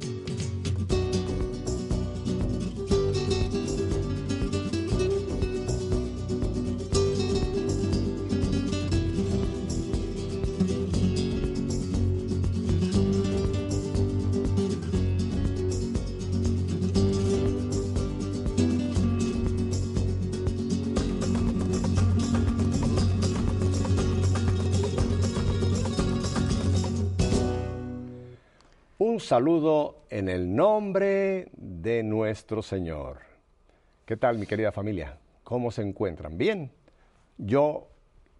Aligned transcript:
Un 0.00 0.37
saludo 29.28 30.06
en 30.08 30.30
el 30.30 30.56
nombre 30.56 31.50
de 31.52 32.02
nuestro 32.02 32.62
Señor. 32.62 33.18
¿Qué 34.06 34.16
tal 34.16 34.38
mi 34.38 34.46
querida 34.46 34.72
familia? 34.72 35.18
¿Cómo 35.44 35.70
se 35.70 35.82
encuentran? 35.82 36.38
¿Bien? 36.38 36.72
Yo 37.36 37.88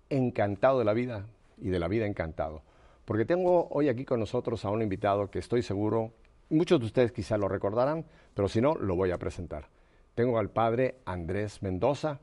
encantado 0.09 0.79
de 0.79 0.87
la 0.87 0.95
vida 0.95 1.27
y 1.59 1.69
de 1.69 1.79
la 1.79 1.89
vida 1.89 2.07
encantado. 2.07 2.63
Porque 3.05 3.27
tengo 3.27 3.69
hoy 3.71 3.91
aquí 3.91 4.07
con 4.07 4.19
nosotros 4.19 4.65
a 4.65 4.71
un 4.71 4.81
invitado 4.81 5.31
que 5.31 5.41
estoy 5.41 5.61
seguro, 5.61 6.15
muchos 6.49 6.81
de 6.81 6.87
ustedes 6.87 7.13
quizá 7.13 7.37
lo 7.37 7.49
recordarán, 7.49 8.07
pero 8.33 8.49
si 8.49 8.63
no, 8.63 8.75
lo 8.75 8.97
voy 8.97 9.11
a 9.11 9.19
presentar. 9.19 9.67
Tengo 10.15 10.39
al 10.39 10.49
padre 10.49 11.01
Andrés 11.05 11.63
Mendoza. 11.63 12.19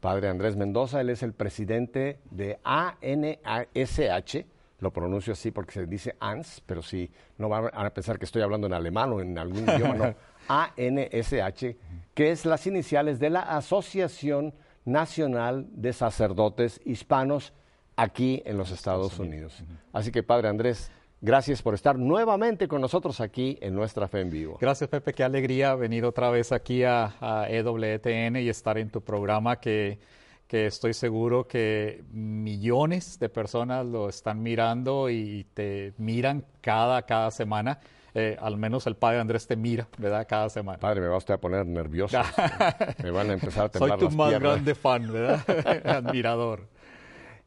Padre 0.00 0.28
Andrés 0.28 0.54
Mendoza, 0.54 1.00
él 1.00 1.08
es 1.08 1.22
el 1.22 1.32
presidente 1.32 2.18
de 2.30 2.58
ANSH, 2.62 4.44
lo 4.78 4.92
pronuncio 4.92 5.32
así 5.32 5.50
porque 5.50 5.72
se 5.72 5.86
dice 5.86 6.16
ANS, 6.20 6.62
pero 6.66 6.82
si 6.82 7.10
no 7.38 7.48
van 7.48 7.70
a 7.72 7.90
pensar 7.90 8.18
que 8.18 8.24
estoy 8.24 8.42
hablando 8.42 8.66
en 8.66 8.74
alemán 8.74 9.12
o 9.12 9.20
en 9.20 9.38
algún 9.38 9.64
idioma, 9.68 9.94
no. 9.94 10.14
ANSH, 10.48 11.76
que 12.14 12.30
es 12.30 12.44
las 12.44 12.66
iniciales 12.66 13.18
de 13.18 13.30
la 13.30 13.40
Asociación 13.40 14.54
Nacional 14.84 15.66
de 15.72 15.92
Sacerdotes 15.92 16.80
Hispanos 16.84 17.52
aquí 17.96 18.42
en 18.44 18.56
los 18.56 18.70
Estados 18.70 19.18
Unidos. 19.18 19.64
Así 19.92 20.12
que, 20.12 20.22
Padre 20.22 20.48
Andrés, 20.48 20.92
gracias 21.20 21.62
por 21.62 21.74
estar 21.74 21.98
nuevamente 21.98 22.68
con 22.68 22.80
nosotros 22.80 23.20
aquí 23.20 23.58
en 23.60 23.74
Nuestra 23.74 24.06
Fe 24.06 24.20
en 24.20 24.30
Vivo. 24.30 24.58
Gracias, 24.60 24.88
Pepe. 24.88 25.12
Qué 25.14 25.24
alegría 25.24 25.74
venir 25.74 26.04
otra 26.04 26.30
vez 26.30 26.52
aquí 26.52 26.84
a, 26.84 27.14
a 27.20 27.48
EWTN 27.48 28.36
y 28.36 28.48
estar 28.48 28.78
en 28.78 28.90
tu 28.90 29.00
programa 29.00 29.58
que 29.58 29.98
que 30.46 30.66
estoy 30.66 30.94
seguro 30.94 31.46
que 31.46 32.04
millones 32.12 33.18
de 33.18 33.28
personas 33.28 33.84
lo 33.84 34.08
están 34.08 34.42
mirando 34.42 35.10
y 35.10 35.44
te 35.54 35.92
miran 35.98 36.44
cada, 36.60 37.02
cada 37.02 37.30
semana. 37.30 37.80
Eh, 38.14 38.34
al 38.40 38.56
menos 38.56 38.86
el 38.86 38.96
padre 38.96 39.20
Andrés 39.20 39.46
te 39.46 39.56
mira, 39.56 39.88
¿verdad? 39.98 40.26
Cada 40.26 40.48
semana. 40.48 40.78
Padre, 40.78 41.02
me 41.02 41.08
va 41.08 41.18
usted 41.18 41.34
a 41.34 41.38
poner 41.38 41.66
nervioso. 41.66 42.18
me 43.02 43.10
van 43.10 43.28
a 43.28 43.32
empezar 43.34 43.66
a 43.66 43.68
temblar 43.68 43.98
Soy 43.98 43.98
tu 43.98 44.04
las 44.06 44.14
más 44.14 44.28
piernas. 44.30 44.52
grande 44.52 44.74
fan, 44.74 45.12
¿verdad? 45.12 45.86
Admirador. 45.86 46.66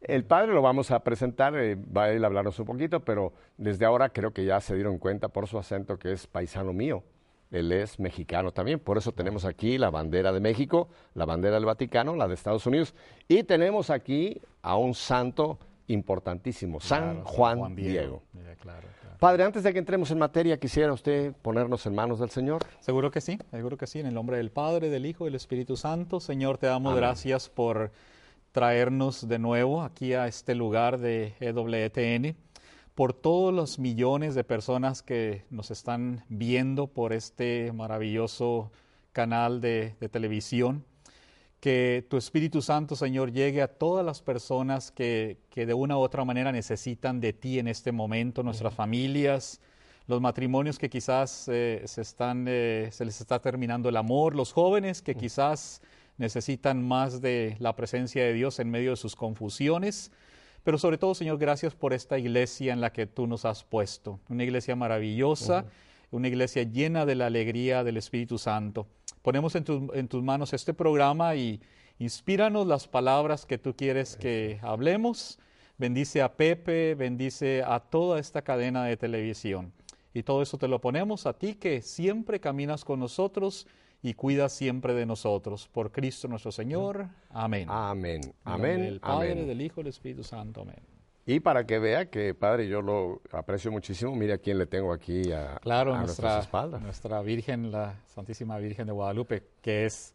El 0.00 0.24
padre 0.24 0.52
lo 0.52 0.62
vamos 0.62 0.92
a 0.92 1.00
presentar, 1.02 1.56
eh, 1.56 1.74
va 1.74 2.04
a 2.04 2.12
ir 2.12 2.22
a 2.22 2.26
hablarnos 2.26 2.58
un 2.58 2.66
poquito, 2.66 3.00
pero 3.00 3.32
desde 3.56 3.84
ahora 3.84 4.10
creo 4.10 4.32
que 4.32 4.44
ya 4.44 4.60
se 4.60 4.74
dieron 4.74 4.98
cuenta 4.98 5.28
por 5.28 5.48
su 5.48 5.58
acento 5.58 5.98
que 5.98 6.12
es 6.12 6.26
paisano 6.26 6.72
mío. 6.72 7.02
Él 7.50 7.72
es 7.72 7.98
mexicano 7.98 8.52
también, 8.52 8.78
por 8.78 8.96
eso 8.96 9.12
tenemos 9.12 9.44
aquí 9.44 9.76
la 9.76 9.90
bandera 9.90 10.32
de 10.32 10.40
México, 10.40 10.88
la 11.14 11.24
bandera 11.24 11.56
del 11.56 11.64
Vaticano, 11.64 12.14
la 12.14 12.28
de 12.28 12.34
Estados 12.34 12.64
Unidos, 12.66 12.94
y 13.26 13.42
tenemos 13.42 13.90
aquí 13.90 14.40
a 14.62 14.76
un 14.76 14.94
santo 14.94 15.58
importantísimo, 15.88 16.80
San 16.80 17.24
Juan, 17.24 17.74
Diego. 17.74 18.22
Ya, 18.32 18.54
claro, 18.54 18.86
claro. 19.00 19.16
Padre, 19.18 19.42
antes 19.42 19.64
de 19.64 19.72
que 19.72 19.80
entremos 19.80 20.10
en 20.12 20.18
materia, 20.18 20.58
quisiera 20.58 20.92
usted 20.92 21.34
ponernos 21.42 21.84
en 21.86 21.94
manos 21.94 22.20
del 22.20 22.30
Señor. 22.30 22.64
Seguro 22.78 23.10
que 23.10 23.20
sí, 23.20 23.38
seguro 23.50 23.76
que 23.76 23.88
sí. 23.88 23.98
En 23.98 24.06
el 24.06 24.14
nombre 24.14 24.36
del 24.36 24.50
Padre, 24.50 24.88
del 24.88 25.04
Hijo 25.04 25.24
y 25.24 25.26
del 25.26 25.34
Espíritu 25.34 25.76
Santo, 25.76 26.20
Señor, 26.20 26.58
te 26.58 26.68
damos 26.68 26.92
Amén. 26.92 27.02
gracias 27.02 27.48
por 27.48 27.90
traernos 28.52 29.28
de 29.28 29.38
nuevo 29.38 29.82
aquí 29.82 30.14
a 30.14 30.26
este 30.26 30.54
lugar 30.54 30.98
de 30.98 31.34
EWTN, 31.40 32.36
por 32.94 33.12
todos 33.12 33.52
los 33.52 33.78
millones 33.78 34.34
de 34.34 34.44
personas 34.44 35.02
que 35.02 35.44
nos 35.50 35.70
están 35.70 36.24
viendo 36.28 36.86
por 36.86 37.12
este 37.12 37.72
maravilloso 37.72 38.70
canal 39.12 39.60
de, 39.60 39.94
de 40.00 40.08
televisión. 40.08 40.84
Que 41.60 42.06
tu 42.08 42.16
Espíritu 42.16 42.62
Santo, 42.62 42.96
Señor, 42.96 43.32
llegue 43.32 43.60
a 43.60 43.68
todas 43.68 44.04
las 44.04 44.22
personas 44.22 44.90
que, 44.90 45.38
que 45.50 45.66
de 45.66 45.74
una 45.74 45.98
u 45.98 46.00
otra 46.00 46.24
manera 46.24 46.52
necesitan 46.52 47.20
de 47.20 47.34
ti 47.34 47.58
en 47.58 47.68
este 47.68 47.92
momento, 47.92 48.42
nuestras 48.42 48.72
familias, 48.72 49.60
los 50.10 50.20
matrimonios 50.20 50.78
que 50.78 50.90
quizás 50.90 51.48
eh, 51.48 51.82
se, 51.86 52.00
están, 52.02 52.46
eh, 52.48 52.88
se 52.92 53.04
les 53.04 53.20
está 53.20 53.40
terminando 53.40 53.88
el 53.88 53.96
amor, 53.96 54.34
los 54.34 54.52
jóvenes 54.52 55.02
que 55.02 55.14
quizás 55.14 55.80
necesitan 56.18 56.86
más 56.86 57.20
de 57.20 57.56
la 57.60 57.76
presencia 57.76 58.24
de 58.24 58.32
Dios 58.32 58.58
en 58.58 58.70
medio 58.70 58.90
de 58.90 58.96
sus 58.96 59.14
confusiones. 59.14 60.10
Pero 60.62 60.78
sobre 60.78 60.98
todo, 60.98 61.14
Señor, 61.14 61.38
gracias 61.38 61.74
por 61.74 61.92
esta 61.92 62.18
iglesia 62.18 62.72
en 62.72 62.80
la 62.80 62.92
que 62.92 63.06
tú 63.06 63.26
nos 63.26 63.44
has 63.44 63.64
puesto. 63.64 64.20
Una 64.28 64.44
iglesia 64.44 64.76
maravillosa, 64.76 65.64
una 66.10 66.28
iglesia 66.28 66.62
llena 66.64 67.06
de 67.06 67.14
la 67.14 67.26
alegría 67.26 67.82
del 67.84 67.96
Espíritu 67.96 68.36
Santo. 68.38 68.86
Ponemos 69.22 69.54
en, 69.54 69.64
tu- 69.64 69.90
en 69.94 70.08
tus 70.08 70.22
manos 70.22 70.52
este 70.52 70.74
programa 70.74 71.34
y 71.34 71.60
inspíranos 71.98 72.66
las 72.66 72.88
palabras 72.88 73.46
que 73.46 73.58
tú 73.58 73.74
quieres 73.74 74.16
que 74.16 74.58
hablemos. 74.62 75.38
Bendice 75.78 76.20
a 76.20 76.34
Pepe, 76.34 76.94
bendice 76.94 77.62
a 77.66 77.80
toda 77.80 78.18
esta 78.18 78.42
cadena 78.42 78.84
de 78.84 78.96
televisión. 78.98 79.72
Y 80.12 80.22
todo 80.24 80.42
eso 80.42 80.58
te 80.58 80.68
lo 80.68 80.80
ponemos 80.80 81.24
a 81.26 81.32
ti 81.32 81.54
que 81.54 81.80
siempre 81.82 82.40
caminas 82.40 82.84
con 82.84 83.00
nosotros 83.00 83.66
y 84.02 84.14
cuidas 84.14 84.52
siempre 84.52 84.94
de 84.94 85.04
nosotros. 85.06 85.68
Por 85.68 85.90
Cristo 85.92 86.26
nuestro 86.28 86.52
Señor. 86.52 87.06
Amén. 87.30 87.66
Amén, 87.70 88.20
amén, 88.44 88.80
Del 88.82 89.00
Padre, 89.00 89.32
amén. 89.32 89.46
del 89.46 89.60
Hijo 89.60 89.80
y 89.80 89.84
del 89.84 89.90
Espíritu 89.90 90.22
Santo. 90.24 90.62
Amén. 90.62 90.76
Y 91.26 91.38
para 91.40 91.64
que 91.66 91.78
vea 91.78 92.06
que, 92.10 92.34
Padre, 92.34 92.66
yo 92.66 92.80
lo 92.82 93.20
aprecio 93.30 93.70
muchísimo, 93.70 94.16
mire 94.16 94.32
a 94.32 94.38
quién 94.38 94.58
le 94.58 94.66
tengo 94.66 94.92
aquí 94.92 95.30
a, 95.32 95.58
Claro, 95.60 95.94
a 95.94 95.98
nuestra, 95.98 96.22
nuestras 96.24 96.44
espaldas. 96.46 96.80
nuestra 96.82 97.20
Virgen, 97.22 97.70
la 97.70 98.00
Santísima 98.06 98.58
Virgen 98.58 98.86
de 98.86 98.92
Guadalupe, 98.92 99.42
que 99.62 99.84
es 99.86 100.12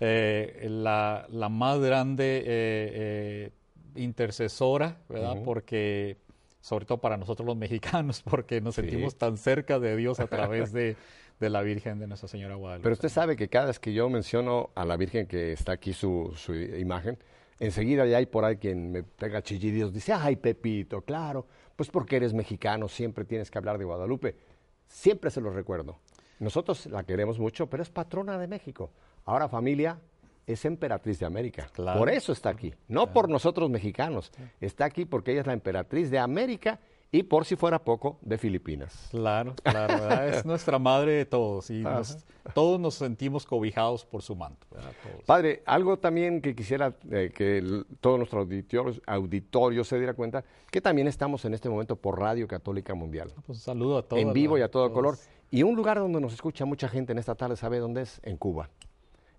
eh, 0.00 0.66
la, 0.70 1.26
la 1.30 1.48
más 1.48 1.80
grande 1.80 2.38
eh, 2.38 2.42
eh, 2.46 3.50
intercesora, 3.96 4.98
¿verdad? 5.08 5.38
Porque, 5.44 6.18
sobre 6.60 6.84
todo 6.84 6.98
para 6.98 7.16
nosotros 7.16 7.46
los 7.46 7.56
mexicanos, 7.56 8.22
porque 8.30 8.60
nos 8.60 8.74
Sí. 8.74 8.82
sentimos 8.82 9.16
tan 9.16 9.36
cerca 9.38 9.78
de 9.80 9.96
Dios 9.96 10.20
a 10.20 10.26
través 10.26 10.72
de, 10.72 10.96
de 11.44 11.50
la 11.50 11.62
Virgen 11.62 11.98
de 11.98 12.06
Nuestra 12.06 12.28
Señora 12.28 12.54
Guadalupe. 12.54 12.82
Pero 12.82 12.94
usted 12.94 13.10
sabe 13.10 13.36
que 13.36 13.48
cada 13.48 13.66
vez 13.66 13.78
que 13.78 13.92
yo 13.92 14.08
menciono 14.08 14.70
a 14.74 14.84
la 14.84 14.96
Virgen 14.96 15.26
que 15.26 15.52
está 15.52 15.72
aquí 15.72 15.92
su, 15.92 16.32
su 16.36 16.54
imagen, 16.54 17.18
enseguida 17.60 18.06
ya 18.06 18.16
hay 18.16 18.26
por 18.26 18.44
ahí 18.44 18.56
quien 18.56 18.90
me 18.90 19.02
pega 19.02 19.42
chillidos, 19.42 19.92
dice, 19.92 20.14
ay 20.14 20.36
Pepito, 20.36 21.02
claro, 21.02 21.46
pues 21.76 21.90
porque 21.90 22.16
eres 22.16 22.32
mexicano, 22.32 22.88
siempre 22.88 23.24
tienes 23.24 23.50
que 23.50 23.58
hablar 23.58 23.78
de 23.78 23.84
Guadalupe. 23.84 24.36
Siempre 24.88 25.30
se 25.30 25.40
lo 25.40 25.50
recuerdo. 25.50 25.98
Nosotros 26.38 26.86
la 26.86 27.04
queremos 27.04 27.38
mucho, 27.38 27.68
pero 27.68 27.82
es 27.82 27.90
patrona 27.90 28.38
de 28.38 28.46
México. 28.46 28.90
Ahora 29.24 29.48
familia 29.48 29.98
es 30.46 30.64
emperatriz 30.64 31.18
de 31.18 31.26
América. 31.26 31.68
Claro. 31.72 31.98
Por 31.98 32.08
eso 32.08 32.32
está 32.32 32.50
aquí, 32.50 32.72
no 32.88 33.12
por 33.12 33.28
nosotros 33.28 33.70
mexicanos. 33.70 34.32
Está 34.60 34.86
aquí 34.86 35.04
porque 35.04 35.32
ella 35.32 35.40
es 35.42 35.46
la 35.46 35.52
emperatriz 35.52 36.10
de 36.10 36.18
América 36.18 36.80
y 37.16 37.22
por 37.22 37.44
si 37.44 37.54
fuera 37.54 37.78
poco, 37.84 38.18
de 38.22 38.38
Filipinas. 38.38 39.08
Claro, 39.10 39.54
claro, 39.62 40.22
es 40.24 40.44
nuestra 40.44 40.78
madre 40.80 41.12
de 41.12 41.24
todos 41.26 41.70
y 41.70 41.80
nos- 41.82 42.24
todos 42.54 42.80
nos 42.80 42.94
sentimos 42.94 43.46
cobijados 43.46 44.04
por 44.04 44.20
su 44.22 44.34
manto. 44.34 44.66
Padre, 45.24 45.62
algo 45.64 45.96
también 45.98 46.40
que 46.42 46.54
quisiera 46.56 46.94
eh, 47.10 47.30
que 47.34 47.58
el- 47.58 47.86
todo 48.00 48.16
nuestro 48.18 48.40
auditorio, 48.40 49.00
auditorio 49.06 49.84
se 49.84 49.96
diera 49.98 50.14
cuenta, 50.14 50.44
que 50.72 50.80
también 50.80 51.06
estamos 51.06 51.44
en 51.44 51.54
este 51.54 51.68
momento 51.68 51.94
por 51.96 52.18
Radio 52.18 52.48
Católica 52.48 52.94
Mundial, 52.94 53.30
Pues 53.46 53.48
un 53.50 53.54
saludo 53.54 53.98
a 53.98 54.02
todos. 54.02 54.20
en 54.20 54.32
vivo 54.32 54.58
y 54.58 54.62
a 54.62 54.68
todo 54.70 54.84
todos. 54.88 54.94
color. 54.94 55.16
Y 55.50 55.62
un 55.62 55.76
lugar 55.76 55.98
donde 55.98 56.20
nos 56.20 56.32
escucha 56.32 56.64
mucha 56.64 56.88
gente 56.88 57.12
en 57.12 57.18
esta 57.18 57.36
tarde, 57.36 57.54
¿sabe 57.56 57.78
dónde 57.78 58.02
es? 58.02 58.20
En 58.24 58.36
Cuba. 58.36 58.68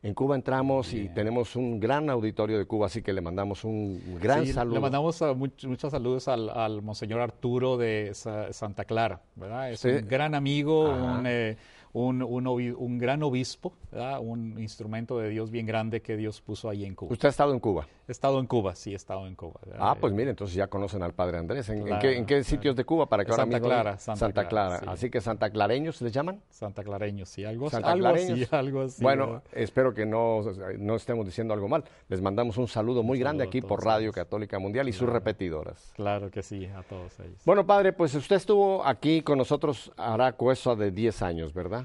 En 0.05 0.13
Cuba 0.13 0.35
entramos 0.35 0.93
y 0.93 1.09
tenemos 1.09 1.55
un 1.55 1.79
gran 1.79 2.11
auditorio 2.11 2.59
de 2.59 2.65
Cuba, 2.67 2.85
así 2.85 3.01
que 3.01 3.11
le 3.11 3.21
mandamos 3.21 3.63
un 3.63 4.19
gran 4.21 4.45
Sí, 4.45 4.53
saludo. 4.53 4.75
Le 4.75 4.81
mandamos 4.81 5.19
uh, 5.21 5.33
much- 5.33 5.65
muchos 5.67 5.89
saludos 5.89 6.27
al, 6.27 6.47
al 6.51 6.83
Monseñor 6.83 7.21
Arturo 7.21 7.75
de 7.75 8.11
Sa- 8.13 8.53
Santa 8.53 8.85
Clara, 8.85 9.21
¿verdad? 9.35 9.71
Es 9.71 9.79
Sí. 9.79 9.87
un 9.89 10.07
gran 10.07 10.35
amigo, 10.35 10.91
Ajá. 10.91 11.17
un, 11.17 11.25
eh, 11.25 11.57
un, 11.95 12.21
un 12.21 12.97
gran 12.97 13.23
obispo, 13.23 13.73
¿verdad? 13.91 14.19
Un 14.21 14.59
instrumento 14.59 15.17
de 15.17 15.29
Dios 15.29 15.49
bien 15.49 15.65
grande 15.65 16.01
que 16.01 16.17
Dios 16.17 16.41
puso 16.41 16.69
ahí 16.69 16.85
en 16.85 16.93
Cuba. 16.95 17.13
Usted 17.13 17.27
ha 17.27 17.31
estado 17.31 17.53
en 17.53 17.59
Cuba. 17.59 17.87
He 18.07 18.11
estado 18.11 18.39
en 18.39 18.45
Cuba, 18.45 18.75
sí, 18.75 18.91
he 18.91 18.95
estado 18.95 19.25
en 19.25 19.35
Cuba. 19.35 19.59
¿verdad? 19.65 19.79
Ah, 19.81 19.95
pues 19.99 20.13
mire, 20.13 20.29
entonces 20.29 20.55
ya 20.55 20.67
conocen 20.67 21.01
al 21.01 21.13
Padre 21.13 21.37
Andrés. 21.39 21.67
¿En, 21.69 21.85
qué, 21.99 22.17
en 22.17 22.25
qué 22.25 22.43
sitios 22.43 22.75
de 22.75 22.83
Cuba? 22.85 23.07
Para 23.07 23.23
que 23.25 23.31
ahora 23.31 23.43
Santa 23.43 23.57
mismo- 23.57 23.67
Clara, 23.69 23.97
Santa 23.97 24.31
Clara. 24.31 24.49
Clara, 24.49 24.79
sí. 24.79 24.85
Así 24.89 25.09
que 25.09 25.21
Santa 25.21 25.49
Clareños 25.49 26.01
les 26.01 26.11
llaman. 26.11 26.41
Santa 26.49 26.83
Clareños, 26.83 27.29
sí, 27.29 27.45
algo, 27.45 27.69
Santa 27.69 27.91
algo 27.93 28.07
así, 28.07 28.45
algo 28.51 28.81
así. 28.81 29.01
bueno, 29.03 29.25
¿verdad? 29.27 29.43
espero 29.53 29.93
que 29.93 30.05
no, 30.05 30.41
no 30.77 30.95
estemos 30.95 31.25
diciendo 31.25 31.53
algo 31.53 31.67
mal. 31.67 31.83
Les 32.09 32.21
mandamos 32.21 32.57
un 32.57 32.67
saludo 32.67 33.01
muy 33.01 33.17
grande 33.17 33.43
saludo 33.45 33.49
aquí 33.49 33.61
por 33.61 33.83
Radio 33.83 34.01
ellos. 34.03 34.15
Católica 34.15 34.59
Mundial 34.59 34.87
y 34.89 34.93
sus 34.93 35.09
repetidoras. 35.09 35.91
Claro 35.95 36.29
que 36.29 36.43
sí, 36.43 36.65
a 36.65 36.83
todos 36.83 37.19
ellos. 37.21 37.41
Bueno, 37.45 37.65
padre, 37.65 37.93
pues 37.93 38.13
usted 38.13 38.35
estuvo 38.35 38.85
aquí 38.85 39.21
con 39.21 39.37
nosotros 39.37 39.91
hará 39.97 40.33
cosa 40.33 40.75
de 40.75 40.91
10 40.91 41.21
años, 41.23 41.53
¿verdad? 41.53 41.84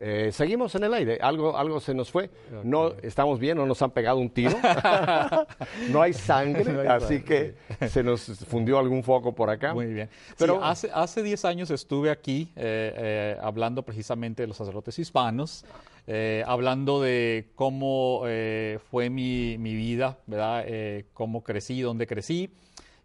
Eh, 0.00 0.32
seguimos 0.32 0.74
en 0.74 0.84
el 0.84 0.92
aire, 0.92 1.18
algo, 1.22 1.56
algo 1.56 1.80
se 1.80 1.94
nos 1.94 2.10
fue. 2.10 2.28
No 2.62 2.92
estamos 3.02 3.38
bien, 3.38 3.56
no 3.56 3.64
nos 3.64 3.80
han 3.80 3.90
pegado 3.92 4.18
un 4.18 4.28
tiro. 4.28 4.54
no 5.90 6.02
hay 6.02 6.12
sangre, 6.12 6.64
No 6.70 6.80
hay 6.80 6.88
así 6.88 7.18
sangre. 7.20 7.54
que 7.78 7.88
se 7.88 8.02
nos 8.02 8.22
fundió 8.46 8.78
algún 8.78 9.02
foco 9.02 9.34
por 9.34 9.48
acá. 9.48 9.72
Muy 9.72 9.86
bien. 9.86 10.10
Pero- 10.36 10.54
Pero 10.54 10.64
hace, 10.64 10.90
hace 10.92 11.22
10 11.22 11.44
años 11.46 11.70
estuve 11.70 12.10
aquí 12.10 12.50
eh, 12.56 12.92
eh, 12.96 13.36
hablando 13.40 13.82
precisamente 13.82 14.42
de 14.42 14.48
los 14.48 14.56
sacerdotes 14.58 14.98
hispanos, 14.98 15.64
hablando 16.44 17.00
de 17.00 17.48
cómo 17.54 18.24
fue 18.90 19.08
mi, 19.08 19.56
mi 19.58 19.74
vida, 19.74 20.18
¿verdad? 20.26 20.66
Cómo 21.14 21.42
crecí, 21.42 21.80
dónde 21.80 22.06
crecí. 22.06 22.50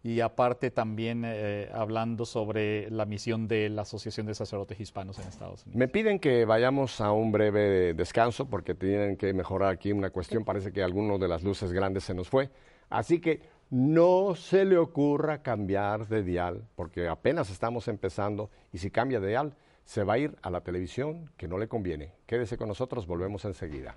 Y 0.02 0.20
aparte 0.20 0.70
también 0.70 1.24
eh, 1.26 1.68
hablando 1.72 2.24
sobre 2.24 2.90
la 2.90 3.04
misión 3.04 3.48
de 3.48 3.68
la 3.68 3.82
Asociación 3.82 4.26
de 4.26 4.34
Sacerdotes 4.34 4.80
Hispanos 4.80 5.18
en 5.18 5.28
Estados 5.28 5.64
Unidos. 5.66 5.78
Me 5.78 5.88
piden 5.88 6.18
que 6.18 6.46
vayamos 6.46 7.00
a 7.02 7.12
un 7.12 7.32
breve 7.32 7.92
descanso 7.92 8.48
porque 8.48 8.74
tienen 8.74 9.16
que 9.16 9.34
mejorar 9.34 9.70
aquí 9.70 9.92
una 9.92 10.10
cuestión. 10.10 10.44
Parece 10.44 10.72
que 10.72 10.82
alguno 10.82 11.18
de 11.18 11.28
las 11.28 11.42
luces 11.42 11.72
grandes 11.72 12.04
se 12.04 12.14
nos 12.14 12.30
fue. 12.30 12.50
Así 12.88 13.20
que 13.20 13.42
no 13.68 14.34
se 14.34 14.64
le 14.64 14.78
ocurra 14.78 15.42
cambiar 15.42 16.08
de 16.08 16.22
dial 16.22 16.66
porque 16.74 17.06
apenas 17.06 17.50
estamos 17.50 17.86
empezando 17.86 18.50
y 18.72 18.78
si 18.78 18.90
cambia 18.90 19.20
de 19.20 19.28
dial 19.28 19.54
se 19.84 20.02
va 20.02 20.14
a 20.14 20.18
ir 20.18 20.36
a 20.42 20.50
la 20.50 20.62
televisión 20.62 21.30
que 21.36 21.46
no 21.46 21.58
le 21.58 21.68
conviene. 21.68 22.14
Quédese 22.26 22.56
con 22.56 22.68
nosotros, 22.68 23.06
volvemos 23.06 23.44
enseguida. 23.44 23.94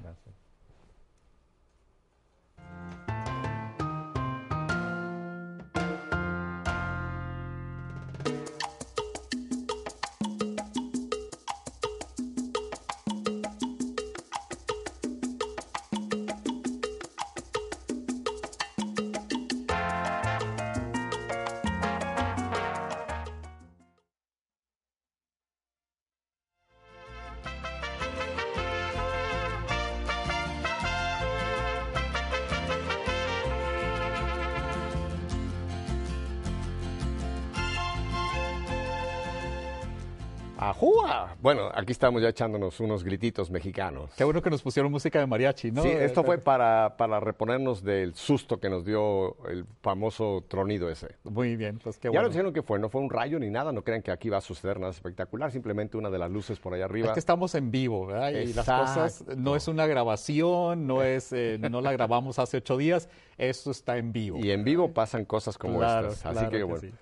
¡Ajúa! 40.69 41.36
Bueno, 41.42 41.69
aquí 41.74 41.92
estamos 41.92 42.21
ya 42.21 42.30
echándonos 42.30 42.80
unos 42.80 43.04
grititos 43.04 43.51
mexicanos. 43.51 44.12
Qué 44.15 44.24
bueno 44.24 44.42
que 44.42 44.50
nos 44.50 44.62
pusieron 44.62 44.92
música 44.92 45.19
de 45.19 45.27
mariachi, 45.27 45.71
¿no? 45.71 45.83
Sí, 45.83 45.89
esto 45.89 46.24
fue 46.24 46.38
para, 46.38 46.95
para 46.98 47.19
reponernos 47.19 47.83
del 47.83 48.15
susto 48.15 48.60
que 48.60 48.69
nos 48.69 48.86
dio 48.86 49.36
el 49.50 49.65
famoso 49.81 50.44
tronido 50.48 50.89
ese. 50.89 51.15
Muy 51.25 51.56
bien, 51.57 51.80
pues 51.83 51.98
qué 51.98 52.07
Ya 52.07 52.12
bueno. 52.12 52.24
nos 52.24 52.31
dijeron 52.33 52.54
que 52.54 52.62
fue, 52.62 52.80
no 52.80 52.89
fue 52.89 53.01
un 53.01 53.10
rayo 53.10 53.39
ni 53.39 53.50
nada, 53.50 53.71
no 53.74 53.83
crean 53.83 54.01
que 54.01 54.12
aquí 54.12 54.30
va 54.30 54.38
a 54.38 54.42
suceder 54.42 54.80
nada 54.80 54.92
espectacular, 54.92 55.51
simplemente 55.51 55.98
una 55.98 56.10
de 56.10 56.18
las 56.19 56.31
luces 56.31 56.60
por 56.60 56.74
allá 56.74 56.86
arriba. 56.86 57.07
Es 57.07 57.13
que 57.13 57.19
estamos 57.19 57.56
en 57.56 57.69
vivo, 57.69 58.06
¿verdad? 58.07 58.30
Y 58.31 58.54
las 58.54 58.65
cosas 58.65 59.25
no 59.36 59.56
es 59.57 59.68
una 59.68 59.86
grabación, 59.86 60.88
no 60.88 61.04
es, 61.04 61.33
eh, 61.33 61.57
no 61.60 61.81
la 61.81 61.92
grabamos 61.92 62.39
hace 62.39 62.57
ocho 62.57 62.77
días, 62.77 63.10
esto 63.38 63.71
está 63.71 63.98
en 63.98 64.13
vivo. 64.13 64.38
Y 64.39 64.51
en 64.51 64.63
vivo 64.63 64.92
pasan 64.94 65.25
cosas 65.25 65.57
como 65.57 65.80
Claro, 65.80 66.10
estas. 66.10 66.25
Así 66.25 66.33
claro 66.36 66.51
que, 66.51 66.57
que 66.57 66.63
bueno. 66.63 66.80
sí. 66.80 66.94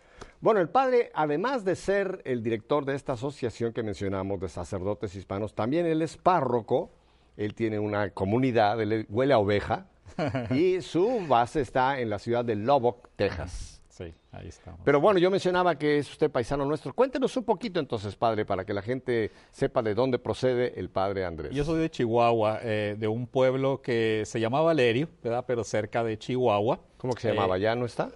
Bueno, 0.42 0.60
el 0.60 0.70
padre, 0.70 1.12
además 1.14 1.64
de 1.64 1.76
ser 1.76 2.22
el 2.26 2.42
director 2.42 2.84
de 2.84 2.96
esta 2.96 3.14
asociación 3.14 3.74
que 3.74 3.84
mencionamos 3.84 4.40
de 4.40 4.50
sacerdotes 4.50 5.16
hispanos, 5.16 5.54
también 5.54 5.86
él 5.86 6.02
es 6.02 6.18
párroco, 6.18 6.92
él 7.38 7.54
tiene 7.54 7.78
una 7.78 8.10
comunidad, 8.10 8.82
él 8.82 9.06
huele 9.10 9.34
a 9.36 9.38
oveja, 9.40 9.86
y 10.50 10.82
su 10.82 11.26
base 11.28 11.62
está 11.62 12.00
en 12.00 12.10
la 12.10 12.18
ciudad 12.18 12.44
de 12.44 12.56
Lubbock, 12.56 13.10
Texas. 13.16 13.78
Sí, 13.90 14.12
ahí 14.32 14.48
estamos. 14.48 14.80
Pero 14.84 15.00
bueno, 15.00 15.20
yo 15.20 15.30
mencionaba 15.30 15.78
que 15.78 16.00
es 16.00 16.10
usted 16.10 16.32
paisano 16.32 16.66
nuestro. 16.66 16.92
Cuéntenos 16.94 17.38
un 17.38 17.44
poquito 17.44 17.80
entonces, 17.80 18.16
padre, 18.16 18.46
para 18.46 18.66
que 18.66 18.74
la 18.74 18.82
gente 18.82 19.30
sepa 19.52 19.84
de 19.84 19.94
dónde 19.94 20.18
procede 20.18 20.80
el 20.80 20.90
padre 20.90 21.24
Andrés. 21.24 21.52
Yo 21.54 21.64
soy 21.64 21.80
de 21.82 21.92
Chihuahua, 21.92 22.60
eh, 22.64 22.96
de 22.98 23.08
un 23.08 23.28
pueblo 23.28 23.82
que 23.82 24.24
se 24.26 24.40
llama 24.40 24.62
Valerio, 24.62 25.08
¿verdad? 25.22 25.44
Pero 25.46 25.64
cerca 25.64 26.04
de 26.04 26.18
Chihuahua. 26.18 26.80
¿Cómo 26.98 27.14
que 27.14 27.22
se 27.22 27.30
Eh, 27.30 27.34
llamaba? 27.36 27.60
¿Ya 27.60 27.76
no 27.76 27.86
está? 27.86 28.10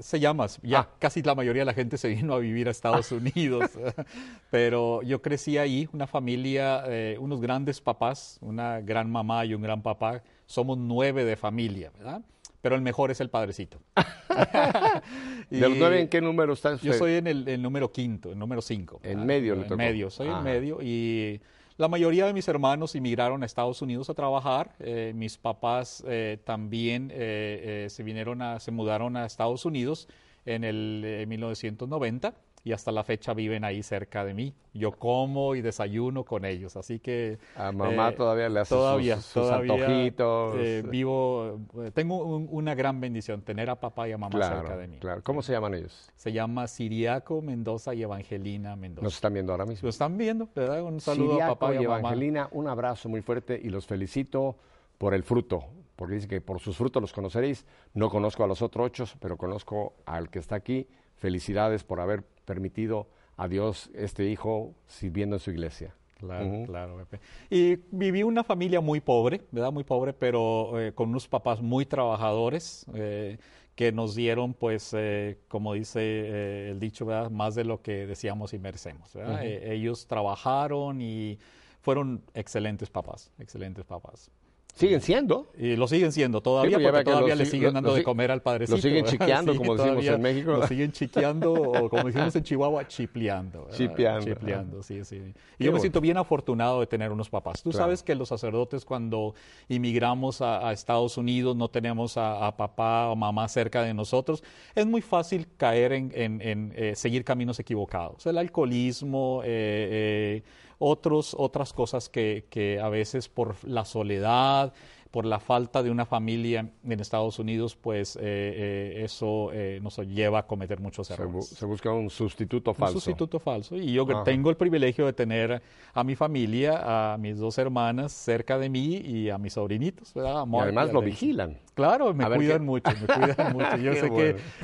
Se 0.00 0.20
llama, 0.20 0.46
ya 0.62 0.80
Ah. 0.80 0.88
casi 0.98 1.22
la 1.22 1.34
mayoría 1.34 1.62
de 1.62 1.66
la 1.66 1.74
gente 1.74 1.96
se 1.98 2.08
vino 2.08 2.34
a 2.34 2.38
vivir 2.38 2.68
a 2.68 2.70
Estados 2.70 3.10
Unidos, 3.12 3.70
pero 4.50 5.02
yo 5.02 5.22
crecí 5.22 5.58
ahí, 5.58 5.88
una 5.92 6.06
familia, 6.06 6.84
eh, 6.86 7.16
unos 7.20 7.40
grandes 7.40 7.80
papás, 7.80 8.38
una 8.40 8.80
gran 8.80 9.10
mamá 9.10 9.44
y 9.44 9.54
un 9.54 9.62
gran 9.62 9.82
papá, 9.82 10.22
somos 10.46 10.78
nueve 10.78 11.24
de 11.24 11.36
familia, 11.36 11.90
¿verdad? 11.96 12.22
Pero 12.62 12.74
el 12.74 12.82
mejor 12.82 13.10
es 13.10 13.20
el 13.20 13.30
padrecito. 13.30 13.78
¿De 15.50 15.60
los 15.68 15.76
nueve 15.78 16.00
en 16.00 16.08
qué 16.08 16.20
número 16.20 16.52
está 16.52 16.72
usted? 16.74 16.86
Yo 16.88 16.92
soy 16.94 17.14
en 17.14 17.26
el, 17.26 17.46
el 17.48 17.62
número 17.62 17.92
quinto, 17.92 18.32
el 18.32 18.38
número 18.38 18.60
cinco. 18.62 19.00
En 19.02 19.24
medio 19.24 19.54
En 19.54 19.76
medio, 19.76 20.10
soy 20.10 20.28
Ajá. 20.28 20.38
en 20.38 20.44
medio 20.44 20.78
y 20.82 21.40
la 21.78 21.88
mayoría 21.88 22.26
de 22.26 22.32
mis 22.32 22.48
hermanos 22.48 22.94
emigraron 22.94 23.42
a 23.42 23.46
Estados 23.46 23.82
Unidos 23.82 24.08
a 24.08 24.14
trabajar. 24.14 24.74
eh, 24.78 25.12
mis 25.14 25.36
papás 25.36 26.02
eh, 26.06 26.38
también 26.44 27.10
eh, 27.12 27.84
eh, 27.86 27.90
se 27.90 28.02
vinieron 28.02 28.40
a, 28.42 28.60
se 28.60 28.70
mudaron 28.70 29.16
a 29.16 29.26
Estados 29.26 29.64
Unidos 29.64 30.08
en 30.46 30.64
el 30.64 31.02
eh, 31.04 31.26
1990 31.26 32.34
y 32.66 32.72
hasta 32.72 32.90
la 32.90 33.04
fecha 33.04 33.32
viven 33.32 33.62
ahí 33.62 33.80
cerca 33.84 34.24
de 34.24 34.34
mí. 34.34 34.52
Yo 34.74 34.90
como 34.90 35.54
y 35.54 35.62
desayuno 35.62 36.24
con 36.24 36.44
ellos, 36.44 36.76
así 36.76 36.98
que 36.98 37.38
A 37.54 37.70
mamá 37.70 38.08
eh, 38.08 38.12
todavía 38.16 38.48
le 38.48 38.58
hace 38.58 38.70
sus- 38.70 38.78
todavía, 38.78 39.16
sus 39.20 39.32
todavía, 39.34 39.74
antojitos. 39.74 40.54
eh, 40.58 40.82
vivo, 40.90 41.60
eh, 41.84 41.92
tengo 41.94 42.24
un- 42.24 42.48
una 42.50 42.74
gran 42.74 43.00
bendición 43.00 43.42
tener 43.42 43.70
a 43.70 43.76
papá 43.78 44.08
y 44.08 44.12
a 44.12 44.18
mamá 44.18 44.32
cerca 44.32 44.62
Claro, 44.64 44.78
de 44.80 44.88
mí. 44.88 44.98
claro. 44.98 45.22
¿Cómo 45.22 45.42
se 45.42 45.52
llaman 45.52 45.74
ellos? 45.74 46.10
Se 46.16 46.32
llama 46.32 46.66
Siriaco 46.66 47.40
Mendoza 47.40 47.94
y 47.94 48.02
Evangelina 48.02 48.74
Mendoza. 48.74 49.04
Nos 49.04 49.14
están 49.14 49.32
viendo 49.34 49.52
ahora 49.52 49.64
mismo. 49.64 49.86
Lo 49.86 49.90
están 49.90 50.18
viendo, 50.18 50.48
¿verdad? 50.52 50.82
Un 50.82 51.00
saludo 51.00 51.30
Siriaco 51.34 51.52
a 51.52 51.58
papá 51.60 51.72
y 51.72 51.76
a 51.76 51.82
mamá. 51.82 51.98
Evangelina, 52.00 52.48
un 52.50 52.66
abrazo 52.66 53.08
muy 53.08 53.22
fuerte 53.22 53.60
y 53.62 53.68
los 53.68 53.86
felicito 53.86 54.56
por 54.98 55.14
el 55.14 55.22
fruto, 55.22 55.62
porque 55.94 56.14
dice 56.16 56.26
que 56.26 56.40
por 56.40 56.58
sus 56.58 56.76
frutos 56.76 57.00
los 57.00 57.12
conoceréis. 57.12 57.64
No 57.94 58.10
conozco 58.10 58.42
a 58.42 58.48
los 58.48 58.60
otros 58.60 58.86
ocho, 58.86 59.04
pero 59.20 59.36
conozco 59.36 59.92
al 60.04 60.30
que 60.30 60.40
está 60.40 60.56
aquí. 60.56 60.88
Felicidades 61.16 61.84
por 61.84 62.00
haber 62.00 62.22
permitido 62.44 63.08
a 63.36 63.48
Dios 63.48 63.90
este 63.94 64.24
hijo 64.26 64.74
sirviendo 64.86 65.36
en 65.36 65.40
su 65.40 65.50
iglesia. 65.50 65.94
Claro, 66.18 66.64
claro. 66.64 66.96
Pepe. 66.96 67.20
Y 67.50 67.76
viví 67.90 68.22
una 68.22 68.42
familia 68.42 68.80
muy 68.80 69.00
pobre, 69.00 69.42
¿verdad? 69.50 69.70
Muy 69.70 69.84
pobre, 69.84 70.14
pero 70.14 70.80
eh, 70.80 70.92
con 70.92 71.10
unos 71.10 71.28
papás 71.28 71.60
muy 71.60 71.84
trabajadores 71.84 72.86
eh, 72.94 73.36
que 73.74 73.92
nos 73.92 74.14
dieron, 74.14 74.54
pues, 74.54 74.94
eh, 74.96 75.38
como 75.48 75.74
dice 75.74 76.70
el 76.70 76.80
dicho, 76.80 77.04
¿verdad? 77.04 77.30
Más 77.30 77.54
de 77.54 77.64
lo 77.64 77.82
que 77.82 78.06
decíamos 78.06 78.54
y 78.54 78.58
merecemos, 78.58 79.12
¿verdad? 79.12 79.44
Eh, 79.44 79.74
ellos 79.74 80.06
trabajaron 80.06 81.02
y 81.02 81.38
fueron 81.82 82.22
excelentes 82.32 82.88
papás, 82.88 83.30
excelentes 83.38 83.84
papás. 83.84 84.30
Siguen 84.76 85.00
siendo. 85.00 85.46
Y 85.58 85.74
lo 85.74 85.88
siguen 85.88 86.12
siendo 86.12 86.42
todavía, 86.42 86.76
Sí, 86.76 86.82
pues 86.82 86.92
porque 86.92 87.04
todavía 87.10 87.34
le 87.34 87.44
sig- 87.44 87.50
siguen 87.50 87.72
dando 87.72 87.94
de 87.94 88.02
comer 88.04 88.30
al 88.30 88.42
padrecito. 88.42 88.76
lo 88.76 88.82
siguen 88.82 89.04
chiqueando, 89.06 89.56
como 89.56 89.74
decimos 89.74 90.04
en 90.04 90.20
México. 90.20 90.50
Lo 90.52 90.66
siguen 90.66 90.92
chiqueando, 90.92 91.52
o 91.54 91.88
como 91.88 92.04
decimos 92.04 92.36
en 92.36 92.42
Chihuahua, 92.42 92.86
chipleando. 92.86 93.68
Chipeando, 93.72 94.24
Chipleando, 94.26 94.82
sí, 94.82 95.02
sí. 95.04 95.16
Y 95.16 95.32
Qué 95.58 95.64
yo 95.64 95.72
me 95.72 95.80
siento 95.80 96.00
bien 96.02 96.18
afortunado 96.18 96.80
de 96.80 96.86
tener 96.86 97.10
unos 97.10 97.30
papás. 97.30 97.62
Tú 97.62 97.70
Claro. 97.70 97.86
sabes 97.86 98.02
que 98.02 98.14
los 98.14 98.28
sacerdotes 98.28 98.84
cuando 98.84 99.34
inmigramos 99.68 100.42
a, 100.42 100.68
a 100.68 100.72
Estados 100.72 101.16
Unidos 101.16 101.56
no 101.56 101.68
tenemos 101.68 102.18
a, 102.18 102.46
a 102.46 102.56
papá 102.56 103.08
o 103.08 103.16
mamá 103.16 103.48
cerca 103.48 103.82
de 103.82 103.94
nosotros, 103.94 104.44
es 104.74 104.84
muy 104.86 105.00
fácil 105.00 105.46
caer 105.56 105.92
en, 105.92 106.12
en- 106.14 106.42
en, 106.42 106.72
eh, 106.76 106.94
seguir 106.96 107.24
caminos 107.24 107.58
equivocados. 107.58 108.26
El 108.26 108.36
alcoholismo, 108.38 109.40
eh, 109.42 110.42
eh, 110.42 110.42
otros, 110.78 111.34
otras 111.38 111.72
cosas 111.72 112.08
que, 112.08 112.46
que 112.50 112.80
a 112.80 112.88
veces 112.88 113.28
por 113.28 113.56
la 113.64 113.84
soledad, 113.84 114.72
por 115.16 115.24
la 115.24 115.40
falta 115.40 115.82
de 115.82 115.90
una 115.90 116.04
familia 116.04 116.68
en 116.84 117.00
Estados 117.00 117.38
Unidos, 117.38 117.74
pues 117.74 118.16
eh, 118.16 118.20
eh, 118.22 119.02
eso 119.02 119.48
eh, 119.50 119.80
nos 119.82 119.96
lleva 119.96 120.40
a 120.40 120.46
cometer 120.46 120.78
muchos 120.78 121.06
Se, 121.06 121.14
bu- 121.14 121.20
errores. 121.22 121.46
se 121.46 121.64
busca 121.64 121.90
un 121.90 122.10
sustituto 122.10 122.72
Un 122.72 122.76
falso. 122.76 123.00
sustituto 123.00 123.38
falso. 123.40 123.76
Y 123.76 123.94
yo 123.94 124.02
Ajá. 124.10 124.24
tengo 124.24 124.50
el 124.50 124.58
privilegio 124.58 125.06
de 125.06 125.14
tener 125.14 125.62
a 125.94 126.04
mi 126.04 126.16
familia, 126.16 127.14
a 127.14 127.16
mis 127.16 127.38
dos 127.38 127.56
hermanas 127.56 128.12
cerca 128.12 128.58
de 128.58 128.68
mí 128.68 128.96
y 128.96 129.30
a 129.30 129.38
mis 129.38 129.54
sobrinitos, 129.54 130.12
¿verdad? 130.12 130.44
Y 130.52 130.56
además 130.58 130.92
lo 130.92 131.00
vigilan. 131.00 131.56
Claro, 131.72 132.12
me 132.12 132.24
cuidan 132.36 132.58
qué- 132.58 132.64
mucho, 132.64 132.90
me 133.00 133.06
cuidan 133.06 133.52
mucho. 133.54 133.76
Yo 133.82 133.94
sé 133.94 134.10
bueno. 134.10 134.16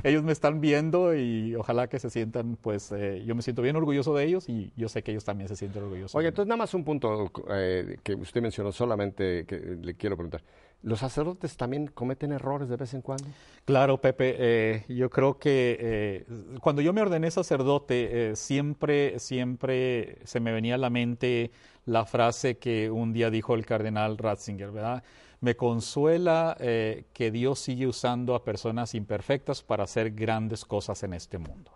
que 0.02 0.08
ellos 0.08 0.22
me 0.22 0.32
están 0.32 0.60
viendo 0.60 1.14
y 1.16 1.54
ojalá 1.54 1.88
que 1.88 1.98
se 1.98 2.10
sientan, 2.10 2.58
pues, 2.60 2.92
eh, 2.92 3.22
yo 3.26 3.34
me 3.34 3.40
siento 3.40 3.62
bien 3.62 3.76
orgulloso 3.76 4.14
de 4.14 4.24
ellos 4.24 4.48
y 4.50 4.70
yo 4.76 4.90
sé 4.90 5.02
que 5.02 5.12
ellos 5.12 5.24
también 5.24 5.48
se 5.48 5.56
sienten 5.56 5.82
orgullosos. 5.82 6.14
Oye, 6.14 6.28
entonces 6.28 6.48
nada 6.48 6.58
más 6.58 6.74
un 6.74 6.84
punto 6.84 7.30
eh, 7.50 7.96
que 8.02 8.14
usted 8.14 8.42
mencionó 8.42 8.70
solamente 8.72 9.44
que 9.46 9.56
le 9.80 9.94
quiero 9.94 10.16
preguntar. 10.16 10.41
¿Los 10.82 10.98
sacerdotes 10.98 11.56
también 11.56 11.86
cometen 11.86 12.32
errores 12.32 12.68
de 12.68 12.76
vez 12.76 12.92
en 12.92 13.02
cuando? 13.02 13.24
Claro, 13.64 14.00
Pepe, 14.00 14.34
eh, 14.36 14.84
yo 14.88 15.08
creo 15.10 15.38
que 15.38 15.76
eh, 15.80 16.26
cuando 16.60 16.82
yo 16.82 16.92
me 16.92 17.00
ordené 17.00 17.30
sacerdote, 17.30 18.30
eh, 18.30 18.36
siempre, 18.36 19.20
siempre 19.20 20.18
se 20.24 20.40
me 20.40 20.52
venía 20.52 20.74
a 20.74 20.78
la 20.78 20.90
mente 20.90 21.52
la 21.86 22.04
frase 22.04 22.58
que 22.58 22.90
un 22.90 23.12
día 23.12 23.30
dijo 23.30 23.54
el 23.54 23.64
cardenal 23.64 24.18
Ratzinger, 24.18 24.72
¿verdad? 24.72 25.04
Me 25.40 25.56
consuela 25.56 26.56
que 26.58 27.30
Dios 27.32 27.58
sigue 27.58 27.88
usando 27.88 28.36
a 28.36 28.44
personas 28.44 28.94
imperfectas 28.94 29.60
para 29.60 29.82
hacer 29.82 30.12
grandes 30.12 30.64
cosas 30.64 31.02
en 31.02 31.14
este 31.14 31.38
mundo. 31.38 31.72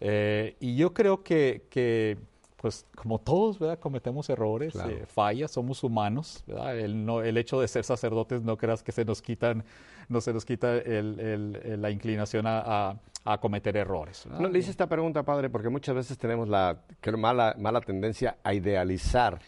y 0.00 0.74
yo 0.74 0.92
creo 0.92 1.22
que, 1.22 1.66
que, 1.70 2.18
pues 2.60 2.84
como 2.94 3.18
todos, 3.18 3.58
¿verdad? 3.58 3.78
Cometemos 3.78 4.28
errores, 4.28 4.74
Claro. 4.74 4.90
eh, 4.90 5.06
fallas, 5.06 5.50
somos 5.50 5.82
humanos, 5.82 6.44
¿verdad? 6.46 6.78
El, 6.78 7.06
no, 7.06 7.22
el 7.22 7.38
hecho 7.38 7.58
de 7.60 7.66
ser 7.68 7.84
sacerdotes 7.84 8.42
no 8.42 8.56
creas 8.58 8.82
que 8.82 8.92
se 8.92 9.04
nos 9.04 9.22
quitan, 9.22 9.64
no 10.10 10.20
se 10.20 10.32
nos 10.34 10.44
quita 10.44 10.76
el- 10.76 11.18
el- 11.18 11.60
el- 11.64 11.82
la 11.82 11.90
inclinación 11.90 12.46
a, 12.46 12.90
a- 12.90 12.96
a 13.24 13.38
cometer 13.40 13.76
errores. 13.76 14.24
¿verdad? 14.26 14.40
No, 14.40 14.48
le 14.48 14.58
hice 14.58 14.70
esta 14.70 14.86
pregunta, 14.88 15.22
padre, 15.22 15.48
porque 15.48 15.68
muchas 15.70 15.94
veces 15.94 16.18
tenemos 16.18 16.48
la 16.48 16.76
mala, 17.16 17.54
mala 17.58 17.80
tendencia 17.80 18.36
a 18.44 18.52
idealizar 18.52 19.38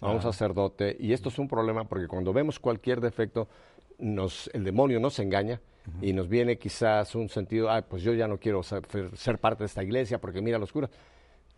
a 0.00 0.08
un 0.10 0.22
sacerdote 0.22 0.96
y 0.98 1.12
esto 1.12 1.28
es 1.28 1.38
un 1.38 1.46
problema 1.48 1.84
porque 1.84 2.06
cuando 2.06 2.32
vemos 2.32 2.58
cualquier 2.58 3.00
defecto, 3.00 3.48
nos, 3.98 4.48
el 4.54 4.64
demonio 4.64 4.98
nos 5.00 5.18
engaña 5.18 5.60
y 6.00 6.12
nos 6.12 6.28
viene 6.28 6.56
quizás 6.56 7.14
un 7.16 7.28
sentido, 7.28 7.68
ah, 7.68 7.82
pues 7.82 8.02
yo 8.02 8.14
ya 8.14 8.28
no 8.28 8.38
quiero 8.38 8.62
ser, 8.62 8.82
ser 9.14 9.38
parte 9.38 9.64
de 9.64 9.66
esta 9.66 9.82
iglesia 9.82 10.18
porque 10.20 10.40
mira 10.40 10.56
los 10.58 10.72
curas. 10.72 10.90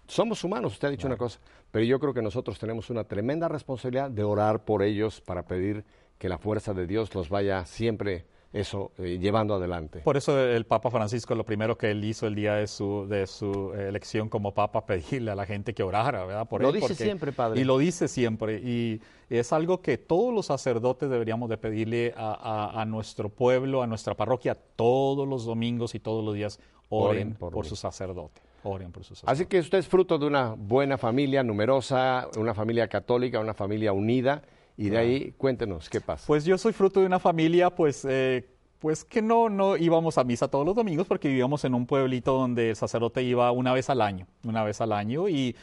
Somos 0.07 0.45
humanos, 0.45 0.73
usted 0.73 0.89
ha 0.89 0.91
dicho 0.91 1.07
una 1.07 1.17
cosa, 1.17 1.39
pero 1.71 1.85
yo 1.85 1.99
creo 1.99 2.13
que 2.13 2.23
nosotros 2.23 2.59
tenemos 2.59 2.91
una 2.91 3.05
tremenda 3.05 3.49
responsabilidad 3.49 4.11
de 4.11 4.25
orar 4.25 4.65
por 4.65 4.83
ellos 4.83 5.21
para 5.21 5.47
pedir 5.47 5.85
que 6.19 6.29
la 6.29 6.39
fuerza 6.39 6.75
de 6.75 6.87
Dios 6.87 7.15
los 7.15 7.29
vaya 7.29 7.65
siempre 7.65 8.27
eso 8.53 8.93
eh, 8.99 9.17
llevando 9.19 9.55
adelante. 9.55 10.01
Por 10.01 10.19
eso 10.19 10.39
el 10.39 10.67
Papa 10.67 10.91
Francisco 10.91 11.35
lo 11.35 11.43
primero 11.45 11.79
que 11.79 11.91
él 11.91 12.05
hizo 12.05 12.27
el 12.27 12.35
día 12.35 12.57
de 12.57 12.67
su, 12.67 13.07
de 13.09 13.27
su 13.27 13.73
eh, 13.75 13.89
elección 13.89 14.29
como 14.29 14.53
Papa, 14.53 14.85
pedirle 14.87 15.31
a 15.31 15.35
la 15.35 15.47
gente 15.47 15.73
que 15.73 15.83
orara, 15.83 16.27
¿verdad? 16.27 16.47
Por 16.47 16.61
Lo 16.61 16.69
él, 16.69 16.75
dice 16.75 16.89
porque- 16.89 17.03
siempre, 17.05 17.33
padre. 17.33 17.59
Y 17.63 17.65
lo 17.65 17.79
dice 17.79 18.09
siempre. 18.09 18.57
Y 18.63 19.01
es 19.31 19.55
algo 19.55 19.81
que 19.81 19.97
todos 19.97 20.35
los 20.35 20.45
sacerdotes 20.47 21.09
deberíamos 21.09 21.49
de 21.49 21.57
pedirle 21.57 22.13
a, 22.15 22.33
a- 22.75 22.83
a 22.83 22.85
nuestro 22.85 23.31
pueblo, 23.31 23.83
a 23.83 23.87
nuestra 23.87 24.15
parroquia, 24.15 24.55
todos 24.77 25.27
los 25.27 25.47
domingos 25.47 25.95
y 25.95 26.01
todos 26.01 26.23
los 26.23 26.35
días, 26.35 26.61
oren, 26.91 27.29
Oren 27.29 27.35
por 27.37 27.65
su 27.65 27.75
sacerdote. 27.75 28.43
Oren 28.64 28.92
por 28.92 29.04
su 29.04 29.14
sacerdote. 29.14 29.33
Así 29.33 29.47
que 29.47 29.59
usted 29.59 29.78
es 29.78 29.88
fruto 29.88 30.19
de 30.19 30.26
una 30.26 30.54
buena 30.57 30.99
familia, 30.99 31.42
numerosa, 31.42 32.28
una 32.37 32.54
familia 32.54 32.88
católica, 32.88 33.40
una 33.40 33.54
familia 33.54 33.92
unida, 33.92 34.42
y 34.76 34.90
de 34.90 34.99
ahí 34.99 35.35
cuéntenos 35.37 35.88
qué 35.88 36.00
pasa. 36.00 36.25
Pues 36.26 36.45
yo 36.45 36.57
soy 36.59 36.73
fruto 36.73 37.00
de 37.00 37.07
una 37.07 37.19
familia, 37.19 37.71
pues, 37.71 38.07
eh, 38.09 38.49
pues 38.78 39.04
que 39.04 39.23
no, 39.23 39.49
no 39.49 39.76
íbamos 39.76 40.19
a 40.19 40.25
misa 40.25 40.49
todos 40.49 40.66
los 40.66 40.75
domingos 40.75 41.07
porque 41.07 41.28
vivíamos 41.28 41.64
en 41.64 41.75
un 41.75 41.87
pueblito 41.87 42.33
donde 42.33 42.71
el 42.71 42.76
sacerdote 42.76 43.23
iba 43.23 43.50
una 43.52 43.73
vez 43.73 43.90
al 43.90 44.00
año, 44.00 44.26
una 44.45 44.64
vez 44.64 44.81
al 44.81 44.92
año 44.92 45.28
y 45.28 45.54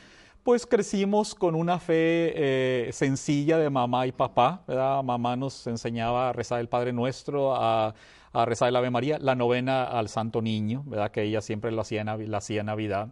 pues 0.44 0.66
crecimos 0.66 1.36
con 1.36 1.54
una 1.54 1.80
fe 1.80 2.34
eh, 2.36 2.90
sencilla 2.94 3.58
de 3.58 3.70
mamá 3.70 4.08
y 4.08 4.12
papá, 4.12 4.64
¿verdad? 4.68 5.04
Mamá 5.04 5.36
nos 5.36 5.68
enseñaba 5.68 6.30
a 6.30 6.34
rezar 6.34 6.62
el 6.62 6.70
Padre 6.70 6.94
Nuestro, 6.94 7.54
a, 7.56 7.94
a 8.34 8.46
rezar 8.46 8.70
el 8.70 8.76
Ave 8.76 8.90
María, 8.90 9.18
la 9.20 9.36
novena 9.36 9.84
al 9.84 10.10
Santo 10.10 10.42
Niño, 10.42 10.84
¿verdad? 10.86 11.12
Que 11.12 11.24
ella 11.24 11.42
siempre 11.42 11.72
lo 11.72 11.82
hacía 11.82 12.04
la 12.04 12.38
hacía 12.38 12.62
en 12.62 12.68
Navidad. 12.68 13.10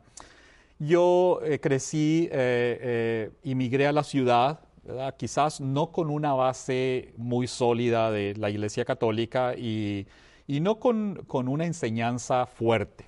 Yo 0.79 1.39
eh, 1.43 1.59
crecí, 1.59 2.29
eh, 2.31 2.79
eh, 2.81 3.31
inmigré 3.43 3.87
a 3.87 3.91
la 3.91 4.03
ciudad, 4.03 4.59
¿verdad? 4.83 5.15
quizás 5.17 5.59
no 5.59 5.91
con 5.91 6.09
una 6.09 6.33
base 6.33 7.13
muy 7.17 7.47
sólida 7.47 8.11
de 8.11 8.35
la 8.35 8.49
Iglesia 8.49 8.85
Católica 8.85 9.55
y, 9.57 10.07
y 10.45 10.59
no 10.59 10.79
con, 10.79 11.23
con 11.27 11.47
una 11.47 11.65
enseñanza 11.65 12.45
fuerte. 12.45 13.05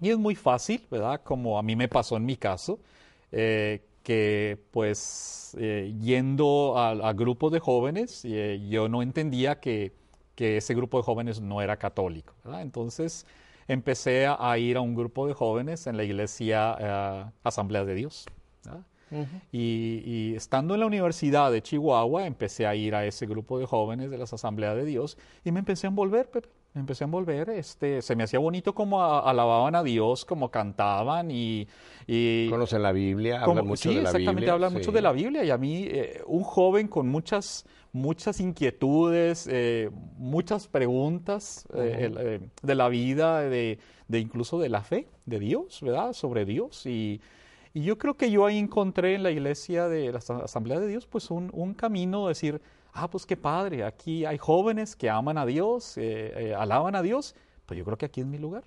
Y 0.00 0.10
es 0.10 0.16
muy 0.16 0.36
fácil, 0.36 0.86
¿verdad? 0.88 1.22
Como 1.24 1.58
a 1.58 1.62
mí 1.62 1.74
me 1.74 1.88
pasó 1.88 2.16
en 2.16 2.24
mi 2.24 2.36
caso, 2.36 2.78
eh, 3.32 3.82
que 4.04 4.56
pues 4.70 5.56
eh, 5.58 5.92
yendo 6.00 6.78
a, 6.78 6.90
a 6.90 7.12
grupos 7.12 7.50
de 7.50 7.58
jóvenes, 7.58 8.24
eh, 8.24 8.64
yo 8.70 8.88
no 8.88 9.02
entendía 9.02 9.58
que, 9.58 9.92
que 10.36 10.58
ese 10.58 10.74
grupo 10.74 10.98
de 10.98 11.02
jóvenes 11.02 11.40
no 11.40 11.60
era 11.62 11.76
católico, 11.78 12.34
¿verdad? 12.44 12.62
Entonces 12.62 13.26
empecé 13.66 14.26
a, 14.26 14.36
a 14.38 14.56
ir 14.58 14.76
a 14.76 14.80
un 14.80 14.94
grupo 14.94 15.26
de 15.26 15.34
jóvenes 15.34 15.88
en 15.88 15.96
la 15.96 16.04
iglesia 16.04 16.76
eh, 16.78 17.24
Asamblea 17.42 17.84
de 17.84 17.94
Dios. 17.96 18.26
¿verdad? 18.64 18.82
y, 19.52 20.02
y 20.04 20.34
estando 20.34 20.74
en 20.74 20.80
la 20.80 20.86
Universidad 20.86 21.50
de 21.52 21.62
Chihuahua, 21.62 22.26
empecé 22.26 22.66
a 22.66 22.74
ir 22.74 22.94
a 22.94 23.04
ese 23.06 23.26
grupo 23.26 23.58
de 23.58 23.64
jóvenes 23.66 24.10
de 24.10 24.18
las 24.18 24.32
Asambleas 24.32 24.74
de 24.76 24.84
Dios 24.84 25.16
y 25.44 25.52
me 25.52 25.60
empecé 25.60 25.86
a 25.86 25.90
envolver, 25.90 26.28
Pepe. 26.30 26.48
Me 26.74 26.80
empecé 26.80 27.04
a 27.04 27.06
envolver, 27.06 27.48
este, 27.50 28.02
se 28.02 28.14
me 28.16 28.24
hacía 28.24 28.38
bonito 28.38 28.74
como 28.74 29.00
a- 29.02 29.20
alababan 29.30 29.74
a 29.76 29.82
Dios, 29.82 30.24
como 30.26 30.50
cantaban 30.50 31.30
y... 31.30 31.66
y 32.06 32.50
Conocen 32.50 32.82
la 32.82 32.92
Biblia, 32.92 33.38
como- 33.40 33.52
hablan 33.52 33.66
mucho 33.68 33.88
sí, 33.88 33.94
de 33.94 34.02
la 34.02 34.10
exactamente, 34.10 34.32
Biblia. 34.40 34.52
hablan 34.52 34.72
mucho 34.74 34.90
sí. 34.90 34.94
de 34.94 35.00
la 35.00 35.12
Biblia 35.12 35.44
y 35.44 35.50
a 35.50 35.56
mí, 35.56 35.84
eh, 35.88 36.20
un 36.26 36.42
joven 36.42 36.88
con 36.88 37.08
muchas, 37.08 37.64
muchas 37.96 38.40
inquietudes, 38.40 39.48
eh, 39.50 39.90
muchas 40.18 40.68
preguntas 40.68 41.66
eh, 41.74 41.98
el, 42.02 42.16
eh, 42.18 42.40
de 42.62 42.74
la 42.74 42.88
vida, 42.88 43.40
de, 43.40 43.78
de 44.08 44.18
incluso 44.20 44.58
de 44.58 44.68
la 44.68 44.82
fe 44.82 45.08
de 45.24 45.38
Dios, 45.38 45.80
¿verdad? 45.82 46.12
Sobre 46.12 46.44
Dios 46.44 46.86
y, 46.86 47.20
y 47.74 47.82
yo 47.82 47.98
creo 47.98 48.14
que 48.16 48.30
yo 48.30 48.46
ahí 48.46 48.58
encontré 48.58 49.14
en 49.14 49.22
la 49.22 49.30
iglesia 49.30 49.88
de 49.88 50.12
la 50.12 50.18
Asa- 50.18 50.44
Asamblea 50.44 50.78
de 50.78 50.88
Dios 50.88 51.06
pues 51.06 51.30
un, 51.30 51.50
un 51.52 51.74
camino 51.74 52.24
de 52.24 52.28
decir, 52.28 52.60
ah, 52.92 53.08
pues 53.10 53.26
qué 53.26 53.36
padre, 53.36 53.84
aquí 53.84 54.24
hay 54.24 54.38
jóvenes 54.38 54.96
que 54.96 55.10
aman 55.10 55.38
a 55.38 55.46
Dios, 55.46 55.96
eh, 55.98 56.32
eh, 56.50 56.54
alaban 56.54 56.94
a 56.94 57.02
Dios, 57.02 57.34
pues 57.66 57.76
yo 57.78 57.84
creo 57.84 57.98
que 57.98 58.06
aquí 58.06 58.20
es 58.20 58.26
mi 58.26 58.38
lugar. 58.38 58.64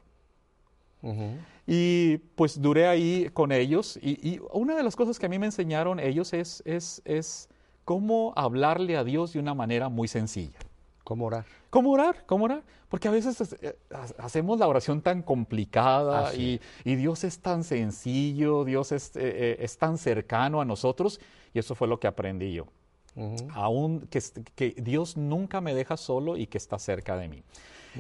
Ujú. 1.02 1.30
Y 1.66 2.18
pues 2.36 2.62
duré 2.62 2.88
ahí 2.88 3.30
con 3.34 3.52
ellos 3.52 3.98
y, 4.02 4.20
y 4.28 4.42
una 4.52 4.76
de 4.76 4.84
las 4.84 4.96
cosas 4.96 5.18
que 5.18 5.28
a 5.28 5.30
mí 5.30 5.40
me 5.40 5.46
enseñaron 5.46 6.00
ellos 6.00 6.34
es, 6.34 6.62
es, 6.66 7.02
es 7.06 7.48
cómo 7.90 8.34
hablarle 8.36 8.98
a 8.98 9.04
Dios 9.04 9.34
de 9.34 9.40
una 9.40 9.56
manera 9.56 9.90
muy 9.90 10.08
sencilla. 10.08 10.60
¿Cómo 11.04 11.26
orar? 11.26 11.46
¿Cómo 11.72 11.90
orar? 11.90 12.24
¿Cómo 12.28 12.46
orar? 12.46 12.62
Porque 12.88 13.08
a 13.08 13.12
veces 13.12 13.52
eh, 13.64 13.76
ha- 13.92 14.24
hacemos 14.24 14.60
la 14.60 14.68
oración 14.68 15.02
tan 15.02 15.24
complicada 15.24 16.28
Ah, 16.28 16.36
y, 16.36 16.62
y 16.84 16.96
Dios 16.98 17.24
es 17.24 17.40
tan 17.40 17.64
sencillo, 17.64 18.64
Dios 18.64 18.92
es, 18.92 19.16
eh, 19.16 19.22
eh, 19.24 19.58
es 19.62 19.80
tan 19.80 19.98
cercano 19.98 20.62
a 20.62 20.66
nosotros 20.66 21.20
y 21.52 21.58
eso 21.58 21.74
fue 21.74 21.88
lo 21.88 22.00
que 22.00 22.06
aprendí 22.06 22.54
yo. 22.54 22.68
Ujú. 23.16 23.48
Aún 23.56 24.02
que, 24.02 24.22
que 24.54 24.76
Dios 24.80 25.18
nunca 25.18 25.60
me 25.60 25.74
deja 25.74 25.98
solo 25.98 26.38
y 26.38 26.46
que 26.46 26.60
está 26.60 26.78
cerca 26.78 27.18
de 27.18 27.28
mí. 27.28 27.42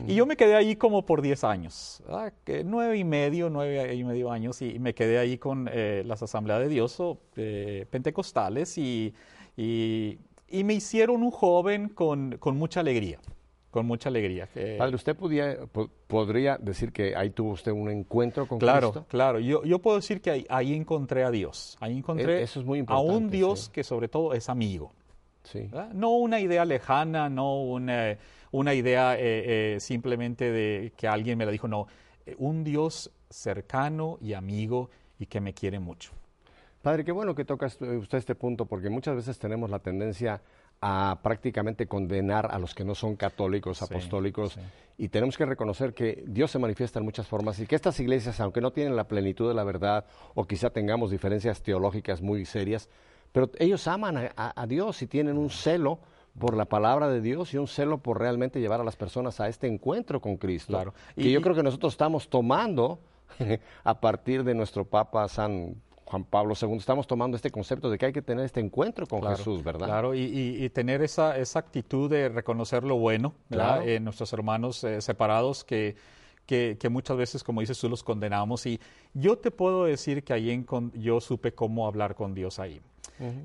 Y 0.08 0.13
yo 0.13 0.27
me 0.27 0.38
quedé 0.38 0.55
ahí 0.55 0.75
como 0.75 1.03
por 1.03 1.24
10 1.24 1.43
años, 1.43 2.03
¿verdad? 2.05 2.31
Que 2.46 2.63
nueve 2.63 2.96
y 3.00 3.03
medio, 3.03 3.50
nueve 3.50 3.96
y 3.96 4.03
medio 4.03 4.31
años, 4.31 4.62
y 4.62 4.77
me 4.77 4.93
quedé 4.93 5.17
ahí 5.17 5.39
con 5.39 5.67
eh, 5.72 6.03
las 6.05 6.22
asambleas 6.22 6.60
de 6.60 6.67
Dios 6.69 7.00
o, 7.00 7.17
eh, 7.36 7.88
pentecostales 7.89 8.77
y, 8.77 9.15
y, 9.63 10.18
y 10.48 10.63
me 10.63 10.74
hicieron 10.74 11.22
un 11.22 11.32
joven 11.32 11.89
con, 11.89 12.38
con 12.39 12.58
mucha 12.58 12.80
alegría, 12.80 13.20
con 13.72 13.86
mucha 13.86 14.08
alegría. 14.08 14.48
Eh, 14.56 14.75
Padre, 14.80 14.96
¿usted 14.96 15.16
podía, 15.18 15.58
po- 15.72 15.89
podría 16.08 16.58
decir 16.58 16.92
que 16.94 17.13
ahí 17.16 17.30
tuvo 17.32 17.51
usted 17.51 17.72
un 17.74 17.89
encuentro 17.89 18.48
con 18.48 18.58
Claro, 18.58 18.92
Cristo? 18.92 19.06
claro. 19.10 19.39
Yo, 19.39 19.63
yo 19.66 19.80
puedo 19.80 19.98
decir 19.98 20.22
que 20.22 20.32
ahí, 20.32 20.46
ahí 20.50 20.74
encontré 20.74 21.24
a 21.25 21.32
Dios. 21.32 21.78
Ahí 21.82 21.98
encontré 21.98 22.39
E- 22.39 22.44
eso 22.44 22.60
es 22.62 22.66
muy 22.66 22.84
a 22.88 23.00
un 23.00 23.30
Dios 23.30 23.66
sí. 23.66 23.72
que 23.74 23.84
sobre 23.84 24.08
todo 24.08 24.34
es 24.34 24.48
amigo. 24.50 24.94
Sí. 25.44 25.70
No 25.94 26.12
una 26.12 26.39
idea 26.39 26.63
lejana, 26.63 27.28
no 27.30 27.62
una, 27.62 28.18
una 28.51 28.74
idea 28.74 29.16
eh, 29.16 29.75
eh, 29.75 29.80
simplemente 29.80 30.51
de 30.51 30.94
que 30.96 31.08
alguien 31.08 31.38
me 31.38 31.46
la 31.46 31.51
dijo, 31.51 31.68
no, 31.68 31.88
eh, 32.25 32.36
un 32.38 32.63
Dios 32.63 33.12
cercano 33.30 34.18
y 34.22 34.34
amigo 34.34 34.89
y 35.20 35.25
que 35.25 35.42
me 35.42 35.54
quiere 35.54 35.80
mucho. 35.80 36.12
Padre, 36.81 37.03
qué 37.03 37.12
bueno 37.12 37.36
que 37.36 37.43
toca 37.43 37.65
usted 37.65 38.17
este 38.17 38.36
punto, 38.36 38.65
porque 38.65 38.89
muchas 38.89 39.15
veces 39.15 39.38
tenemos 39.38 39.69
la 39.69 39.79
tendencia 39.79 40.41
a 40.81 41.19
prácticamente 41.21 41.88
condenar 41.88 42.48
a 42.51 42.57
los 42.57 42.74
que 42.74 42.86
no 42.86 42.95
son 42.95 43.17
católicos, 43.17 43.81
apostólicos, 43.81 44.57
y 44.98 45.09
tenemos 45.09 45.38
que 45.38 45.45
reconocer 45.45 45.93
que 45.93 46.24
Dios 46.25 46.51
se 46.51 46.59
manifiesta 46.59 47.00
en 47.00 47.05
muchas 47.05 47.27
formas 47.27 47.59
y 47.59 47.67
que 47.67 47.75
estas 47.75 48.00
iglesias, 48.00 48.39
aunque 48.39 48.62
no 48.62 48.71
tienen 48.71 48.95
la 48.95 49.09
plenitud 49.09 49.50
de 49.50 49.55
la 49.55 49.65
verdad 49.65 50.05
o 50.36 50.45
quizá 50.45 50.69
tengamos 50.69 51.12
diferencias 51.12 51.62
teológicas 51.62 52.21
muy 52.21 52.45
serias, 52.45 52.88
pero 53.33 53.51
ellos 53.59 53.86
aman 53.88 54.31
a, 54.36 54.65
Dios 54.67 55.01
y 55.01 55.07
tienen 55.07 55.38
un 55.38 55.50
celo 55.50 56.00
por 56.39 56.55
la 56.55 56.65
palabra 56.65 57.09
de 57.09 57.19
Dios 57.19 57.53
y 57.53 57.57
un 57.57 57.67
celo 57.67 57.98
por 57.98 58.19
realmente 58.19 58.62
llevar 58.62 58.79
a 58.79 58.86
las 58.86 58.95
personas 58.95 59.41
a 59.41 59.50
este 59.50 59.67
encuentro 59.67 60.21
con 60.21 60.38
Cristo. 60.38 60.74
Claro. 60.74 60.93
Y, 61.17 61.31
yo 61.31 61.41
creo 61.41 61.55
que 61.55 61.63
nosotros 61.63 61.93
estamos 61.93 62.29
tomando 62.29 63.00
a 63.83 64.00
partir 64.00 64.45
de 64.45 64.53
nuestro 64.53 64.86
Papa 64.86 65.27
San 65.27 65.75
Juan 66.10 66.24
Pablo 66.24 66.56
II, 66.60 66.75
estamos 66.78 67.06
tomando 67.06 67.38
este 67.38 67.51
concepto 67.51 67.88
de 67.89 68.00
que 68.00 68.08
hay 68.08 68.13
que 68.13 68.24
tener 68.24 68.44
este 68.44 68.60
encuentro 68.60 69.06
con 69.06 69.22
Jesús, 69.22 69.63
¿verdad? 69.63 69.86
Claro, 69.86 70.16
y, 70.16 70.68
tener 70.74 71.04
esa, 71.04 71.38
esa, 71.38 71.60
actitud 71.60 72.10
de 72.10 72.30
reconocer 72.30 72.84
lo 72.84 72.98
bueno 72.98 73.36
en 73.51 74.04
nuestros 74.04 74.34
hermanos 74.34 74.84
eh, 74.84 75.01
separados 75.01 75.63
que, 75.63 75.96
que, 76.48 76.89
muchas 76.89 77.16
veces, 77.16 77.44
como 77.44 77.62
dices 77.62 77.80
tú, 77.80 77.88
los 77.89 78.01
condenamos. 78.01 78.66
Y 78.66 78.80
yo 79.13 79.38
te 79.38 79.51
puedo 79.51 79.84
decir 79.84 80.24
que 80.24 80.34
ahí 80.34 80.50
en, 80.50 80.66
yo 80.96 81.22
supe 81.22 81.54
cómo 81.54 81.86
hablar 81.86 82.16
con 82.16 82.34
Dios 82.34 82.58
ahí. 82.58 82.82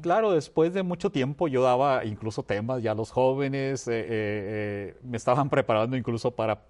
Claro, 0.01 0.33
después 0.33 0.73
de 0.73 0.83
mucho 0.83 1.11
tiempo 1.11 1.49
yo 1.49 1.63
daba 1.63 2.05
incluso 2.05 2.45
temas 2.45 2.81
ya 2.83 2.93
a 2.93 2.95
los 2.95 3.11
jóvenes, 3.11 3.89
eh, 3.89 4.07
eh, 4.09 4.97
me 5.03 5.17
estaban 5.19 5.51
preparando 5.51 5.97
incluso 5.97 6.31
para, 6.31 6.63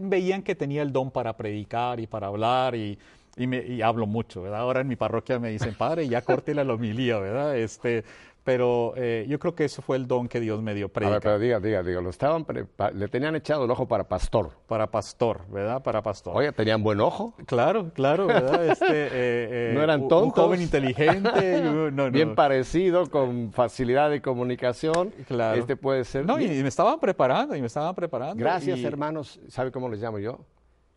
veían 0.00 0.42
que 0.42 0.54
tenía 0.54 0.82
el 0.82 0.90
don 0.90 1.10
para 1.10 1.36
predicar 1.36 2.00
y 2.00 2.06
para 2.06 2.28
hablar 2.28 2.74
y 2.74 2.98
y, 3.38 3.46
me, 3.46 3.64
y 3.64 3.82
hablo 3.82 4.06
mucho, 4.06 4.42
¿verdad? 4.42 4.60
Ahora 4.60 4.80
en 4.80 4.88
mi 4.88 4.96
parroquia 4.96 5.38
me 5.38 5.50
dicen, 5.50 5.74
padre, 5.74 6.08
ya 6.08 6.22
córtela 6.22 6.64
la 6.64 6.74
homilía, 6.74 7.18
¿verdad? 7.18 7.56
Este, 7.56 8.04
pero 8.48 8.94
eh, 8.96 9.26
yo 9.28 9.38
creo 9.38 9.54
que 9.54 9.66
eso 9.66 9.82
fue 9.82 9.98
el 9.98 10.06
don 10.06 10.26
que 10.26 10.40
Dios 10.40 10.62
me 10.62 10.72
dio. 10.72 10.88
Predica. 10.88 11.08
A 11.08 11.12
ver, 11.16 11.22
pero 11.22 11.38
diga, 11.38 11.60
diga, 11.60 11.82
diga, 11.82 12.00
lo 12.00 12.08
estaban 12.08 12.46
le 12.94 13.08
tenían 13.08 13.36
echado 13.36 13.66
el 13.66 13.70
ojo 13.70 13.86
para 13.86 14.04
pastor. 14.08 14.52
Para 14.66 14.90
pastor, 14.90 15.42
¿verdad? 15.50 15.82
Para 15.82 16.00
pastor. 16.00 16.34
Oye, 16.34 16.50
¿tenían 16.52 16.82
buen 16.82 16.98
ojo? 16.98 17.34
Claro, 17.44 17.90
claro, 17.92 18.26
¿verdad? 18.26 18.64
Este, 18.68 18.86
eh, 18.86 19.10
eh, 19.12 19.72
no 19.74 19.82
eran 19.82 20.08
tontos. 20.08 20.22
Un 20.22 20.30
joven 20.30 20.62
inteligente. 20.62 21.60
no, 21.92 22.10
Bien 22.10 22.34
parecido, 22.34 23.10
con 23.10 23.52
facilidad 23.52 24.08
de 24.08 24.22
comunicación. 24.22 25.10
Claro. 25.26 25.60
Este 25.60 25.76
puede 25.76 26.04
ser. 26.04 26.24
No, 26.24 26.40
y, 26.40 26.48
me 26.48 26.68
estaban 26.68 26.98
preparando, 27.00 27.54
y 27.54 27.60
me 27.60 27.66
estaban 27.66 27.94
preparando. 27.94 28.36
Gracias, 28.36 28.82
hermanos. 28.82 29.38
¿Sabe 29.48 29.70
cómo 29.70 29.90
les 29.90 30.00
llamo 30.00 30.20
yo? 30.20 30.38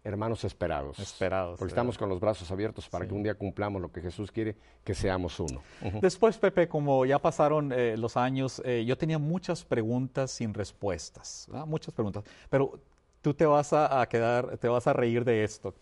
Hermanos 0.04 0.44
esperados. 0.44 1.00
Esperados. 1.00 1.60
Porque 1.60 1.72
estamos 1.72 1.98
con 1.98 2.10
los 2.10 2.20
brazos 2.20 2.50
abiertos 2.52 2.90
para 2.90 3.08
que 3.08 3.14
un 3.14 3.24
día 3.24 3.36
cumplamos 3.36 3.82
lo 3.82 3.92
que 3.92 4.02
Jesús 4.02 4.32
quiere, 4.32 4.56
que 4.84 4.96
seamos 4.96 5.40
uno. 5.40 5.62
Después, 6.02 6.38
Pepe, 6.38 6.68
como 6.68 7.06
ya 7.06 7.20
pasaron 7.20 7.72
eh, 7.72 7.96
los 7.98 8.18
años, 8.18 8.62
eh, 8.66 8.84
yo 8.86 8.98
tenía 8.98 9.20
muchas 9.20 9.64
preguntas 9.64 10.32
sin 10.32 10.54
respuestas, 10.54 11.48
muchas 11.68 11.94
preguntas, 11.94 12.24
pero 12.50 12.80
tú 13.22 13.34
te 13.34 13.46
vas 13.46 13.74
a, 13.74 14.06
quedar, 14.08 14.58
te 14.58 14.68
vas 14.68 14.88
a 14.88 14.94
reír 14.94 15.24
de 15.24 15.44
esto. 15.44 15.76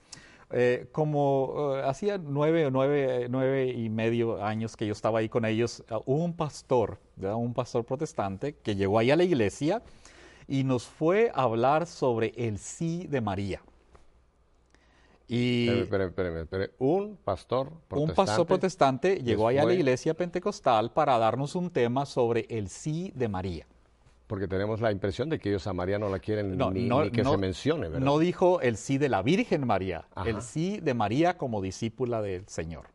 Eh, 0.52 0.88
como 0.92 1.76
hacía 1.84 2.18
nueve 2.18 2.66
o 2.66 2.72
nueve, 2.72 3.28
nueve 3.30 3.68
y 3.68 3.88
medio 3.90 4.44
años 4.44 4.76
que 4.76 4.88
yo 4.88 4.94
estaba 4.94 5.20
ahí 5.20 5.30
con 5.30 5.46
ellos, 5.46 5.84
hubo 6.06 6.24
un 6.26 6.34
pastor, 6.34 6.98
un 7.22 7.54
pastor 7.54 7.86
protestante, 7.86 8.56
que 8.56 8.76
llegó 8.76 9.00
ahí 9.00 9.12
a 9.12 9.16
la 9.16 9.24
iglesia 9.24 9.84
y 10.48 10.64
nos 10.64 10.88
fue 10.88 11.32
a 11.36 11.44
hablar 11.44 11.86
sobre 11.86 12.34
el 12.36 12.58
sí 12.58 13.06
de 13.08 13.22
María. 13.22 13.62
Y 15.32 15.68
Un 16.80 17.18
pastor 17.24 17.70
protestante. 17.88 18.12
Un 18.12 18.16
pastor 18.16 18.48
protestante 18.48 19.16
llegó 19.18 19.48
allá 19.48 19.62
a 19.62 19.66
la 19.66 19.76
iglesia 19.76 20.16
pentecostal 20.16 20.92
para 20.92 21.20
darnos 21.20 21.54
un 21.54 21.70
tema 21.70 22.08
sobre 22.08 22.48
el 22.50 22.68
sí 22.68 23.14
de 23.14 23.28
María. 23.28 23.68
Porque 24.26 24.48
tenemos 24.48 24.82
la 24.82 24.92
impresión 24.92 25.30
de 25.30 25.38
que 25.38 25.50
ellos 25.50 25.68
a 25.68 25.74
María 25.74 26.00
no 26.00 26.10
la 26.10 26.18
quieren 26.18 26.58
ni, 26.58 27.12
que 27.12 27.24
se 27.24 27.38
mencione, 27.38 27.90
¿verdad? 27.90 28.00
No 28.00 28.18
dijo 28.18 28.60
el 28.62 28.76
sí 28.76 28.98
de 28.98 29.08
la 29.08 29.22
Virgen 29.22 29.68
María, 29.68 30.06
el 30.26 30.42
sí 30.42 30.80
de 30.80 30.96
María 30.96 31.38
como 31.38 31.62
discípula 31.62 32.24
del 32.24 32.48
Señor. 32.48 32.88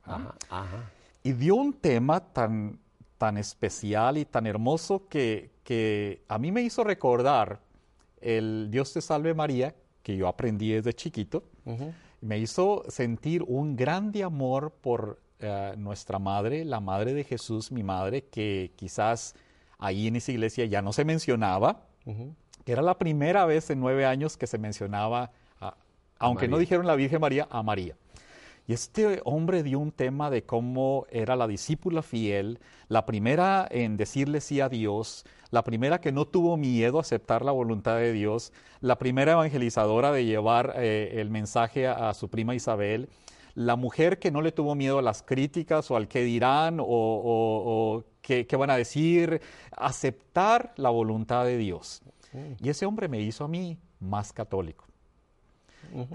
Y 1.23 1.33
dio 1.35 1.55
un 1.55 1.73
tema 1.73 2.33
tan, 2.33 2.81
tan 3.17 3.39
especial 3.39 4.19
y 4.19 4.25
tan 4.25 4.49
hermoso 4.49 5.07
que, 5.09 5.51
que 5.63 6.25
a 6.27 6.39
mí 6.39 6.51
me 6.51 6.63
hizo 6.63 6.83
recordar 6.83 7.61
el 8.21 8.69
Dios 8.73 8.93
te 8.93 9.01
salve 9.01 9.35
María, 9.35 9.75
que 10.03 10.17
yo 10.17 10.27
aprendí 10.27 10.73
desde 10.73 10.95
chiquito 10.95 11.45
me 12.25 12.39
hizo 12.39 12.85
sentir 12.89 13.43
un 13.43 13.77
grande 13.77 14.25
amor 14.25 14.73
por 14.81 15.21
eh, 15.41 15.75
nuestra 15.77 16.19
madre, 16.19 16.65
la 16.65 16.81
madre 16.81 17.13
de 17.13 17.23
Jesús, 17.23 17.71
mi 17.71 17.83
madre, 17.83 18.25
que 18.25 18.73
quizás 18.77 19.35
ahí 19.79 20.07
en 20.07 20.17
esa 20.17 20.33
iglesia 20.33 20.65
ya 20.65 20.81
no 20.81 20.95
se 20.95 21.05
mencionaba, 21.05 21.83
que 22.65 22.73
era 22.73 22.81
la 22.81 22.97
primera 22.97 23.45
vez 23.45 23.69
en 23.69 23.79
nueve 23.79 24.07
años 24.07 24.39
que 24.39 24.47
se 24.47 24.57
mencionaba, 24.57 25.33
aunque 26.19 26.49
no 26.49 26.57
dijeron 26.57 26.87
la 26.87 26.97
Virgen 26.97 27.21
María, 27.21 27.47
a 27.51 27.63
María. 27.63 27.95
Y 28.67 28.73
este 28.73 29.21
hombre 29.25 29.63
dio 29.63 29.79
un 29.79 29.93
tema 29.93 30.31
de 30.31 30.45
cómo 30.45 31.07
era 31.11 31.37
la 31.37 31.47
discípula 31.47 32.01
fiel, 32.03 32.61
la 32.89 33.05
primera 33.05 33.69
en 33.71 33.99
decirle 33.99 34.41
sí 34.41 34.61
a 34.61 34.71
Dios, 34.71 35.27
la 35.51 35.63
primera 35.65 36.01
que 36.01 36.13
no 36.13 36.25
tuvo 36.25 36.57
miedo 36.57 36.97
a 36.97 37.03
aceptar 37.03 37.45
la 37.45 37.53
voluntad 37.53 37.97
de 37.99 38.13
Dios, 38.13 38.53
la 38.81 38.97
primera 38.97 39.33
evangelizadora 39.33 40.13
de 40.13 40.25
llevar 40.25 40.75
eh, 40.77 41.17
el 41.17 41.29
mensaje 41.31 41.87
a, 41.87 42.15
su 42.15 42.31
prima 42.31 42.55
Isabel, 42.55 43.11
la 43.55 43.77
mujer 43.77 44.19
que 44.19 44.31
no 44.31 44.41
le 44.41 44.51
tuvo 44.51 44.75
miedo 44.75 44.99
a 44.99 45.03
las 45.03 45.23
críticas 45.23 45.91
o 45.91 45.97
al 45.97 46.09
que 46.09 46.25
dirán 46.25 46.79
o, 46.81 48.03
qué, 48.23 48.47
van 48.57 48.71
a 48.71 48.77
decir, 48.77 49.43
aceptar 49.77 50.73
la 50.77 50.89
voluntad 50.89 51.45
de 51.45 51.59
Dios. 51.59 52.03
Y 52.61 52.71
ese 52.71 52.87
hombre 52.87 53.09
me 53.09 53.21
hizo 53.21 53.45
a 53.45 53.49
mí 53.49 53.79
más 54.01 54.33
católico. 54.33 54.87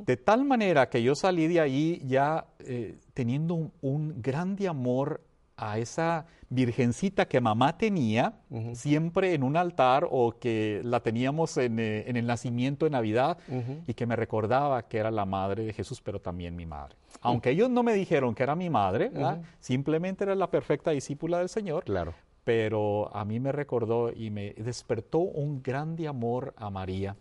De 0.05 0.17
tal 0.17 0.43
manera 0.43 0.89
que 0.89 1.01
yo 1.01 1.15
salí 1.15 1.47
de 1.47 1.59
ahí 1.59 2.01
ya 2.05 2.45
eh, 2.59 2.99
teniendo 3.13 3.53
un, 3.53 3.71
un, 3.81 4.21
grande 4.21 4.67
amor 4.67 5.21
a 5.59 5.77
esa 5.77 6.25
virgencita 6.49 7.27
que 7.27 7.41
mamá 7.41 7.77
tenía 7.77 8.33
siempre 8.73 9.33
en 9.33 9.43
un 9.43 9.55
altar 9.55 10.07
o 10.09 10.39
que 10.39 10.81
la 10.83 11.01
teníamos 11.01 11.57
en, 11.57 11.79
eh, 11.79 12.05
el 12.07 12.25
nacimiento 12.25 12.85
de 12.85 12.91
Navidad 12.91 13.37
y 13.85 13.93
que 13.93 14.05
me 14.05 14.15
recordaba 14.15 14.87
que 14.87 14.97
era 14.97 15.11
la 15.11 15.25
madre 15.25 15.65
de 15.65 15.73
Jesús, 15.73 16.01
pero 16.01 16.19
también 16.19 16.55
mi 16.55 16.65
madre. 16.65 16.95
Aunque 17.21 17.51
ellos 17.51 17.69
no 17.69 17.83
me 17.83 17.93
dijeron 17.93 18.33
que 18.33 18.43
era 18.43 18.55
mi 18.55 18.69
madre, 18.69 19.11
simplemente 19.59 20.23
era 20.23 20.33
la 20.33 20.49
perfecta 20.49 20.91
discípula 20.91 21.39
del 21.39 21.49
Señor. 21.49 21.83
Claro. 21.83 22.13
Pero 22.43 23.15
a 23.15 23.25
mí 23.25 23.39
me 23.39 23.51
recordó 23.51 24.11
y 24.11 24.31
me 24.31 24.53
despertó 24.53 25.19
un 25.19 25.61
grande 25.61 26.07
amor 26.07 26.53
a 26.57 26.69
María, 26.69 27.15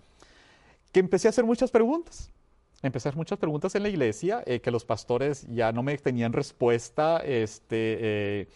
que 0.93 1.01
empecé 1.01 1.29
a 1.29 1.31
hacer 1.31 1.45
muchas 1.45 1.71
preguntas 1.71 2.31
empecé 2.83 3.09
a 3.09 3.11
hacer 3.11 3.17
muchas 3.17 3.39
preguntas 3.39 3.75
en 3.75 3.83
la 3.83 3.89
iglesia 3.89 4.43
eh, 4.47 4.61
que 4.61 4.71
los 4.71 4.85
pastores 4.85 5.47
ya 5.49 5.73
no 5.73 5.83
me 5.83 5.97
tenían 5.99 6.33
respuesta. 6.33 7.19
Este, 7.19 7.99
eh, 8.01 8.49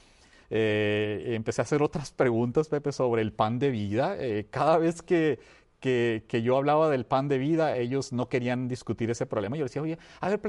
eh, 0.50 1.34
empecé 1.34 1.60
a 1.60 1.64
hacer 1.64 1.82
otras 1.82 2.12
preguntas, 2.12 2.68
Pepe, 2.68 2.92
sobre 2.92 3.22
el 3.22 3.32
pan 3.32 3.58
de 3.58 3.70
vida. 3.70 4.16
cada 4.50 4.78
vez 4.78 5.02
que, 5.02 5.38
que, 5.82 6.42
yo 6.42 6.56
hablaba 6.56 6.88
del 6.88 7.04
pan 7.04 7.28
de 7.28 7.38
vida, 7.38 7.76
ellos 7.76 8.12
no 8.12 8.28
querían 8.28 8.68
discutir 8.68 9.10
ese 9.10 9.26
problema. 9.26 9.56
Yo 9.56 9.64
decía, 9.64 9.82
oye, 9.82 9.98
a 10.20 10.28
ver, 10.28 10.40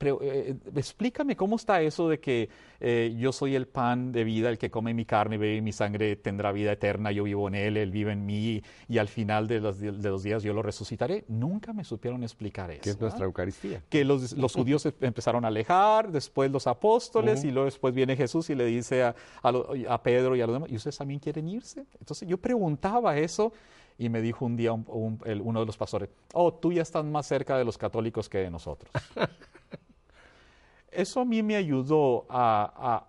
eh, 0.00 0.56
explícame 0.74 1.36
cómo 1.36 1.56
está 1.56 1.80
eso 1.80 2.08
de 2.08 2.18
que 2.18 2.48
eh, 2.80 3.14
yo 3.16 3.32
soy 3.32 3.54
el 3.54 3.68
pan 3.68 4.10
de 4.10 4.24
vida, 4.24 4.50
el 4.50 4.58
que 4.58 4.68
come 4.68 4.92
mi 4.92 5.04
carne, 5.04 5.38
bebe 5.38 5.62
mi 5.62 5.72
sangre, 5.72 6.16
tendrá 6.16 6.50
vida 6.50 6.72
eterna, 6.72 7.12
yo 7.12 7.24
vivo 7.24 7.46
en 7.46 7.54
él, 7.54 7.76
él 7.76 7.92
vive 7.92 8.12
en 8.12 8.26
mí 8.26 8.62
y 8.88 8.98
al 8.98 9.06
final 9.06 9.46
de 9.46 9.60
los, 9.60 9.78
de 9.78 9.92
los 9.92 10.22
días 10.24 10.42
yo 10.42 10.52
lo 10.52 10.62
resucitaré. 10.62 11.24
Nunca 11.28 11.72
me 11.72 11.84
supieron 11.84 12.24
explicar 12.24 12.70
eso. 12.72 12.82
¿Qué 12.82 12.90
es 12.90 13.00
nuestra 13.00 13.24
Eucaristía? 13.24 13.82
Que 13.88 14.04
los, 14.04 14.32
los 14.32 14.52
judíos 14.52 14.84
empezaron 15.00 15.44
a 15.44 15.48
alejar, 15.48 16.10
después 16.10 16.50
los 16.50 16.66
apóstoles 16.66 17.44
y 17.44 17.52
luego 17.52 17.66
después 17.66 17.94
viene 17.94 18.16
Jesús 18.16 18.50
y 18.50 18.56
le 18.56 18.64
dice 18.66 19.04
a, 19.04 19.14
a 19.42 20.02
Pedro 20.02 20.34
y 20.34 20.40
a 20.40 20.46
los 20.46 20.56
demás, 20.56 20.70
¿y 20.70 20.74
ustedes 20.74 20.98
también 20.98 21.20
quieren 21.20 21.48
irse? 21.48 21.86
Entonces 22.00 22.28
yo 22.28 22.36
preguntaba 22.38 23.16
eso 23.16 23.52
y 23.98 24.08
me 24.08 24.20
dijo 24.20 24.44
un 24.44 24.56
día 24.56 24.72
uno 24.72 25.60
de 25.60 25.66
los 25.66 25.76
pastores, 25.76 26.10
oh, 26.34 26.52
tú 26.52 26.72
ya 26.72 26.82
estás 26.82 27.04
más 27.04 27.26
cerca 27.26 27.56
de 27.56 27.64
los 27.64 27.78
católicos 27.78 28.28
que 28.28 28.38
de 28.38 28.50
nosotros. 28.50 28.90
Eso 30.90 31.20
a 31.20 31.24
mí 31.24 31.42
me 31.42 31.56
ayudó 31.56 32.26
a, 32.28 33.06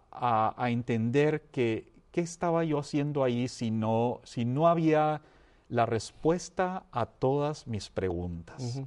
entender 0.70 1.44
que 1.52 1.94
qué 2.12 2.22
estaba 2.22 2.64
yo 2.64 2.80
haciendo 2.80 3.24
ahí 3.24 3.48
si 3.48 3.72
no, 3.72 4.22
si 4.24 4.46
no 4.46 4.68
había 4.68 5.22
la 5.70 5.86
respuesta 5.86 6.86
a 6.92 7.06
todas 7.06 7.68
mis 7.68 7.90
preguntas. 7.90 8.82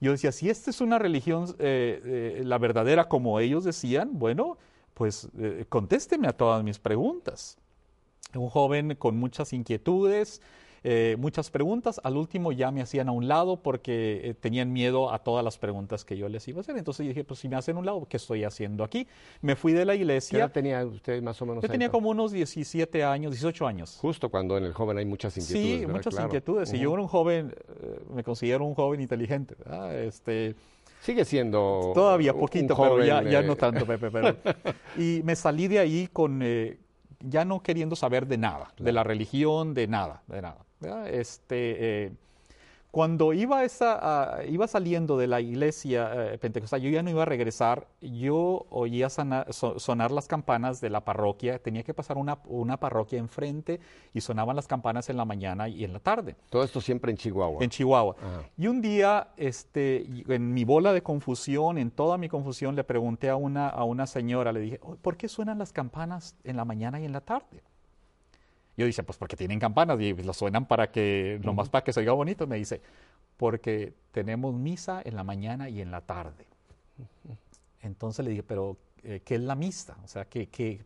Yo 0.00 0.12
decía, 0.12 0.32
si 0.32 0.50
esta 0.50 0.70
es 0.70 0.80
una 0.80 0.98
religión, 0.98 1.46
eh, 1.58 2.00
eh, 2.04 2.42
la 2.44 2.58
verdadera 2.58 3.08
como 3.08 3.38
ellos 3.38 3.64
decían, 3.64 4.18
bueno, 4.18 4.58
pues 4.94 5.28
eh, 5.38 5.64
contésteme 5.68 6.26
a 6.26 6.36
todas 6.36 6.64
mis 6.64 6.78
preguntas. 6.78 7.56
un 8.34 8.48
joven 8.48 8.94
con 8.96 9.16
muchas 9.16 9.52
inquietudes, 9.52 10.40
eh, 10.84 11.16
muchas 11.18 11.50
preguntas. 11.50 12.00
Al 12.02 12.16
último 12.16 12.52
ya 12.52 12.70
me 12.70 12.82
hacían 12.82 13.08
a 13.08 13.12
un 13.12 13.28
lado 13.28 13.56
porque 13.62 14.20
eh, 14.24 14.34
tenían 14.34 14.72
miedo 14.72 15.12
a 15.12 15.18
todas 15.20 15.44
las 15.44 15.58
preguntas 15.58 16.04
que 16.04 16.16
yo 16.16 16.28
les 16.28 16.46
iba 16.48 16.58
a 16.58 16.60
hacer. 16.62 16.76
Entonces 16.76 17.06
dije, 17.06 17.24
pues 17.24 17.40
si 17.40 17.48
me 17.48 17.56
hacen 17.56 17.76
a 17.76 17.78
un 17.80 17.86
lado, 17.86 18.06
¿qué 18.08 18.16
estoy 18.16 18.44
haciendo 18.44 18.84
aquí? 18.84 19.06
Me 19.40 19.54
fui 19.56 19.72
de 19.72 19.84
la 19.84 19.92
¿Qué 19.92 19.98
iglesia. 20.00 20.38
edad 20.40 20.52
tenía 20.52 20.84
usted 20.84 21.22
más 21.22 21.40
o 21.42 21.46
menos? 21.46 21.62
Yo 21.62 21.68
tenía 21.68 21.90
como 21.90 22.10
unos 22.10 22.32
17 22.32 23.04
años, 23.04 23.32
18 23.32 23.66
años. 23.66 23.98
Justo 24.00 24.28
cuando 24.28 24.58
en 24.58 24.64
el 24.64 24.72
joven 24.72 24.98
hay 24.98 25.04
muchas 25.04 25.36
inquietudes. 25.36 25.62
Sí, 25.72 25.80
¿verdad? 25.80 25.94
muchas 25.94 26.14
Claro. 26.14 26.26
inquietudes. 26.28 26.72
Y 26.74 26.78
yo 26.78 26.92
era 26.92 27.02
un 27.02 27.08
joven, 27.08 27.54
eh, 27.80 28.00
me 28.14 28.24
considero 28.24 28.64
un 28.64 28.74
joven 28.74 29.00
inteligente. 29.00 29.54
¿verdad? 29.58 29.98
Este, 30.02 30.54
Sigue 31.00 31.24
siendo. 31.24 31.90
Todavía 31.94 32.32
poquito, 32.32 32.76
pero 32.76 33.04
ya, 33.04 33.22
ya 33.24 33.40
eh, 33.40 33.42
no 33.44 33.56
tanto, 33.56 33.84
Pepe. 33.84 34.08
Pero, 34.10 34.36
y 34.96 35.20
me 35.24 35.34
salí 35.34 35.66
de 35.66 35.80
ahí 35.80 36.08
con 36.12 36.40
eh, 36.42 36.78
ya 37.18 37.44
no 37.44 37.60
queriendo 37.60 37.96
saber 37.96 38.26
de 38.26 38.38
nada, 38.38 38.72
de 38.78 38.92
la 38.92 39.02
religión, 39.02 39.74
de 39.74 39.88
nada, 39.88 40.22
de 40.28 40.42
nada. 40.42 40.58
¿Verdad? 40.82 41.08
Este, 41.08 42.04
eh, 42.06 42.12
cuando 42.90 43.32
iba, 43.32 43.64
esa, 43.64 44.36
a- 44.36 44.44
iba 44.44 44.66
saliendo 44.68 45.16
de 45.16 45.26
la 45.26 45.40
iglesia 45.40 46.10
eh, 46.34 46.36
pentecostal, 46.38 46.82
yo 46.82 46.90
ya 46.90 47.02
no 47.02 47.08
iba 47.08 47.22
a 47.22 47.24
regresar, 47.24 47.86
yo 48.02 48.66
oía 48.68 49.08
sana- 49.08 49.46
so- 49.48 49.78
sonar 49.78 50.10
las 50.10 50.28
campanas 50.28 50.82
de 50.82 50.90
la 50.90 51.00
parroquia, 51.02 51.58
tenía 51.58 51.84
que 51.84 51.94
pasar 51.94 52.18
una, 52.18 52.40
una 52.44 52.76
parroquia 52.78 53.18
enfrente 53.18 53.80
y 54.12 54.20
sonaban 54.20 54.56
las 54.56 54.66
campanas 54.66 55.08
en 55.08 55.16
la 55.16 55.24
mañana 55.24 55.68
y 55.70 55.84
en 55.84 55.94
la 55.94 56.00
tarde 56.00 56.36
Todo 56.50 56.64
esto 56.64 56.82
siempre 56.82 57.10
en 57.10 57.16
Chihuahua. 57.16 57.64
en 57.64 57.70
Chihuahua. 57.70 58.14
Ajá. 58.18 58.42
Y 58.58 58.66
un 58.66 58.82
día, 58.82 59.28
este, 59.38 60.06
en 60.28 60.52
mi 60.52 60.64
bola 60.66 60.92
de 60.92 61.02
confusión, 61.02 61.78
en 61.78 61.90
toda 61.90 62.18
mi 62.18 62.28
confusión, 62.28 62.76
le 62.76 62.84
pregunté 62.84 63.30
a 63.30 63.36
una, 63.36 63.70
a 63.70 63.84
una 63.84 64.06
señora, 64.06 64.52
le 64.52 64.60
dije, 64.60 64.80
"Oh, 64.82 64.96
¿por 64.96 65.16
qué 65.16 65.28
suenan 65.28 65.58
las 65.58 65.72
campanas 65.72 66.36
en 66.44 66.58
la 66.58 66.66
mañana 66.66 67.00
y 67.00 67.06
en 67.06 67.12
la 67.12 67.22
tarde? 67.22 67.62
Yo 68.82 68.86
dije, 68.86 69.04
pues 69.04 69.16
porque 69.16 69.36
tienen 69.36 69.60
campanas 69.60 70.00
y 70.00 70.12
las 70.12 70.36
suenan 70.36 70.66
para 70.66 70.90
que, 70.90 71.38
nomás 71.44 71.68
para 71.68 71.84
que 71.84 71.92
se 71.92 72.00
oiga 72.00 72.10
bonito. 72.12 72.48
Me 72.48 72.56
dice, 72.56 72.80
porque 73.36 73.94
tenemos 74.10 74.52
misa 74.54 75.00
en 75.04 75.14
la 75.14 75.22
mañana 75.22 75.68
y 75.68 75.80
en 75.80 75.92
la 75.92 76.00
tarde. 76.00 76.46
Entonces 77.80 78.24
le 78.24 78.32
dije, 78.32 78.42
pero 78.42 78.76
eh, 79.04 79.22
¿qué 79.24 79.36
es 79.36 79.40
la 79.40 79.54
misa? 79.54 79.96
O 80.02 80.08
sea, 80.08 80.24
¿qué, 80.24 80.48
qué? 80.48 80.82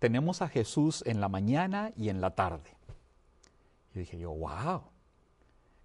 Tenemos 0.00 0.42
a 0.42 0.48
Jesús 0.48 1.04
en 1.06 1.20
la 1.20 1.28
mañana 1.28 1.92
y 1.96 2.08
en 2.08 2.20
la 2.20 2.30
tarde. 2.30 2.70
Y 3.94 4.00
dije 4.00 4.18
yo, 4.18 4.32
wow. 4.32 4.82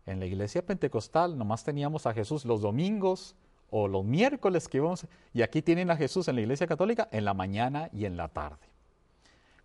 En 0.08 0.20
la 0.20 0.26
iglesia 0.26 0.66
pentecostal 0.66 1.38
nomás 1.38 1.64
teníamos 1.64 2.08
a 2.08 2.16
Jesús 2.16 2.46
los 2.46 2.62
domingos 2.62 3.36
o 3.70 3.88
los 3.88 4.04
miércoles 4.04 4.68
que 4.68 4.78
íbamos, 4.78 5.06
y 5.36 5.44
aquí 5.44 5.62
tienen 5.62 5.92
a 5.92 5.98
Jesús 5.98 6.28
en 6.28 6.36
la 6.36 6.42
iglesia 6.42 6.66
católica 6.66 7.08
en 7.12 7.26
la 7.26 7.36
mañana 7.36 7.90
y 7.94 8.06
en 8.06 8.18
la 8.18 8.28
tarde. 8.28 8.71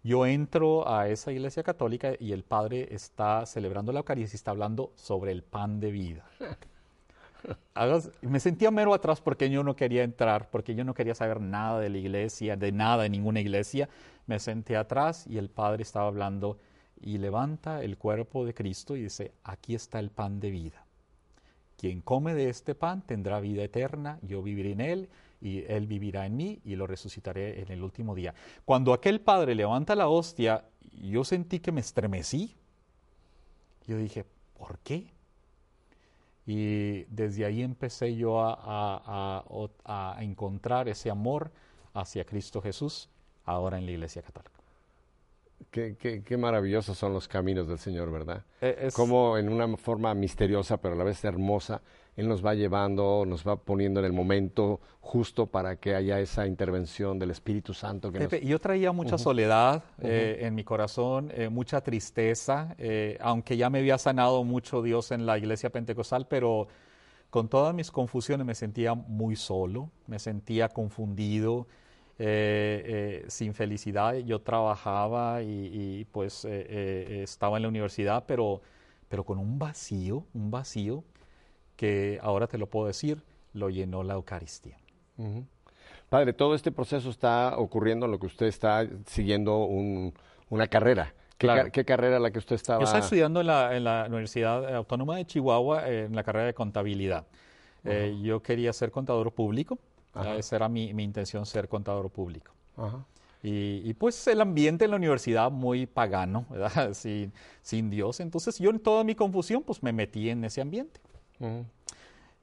Yo 0.06 0.24
entro 0.24 0.88
a 0.88 1.08
esa 1.08 1.32
iglesia 1.32 1.64
católica 1.64 2.12
y 2.20 2.30
el 2.30 2.44
padre 2.44 2.86
está 2.94 3.44
celebrando 3.44 3.90
la 3.90 3.98
Eucaristía 3.98 4.34
y 4.34 4.36
está 4.36 4.52
hablando 4.52 4.92
sobre 4.94 5.32
el 5.32 5.42
pan 5.42 5.80
de 5.80 5.90
vida. 5.90 6.24
Hagas- 7.74 8.12
Me 8.20 8.38
sentía 8.38 8.70
mero 8.70 8.94
atrás 8.94 9.20
porque 9.20 9.50
yo 9.50 9.64
no 9.64 9.74
quería 9.74 10.04
entrar, 10.04 10.48
porque 10.48 10.76
yo 10.76 10.84
no 10.84 10.94
quería 10.94 11.16
saber 11.16 11.40
nada 11.40 11.80
de 11.80 11.88
la 11.88 11.98
iglesia, 11.98 12.56
de 12.56 12.70
nada 12.70 13.02
de 13.02 13.10
ninguna 13.10 13.40
iglesia. 13.40 13.88
Me 14.26 14.38
senté 14.38 14.76
atrás 14.76 15.26
y 15.26 15.38
el 15.38 15.50
Padre 15.50 15.82
estaba 15.82 16.06
hablando 16.06 16.56
y 17.00 17.18
levanta 17.18 17.82
el 17.82 17.98
cuerpo 17.98 18.44
de 18.44 18.54
Cristo 18.54 18.94
y 18.94 19.02
dice, 19.02 19.32
aquí 19.42 19.74
está 19.74 19.98
el 19.98 20.10
pan 20.10 20.38
de 20.38 20.52
vida. 20.52 20.86
Quien 21.76 22.00
come 22.00 22.32
de 22.34 22.48
este 22.48 22.76
pan 22.76 23.02
tendrá 23.02 23.40
vida 23.40 23.64
eterna, 23.64 24.20
yo 24.22 24.40
viviré 24.40 24.70
en 24.70 24.80
él 24.80 25.08
y 25.40 25.64
él 25.70 25.86
vivirá 25.86 26.26
en 26.26 26.36
mí 26.36 26.60
y 26.64 26.76
lo 26.76 26.86
resucitaré 26.86 27.60
en 27.62 27.70
el 27.70 27.82
último 27.82 28.14
día. 28.14 28.34
Cuando 28.64 28.92
aquel 28.92 29.20
padre 29.20 29.54
levanta 29.54 29.94
la 29.94 30.08
hostia, 30.08 30.64
yo 31.02 31.24
sentí 31.24 31.60
que 31.60 31.72
me 31.72 31.80
estremecí. 31.80 32.54
Yo 33.86 33.96
dije, 33.98 34.24
¿por 34.58 34.78
qué? 34.78 35.12
Y 36.46 37.04
desde 37.04 37.44
ahí 37.44 37.62
empecé 37.62 38.14
yo 38.16 38.40
a, 38.40 38.54
a- 38.54 39.44
a- 39.84 40.16
a 40.18 40.22
encontrar 40.22 40.88
ese 40.88 41.10
amor 41.10 41.50
hacia 41.92 42.24
Cristo 42.24 42.60
Jesús, 42.62 43.08
ahora 43.44 43.78
en 43.78 43.86
la 43.86 43.92
Iglesia 43.92 44.22
Católica. 44.22 44.52
Qué, 45.70 45.96
qué- 45.96 46.22
qué 46.22 46.36
maravillosos 46.36 46.96
son 46.96 47.12
los 47.12 47.26
caminos 47.26 47.66
del 47.66 47.78
Señor, 47.78 48.10
¿verdad? 48.12 48.44
Eh, 48.60 48.76
es- 48.82 48.94
Como 48.94 49.36
en 49.38 49.48
una 49.48 49.76
forma 49.76 50.14
misteriosa, 50.14 50.76
pero 50.76 50.94
a 50.94 50.98
la 50.98 51.04
vez 51.04 51.24
hermosa, 51.24 51.82
Él 52.16 52.28
nos 52.28 52.44
va 52.44 52.54
llevando, 52.54 53.24
nos 53.26 53.46
va 53.46 53.56
poniendo 53.56 54.00
en 54.00 54.06
el 54.06 54.12
momento 54.12 54.80
justo 55.00 55.46
para 55.46 55.76
que 55.76 55.94
haya 55.94 56.18
esa 56.18 56.46
intervención 56.46 57.18
del 57.18 57.30
Espíritu 57.30 57.74
Santo 57.74 58.10
que 58.10 58.18
nos... 58.18 58.28
Pepe, 58.28 58.46
yo 58.46 58.58
traía 58.58 58.90
mucha 58.92 59.18
soledad 59.18 59.84
eh, 60.00 60.38
en 60.40 60.54
mi 60.54 60.64
corazón, 60.64 61.30
eh, 61.34 61.48
mucha 61.48 61.82
tristeza, 61.82 62.74
eh, 62.78 63.18
aunque 63.20 63.56
ya 63.56 63.68
me 63.70 63.78
había 63.80 63.98
sanado 63.98 64.42
mucho 64.44 64.82
Dios 64.82 65.12
en 65.12 65.26
la 65.26 65.36
iglesia 65.36 65.70
pentecostal, 65.70 66.26
pero 66.26 66.68
con 67.30 67.48
todas 67.48 67.74
mis 67.74 67.90
confusiones 67.90 68.46
me 68.46 68.54
sentía 68.54 68.94
muy 68.94 69.36
solo, 69.36 69.90
me 70.06 70.18
sentía 70.18 70.70
confundido, 70.70 71.66
eh, 72.18 72.82
eh, 72.86 73.24
sin 73.28 73.52
felicidad. 73.52 74.14
Yo 74.14 74.40
trabajaba 74.40 75.42
y, 75.42 76.00
y, 76.00 76.04
pues 76.06 76.46
eh, 76.48 77.20
estaba 77.22 77.58
en 77.58 77.64
la 77.64 77.68
universidad, 77.68 78.24
pero, 78.26 78.62
pero 79.10 79.24
con 79.24 79.38
un 79.38 79.58
vacío, 79.58 80.24
un 80.32 80.50
vacío 80.50 81.04
que 81.76 82.18
ahora 82.22 82.46
te 82.46 82.58
lo 82.58 82.66
puedo 82.68 82.86
decir, 82.86 83.22
lo 83.52 83.70
llenó 83.70 84.02
la 84.02 84.14
Eucaristía. 84.14 84.76
Padre, 86.08 86.32
todo 86.32 86.54
este 86.54 86.70
proceso 86.72 87.10
está 87.10 87.54
ocurriendo 87.58 88.06
en 88.06 88.12
lo 88.12 88.18
que 88.18 88.26
usted 88.26 88.46
está 88.46 88.86
siguiendo 89.06 89.64
un- 89.64 90.12
una 90.50 90.66
carrera. 90.68 91.12
¿Qué, 91.38 91.46
Claro. 91.46 91.64
ca- 91.64 91.70
qué 91.70 91.84
carrera 91.84 92.18
la 92.18 92.30
que 92.30 92.38
usted 92.38 92.54
estaba? 92.56 92.78
Yo 92.80 92.84
estaba 92.84 93.02
estudiando 93.02 93.40
en 93.40 93.46
la, 93.48 93.76
en 93.76 93.84
la 93.84 94.04
Universidad 94.08 94.74
Autónoma 94.74 95.16
de 95.16 95.26
Chihuahua 95.26 95.88
eh, 95.88 96.04
en 96.04 96.14
la 96.16 96.22
carrera 96.22 96.46
de 96.46 96.54
contabilidad. 96.54 97.26
Eh, 97.84 98.18
yo 98.22 98.42
quería 98.42 98.72
ser 98.72 98.90
contador 98.90 99.32
público, 99.32 99.78
Ajá. 100.14 100.36
esa 100.36 100.56
era 100.56 100.68
mi, 100.68 100.92
mi 100.94 101.04
intención, 101.04 101.44
ser 101.46 101.68
contador 101.68 102.08
público. 102.10 102.52
Ajá. 102.76 103.04
Y, 103.42 103.82
y, 103.84 103.94
pues 103.94 104.26
el 104.28 104.40
ambiente 104.40 104.86
en 104.86 104.90
la 104.92 104.96
universidad 104.96 105.50
muy 105.52 105.86
pagano, 105.86 106.46
¿verdad? 106.50 106.70
Sin, 106.94 107.32
sin 107.62 107.90
Dios. 107.90 108.18
Entonces 108.20 108.58
yo 108.58 108.70
en 108.70 108.80
toda 108.80 109.04
mi 109.04 109.14
confusión 109.14 109.62
pues 109.62 109.82
me 109.82 109.92
metí 109.92 110.30
en 110.30 110.44
ese 110.44 110.60
ambiente. 110.60 111.00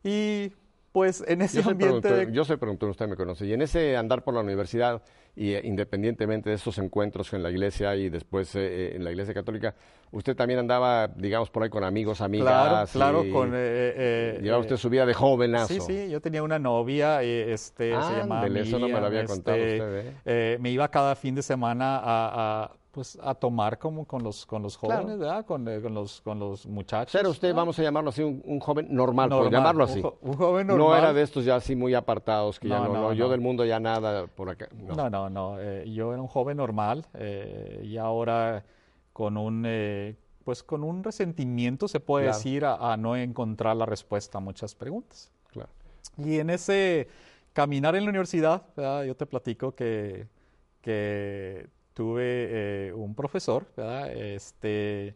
Y 0.03 0.51
pues 0.91 1.23
en 1.27 1.41
ese 1.41 1.61
Yo 1.61 1.71
ambiente... 1.71 2.13
de- 2.13 2.31
yo 2.31 2.45
soy 2.45 2.57
productor, 2.57 2.89
usted 2.89 3.07
me 3.07 3.15
conoce. 3.15 3.45
Y 3.47 3.53
en 3.53 3.61
ese 3.63 3.97
andar 3.97 4.23
por 4.23 4.35
la 4.35 4.41
universidad, 4.41 5.01
y 5.35 5.53
eh, 5.53 5.61
independientemente 5.63 6.51
de 6.51 6.55
esos 6.57 6.77
encuentros 6.77 7.33
en 7.33 7.41
la 7.41 7.49
iglesia 7.49 7.95
y 7.95 8.09
después 8.09 8.53
eh, 8.55 8.59
eh, 8.61 8.95
en 8.95 9.03
la 9.03 9.09
iglesia 9.09 9.33
católica, 9.33 9.73
usted 10.11 10.35
también 10.35 10.59
andaba, 10.59 11.07
digamos, 11.07 11.49
por 11.49 11.63
ahí 11.63 11.69
con 11.69 11.83
amigos, 11.83 12.21
amigas. 12.21 12.91
Claro, 12.91 13.23
claro, 13.23 13.31
con... 13.31 13.49
eh, 13.49 13.55
eh, 13.55 14.39
llevaba 14.43 14.61
usted 14.61 14.77
su 14.77 14.91
vida 14.91 15.07
de 15.07 15.15
jovenazo. 15.15 15.73
Sí, 15.73 15.79
sí, 15.79 16.09
yo 16.11 16.21
tenía 16.21 16.43
una 16.43 16.59
novia, 16.59 17.23
este, 17.23 17.89
se 17.89 18.17
llamaba 18.17 18.45
eso 18.45 18.77
no 18.77 18.87
me 18.87 18.99
lo 18.99 19.05
había 19.07 19.25
contado 19.25 19.57
este, 19.57 20.11
usted, 20.23 20.59
me 20.59 20.69
iba 20.69 20.87
cada 20.89 21.15
fin 21.15 21.33
de 21.33 21.41
semana 21.41 21.97
a, 21.97 22.63
a, 22.65 22.71
pues, 22.93 23.17
a 23.23 23.33
tomar 23.33 23.79
como 23.79 24.05
con 24.05 24.23
los, 24.23 24.45
con 24.45 24.61
los 24.61 24.77
Claro. 24.77 25.01
jóvenes, 25.01 25.17
¿verdad? 25.19 25.45
Con, 25.47 25.67
eh, 25.67 25.81
con 25.81 25.95
los, 25.95 26.21
con 26.21 26.37
los 26.37 26.67
muchachos. 26.67 27.15
Era 27.19 27.27
usted, 27.27 27.47
¿verdad? 27.47 27.61
vamos 27.61 27.79
a 27.79 27.81
llamarlo 27.81 28.11
así, 28.11 28.21
un, 28.21 28.39
un 28.45 28.59
joven 28.59 28.87
normal, 28.93 29.29
por 29.29 29.51
llamarlo 29.51 29.85
un 29.85 29.89
así. 29.89 30.01
jo- 30.03 30.19
un 30.21 30.33
joven 30.33 30.67
No 30.67 30.77
normal. 30.77 30.99
era 30.99 31.13
de 31.13 31.23
estos 31.23 31.43
ya 31.43 31.55
así 31.55 31.75
muy 31.75 31.95
apartados, 31.95 32.59
que 32.59 32.67
ya 32.69 32.77
No, 32.77 32.85
no, 32.89 32.93
no, 32.93 33.01
no, 33.01 33.13
yo 33.13 33.25
no. 33.25 33.31
del 33.31 33.41
mundo 33.41 33.65
ya 33.65 33.79
nada 33.79 34.27
por 34.27 34.47
acá. 34.49 34.67
No. 34.75 34.93
No, 34.93 35.09
no, 35.09 35.29
no. 35.31 35.59
eh, 35.59 35.89
yo 35.91 36.13
era 36.13 36.21
un 36.21 36.27
joven 36.27 36.57
normal 36.57 37.07
eh, 37.15 37.81
y 37.83 37.97
ahora 37.97 38.63
con 39.11 39.37
un, 39.37 39.67
pues 40.43 40.61
con 40.61 40.83
un 40.83 41.03
resentimiento, 41.03 41.87
se 41.87 41.99
puede 41.99 42.25
Claro. 42.25 42.37
decir, 42.37 42.63
a, 42.65 42.93
a 42.93 42.95
no 42.97 43.15
encontrar 43.15 43.75
la 43.75 43.87
respuesta 43.87 44.37
a 44.37 44.41
muchas 44.41 44.75
preguntas. 44.75 45.31
Claro. 45.51 45.69
Y 46.17 46.37
en 46.37 46.51
ese 46.51 47.07
caminar 47.53 47.95
en 47.95 48.03
la 48.03 48.09
universidad, 48.11 48.61
¿verdad? 48.75 49.03
yo 49.03 49.15
te 49.15 49.25
platico 49.25 49.73
que, 49.73 50.27
que 50.81 51.67
tuve 51.93 52.87
eh, 52.87 52.93
un 52.93 53.15
profesor, 53.15 53.65
¿verdad? 53.75 54.11
Este, 54.11 55.15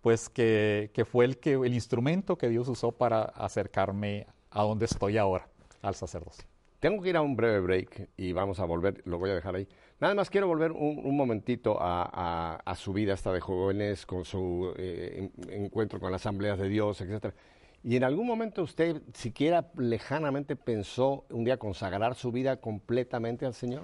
pues 0.00 0.28
que, 0.28 0.90
que 0.94 1.04
fue 1.04 1.24
el, 1.24 1.38
que, 1.38 1.52
el 1.54 1.74
instrumento 1.74 2.36
que 2.36 2.48
Dios 2.48 2.68
usó 2.68 2.92
para 2.92 3.22
acercarme 3.22 4.26
a 4.50 4.62
donde 4.62 4.86
estoy 4.86 5.18
ahora, 5.18 5.48
al 5.82 5.94
sacerdocio. 5.94 6.44
Tengo 6.80 7.02
que 7.02 7.08
ir 7.10 7.16
a 7.16 7.22
un 7.22 7.34
breve 7.34 7.60
break 7.60 8.08
y 8.16 8.32
vamos 8.32 8.60
a 8.60 8.64
volver, 8.64 9.02
lo 9.04 9.18
voy 9.18 9.30
a 9.30 9.34
dejar 9.34 9.56
ahí. 9.56 9.66
Nada 10.00 10.14
más 10.14 10.30
quiero 10.30 10.46
volver 10.46 10.70
un, 10.70 11.00
un 11.04 11.16
momentito 11.16 11.76
a, 11.80 12.60
a- 12.64 12.74
su 12.76 12.92
vida 12.92 13.14
esta 13.14 13.32
de 13.32 13.40
jóvenes, 13.40 14.06
con 14.06 14.24
su 14.24 14.72
eh, 14.76 15.28
en- 15.48 15.64
encuentro 15.64 15.98
con 15.98 16.12
las 16.12 16.22
asambleas 16.22 16.56
de 16.58 16.68
Dios, 16.68 17.00
etcétera. 17.00 17.34
Y 17.82 17.96
en 17.96 18.04
algún 18.04 18.26
momento 18.28 18.62
usted 18.62 19.02
siquiera 19.12 19.70
lejanamente 19.76 20.54
pensó 20.54 21.24
un 21.30 21.44
día 21.44 21.56
consagrar 21.58 22.14
su 22.14 22.30
vida 22.30 22.58
completamente 22.58 23.44
al 23.44 23.54
Señor. 23.54 23.82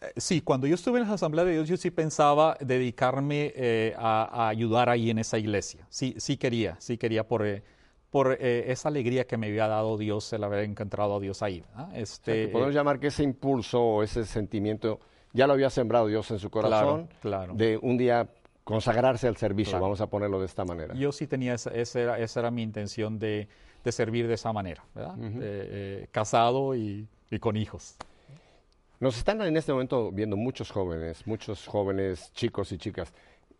Eh, 0.00 0.12
Sí, 0.16 0.40
cuando 0.40 0.66
yo 0.66 0.74
estuve 0.74 1.00
en 1.00 1.08
la 1.08 1.14
Asamblea 1.14 1.44
de 1.44 1.52
Dios, 1.52 1.68
yo 1.68 1.76
sí 1.76 1.90
pensaba 1.90 2.56
dedicarme 2.60 3.52
eh, 3.56 3.94
a, 3.96 4.44
a 4.44 4.48
ayudar 4.48 4.88
ahí 4.88 5.10
en 5.10 5.18
esa 5.18 5.38
iglesia. 5.38 5.86
Sí, 5.88 6.14
sí 6.18 6.36
quería, 6.36 6.76
sí 6.80 6.98
quería 6.98 7.26
por, 7.26 7.46
eh, 7.46 7.62
por 8.10 8.36
eh, 8.40 8.70
esa 8.72 8.88
alegría 8.88 9.26
que 9.26 9.36
me 9.36 9.46
había 9.48 9.68
dado 9.68 9.96
Dios, 9.98 10.32
el 10.32 10.44
haber 10.44 10.64
encontrado 10.64 11.16
a 11.16 11.20
Dios 11.20 11.42
ahí. 11.42 11.64
¿ah? 11.74 11.86
O 11.88 11.90
sea, 11.92 11.98
Este, 12.00 12.46
que 12.46 12.48
podemos 12.48 12.74
llamar 12.74 12.98
que 13.00 13.08
ese 13.08 13.22
impulso 13.22 13.80
o 13.80 14.02
ese 14.02 14.24
sentimiento 14.24 15.00
ya 15.32 15.46
lo 15.46 15.52
había 15.54 15.70
sembrado 15.70 16.06
Dios 16.06 16.30
en 16.30 16.38
su 16.38 16.50
corazón, 16.50 17.08
claro. 17.20 17.54
de 17.54 17.78
un 17.82 17.98
día 17.98 18.28
consagrarse 18.64 19.28
al 19.28 19.36
servicio, 19.36 19.78
vamos 19.78 20.00
a 20.00 20.08
ponerlo 20.08 20.40
de 20.40 20.46
esta 20.46 20.64
manera. 20.64 20.94
Yo 20.94 21.12
sí 21.12 21.26
tenía, 21.26 21.54
esa, 21.54 21.70
esa, 21.70 22.00
era, 22.00 22.18
esa 22.18 22.40
era 22.40 22.50
mi 22.50 22.62
intención 22.62 23.18
de, 23.18 23.46
de, 23.84 23.92
servir 23.92 24.26
de 24.26 24.34
esa 24.34 24.52
manera, 24.52 24.84
¿verdad? 24.94 25.14
Casado 26.10 26.74
y, 26.74 27.06
y 27.30 27.38
con 27.38 27.56
hijos. 27.56 27.96
Nos 28.98 29.18
están 29.18 29.42
en 29.42 29.54
este 29.58 29.72
momento 29.72 30.10
viendo 30.10 30.38
muchos 30.38 30.70
jóvenes, 30.70 31.26
muchos 31.26 31.66
jóvenes, 31.66 32.32
chicos 32.32 32.72
y 32.72 32.78
chicas. 32.78 33.12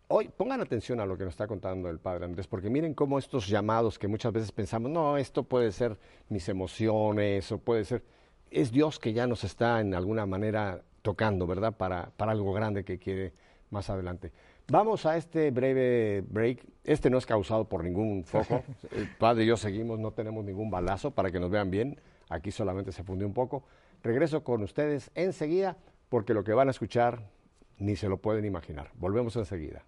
Hoy 0.07 0.29
pongan 0.29 0.61
atención 0.61 0.99
a 0.99 1.05
lo 1.05 1.15
que 1.15 1.25
nos 1.25 1.33
está 1.33 1.45
contando 1.45 1.91
el 1.91 1.99
padre 1.99 2.25
Andrés, 2.25 2.47
porque 2.47 2.71
miren 2.71 2.95
cómo 2.95 3.19
estos 3.19 3.47
llamados 3.47 3.99
que 3.99 4.07
muchas 4.07 4.33
veces 4.33 4.51
pensamos, 4.51 4.89
no, 4.89 5.15
esto 5.15 5.43
puede 5.43 5.71
ser 5.71 5.95
mis 6.29 6.49
emociones 6.49 7.51
o 7.51 7.59
puede 7.59 7.85
ser, 7.85 8.03
es 8.49 8.71
Dios 8.71 8.97
que 8.97 9.13
ya 9.13 9.27
nos 9.27 9.43
está 9.43 9.79
en 9.79 9.93
alguna 9.93 10.25
manera 10.25 10.81
tocando, 11.03 11.45
¿verdad? 11.45 11.77
Para, 11.77 12.09
para 12.17 12.31
algo 12.31 12.51
grande 12.51 12.83
que 12.83 12.97
quiere 12.97 13.31
más 13.69 13.91
adelante. 13.91 14.31
Vamos 14.69 15.05
a 15.05 15.17
este 15.17 15.51
breve 15.51 16.23
break. 16.27 16.65
Este 16.83 17.11
no 17.11 17.19
es 17.19 17.27
causado 17.27 17.65
por 17.65 17.83
ningún 17.83 18.23
foco. 18.23 18.63
El 18.91 19.07
padre 19.17 19.43
y 19.43 19.47
yo 19.47 19.55
seguimos, 19.55 19.99
no 19.99 20.11
tenemos 20.13 20.43
ningún 20.43 20.71
balazo 20.71 21.11
para 21.11 21.29
que 21.29 21.39
nos 21.39 21.51
vean 21.51 21.69
bien. 21.69 22.01
Aquí 22.27 22.49
solamente 22.49 22.91
se 22.91 23.03
fundió 23.03 23.27
un 23.27 23.33
poco. 23.35 23.63
Regreso 24.03 24.43
con 24.43 24.63
ustedes 24.63 25.11
enseguida 25.15 25.77
porque 26.09 26.33
lo 26.33 26.43
que 26.43 26.53
van 26.53 26.67
a 26.67 26.71
escuchar 26.71 27.29
ni 27.77 27.95
se 27.95 28.09
lo 28.09 28.17
pueden 28.17 28.45
imaginar. 28.45 28.91
Volvemos 28.95 29.35
enseguida. 29.35 29.83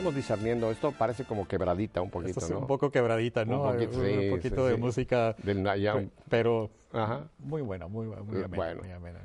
Estamos, 0.00 0.14
discerniendo, 0.16 0.70
esto 0.70 0.92
parece 0.92 1.24
como 1.24 1.46
quebradita 1.46 2.00
un 2.00 2.08
poquito, 2.08 2.40
es 2.40 2.48
¿no? 2.48 2.60
un 2.60 2.66
poco 2.66 2.90
quebradita, 2.90 3.44
¿no? 3.44 3.62
Un 3.64 3.72
poquito, 3.72 3.92
sí, 4.02 4.10
un 4.28 4.30
poquito 4.30 4.64
sí, 4.64 4.70
de 4.70 4.74
sí. 4.76 4.80
música, 4.80 5.36
Del- 5.42 5.62
ya 5.78 6.02
pero 6.30 6.70
Ajá. 6.90 7.28
muy 7.38 7.60
buena, 7.60 7.86
muy 7.86 8.06
buena, 8.06 8.22
muy 8.22 8.36
Eh, 8.36 8.44
amena, 8.44 8.56
bueno. 8.56 8.80
muy 8.82 8.90
amena. 8.92 9.18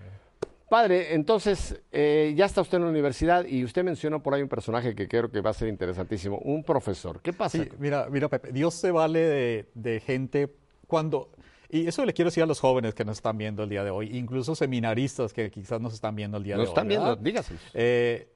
Padre, 0.67 1.13
entonces, 1.15 1.81
eh, 1.93 2.33
ya 2.35 2.43
está 2.43 2.59
usted 2.59 2.77
en 2.79 2.83
la 2.83 2.89
universidad 2.89 3.45
y 3.45 3.63
usted 3.63 3.85
mencionó 3.85 4.21
por 4.21 4.33
ahí 4.33 4.41
un 4.41 4.49
personaje 4.49 4.93
que 4.95 5.07
creo 5.07 5.31
que 5.31 5.39
va 5.39 5.51
a 5.51 5.53
ser 5.53 5.69
interesantísimo, 5.69 6.39
un 6.39 6.61
profesor. 6.61 7.21
¿Qué 7.21 7.31
pasa? 7.31 7.57
Sí, 7.63 7.69
mira, 7.79 8.07
mira, 8.11 8.27
Pepe, 8.27 8.51
Dios 8.51 8.73
se 8.73 8.91
vale 8.91 9.19
de, 9.21 9.69
de 9.75 10.01
gente 10.01 10.53
cuando, 10.87 11.29
y 11.69 11.87
eso 11.87 12.03
le 12.03 12.11
quiero 12.11 12.27
decir 12.31 12.43
a 12.43 12.47
los 12.47 12.59
jóvenes 12.59 12.93
que 12.93 13.05
nos 13.05 13.15
están 13.19 13.37
viendo 13.37 13.63
el 13.63 13.69
día 13.69 13.85
de 13.85 13.91
hoy, 13.91 14.09
incluso 14.17 14.55
seminaristas 14.55 15.31
que 15.31 15.49
quizás 15.49 15.79
nos 15.79 15.93
están 15.93 16.17
viendo 16.17 16.35
el 16.35 16.43
día 16.43 16.57
Nos 16.57 16.65
de 16.65 16.67
hoy. 16.67 16.73
están 16.73 16.87
viendo, 16.89 17.15
dígaselos. 17.15 17.61
Eh, 17.73 18.27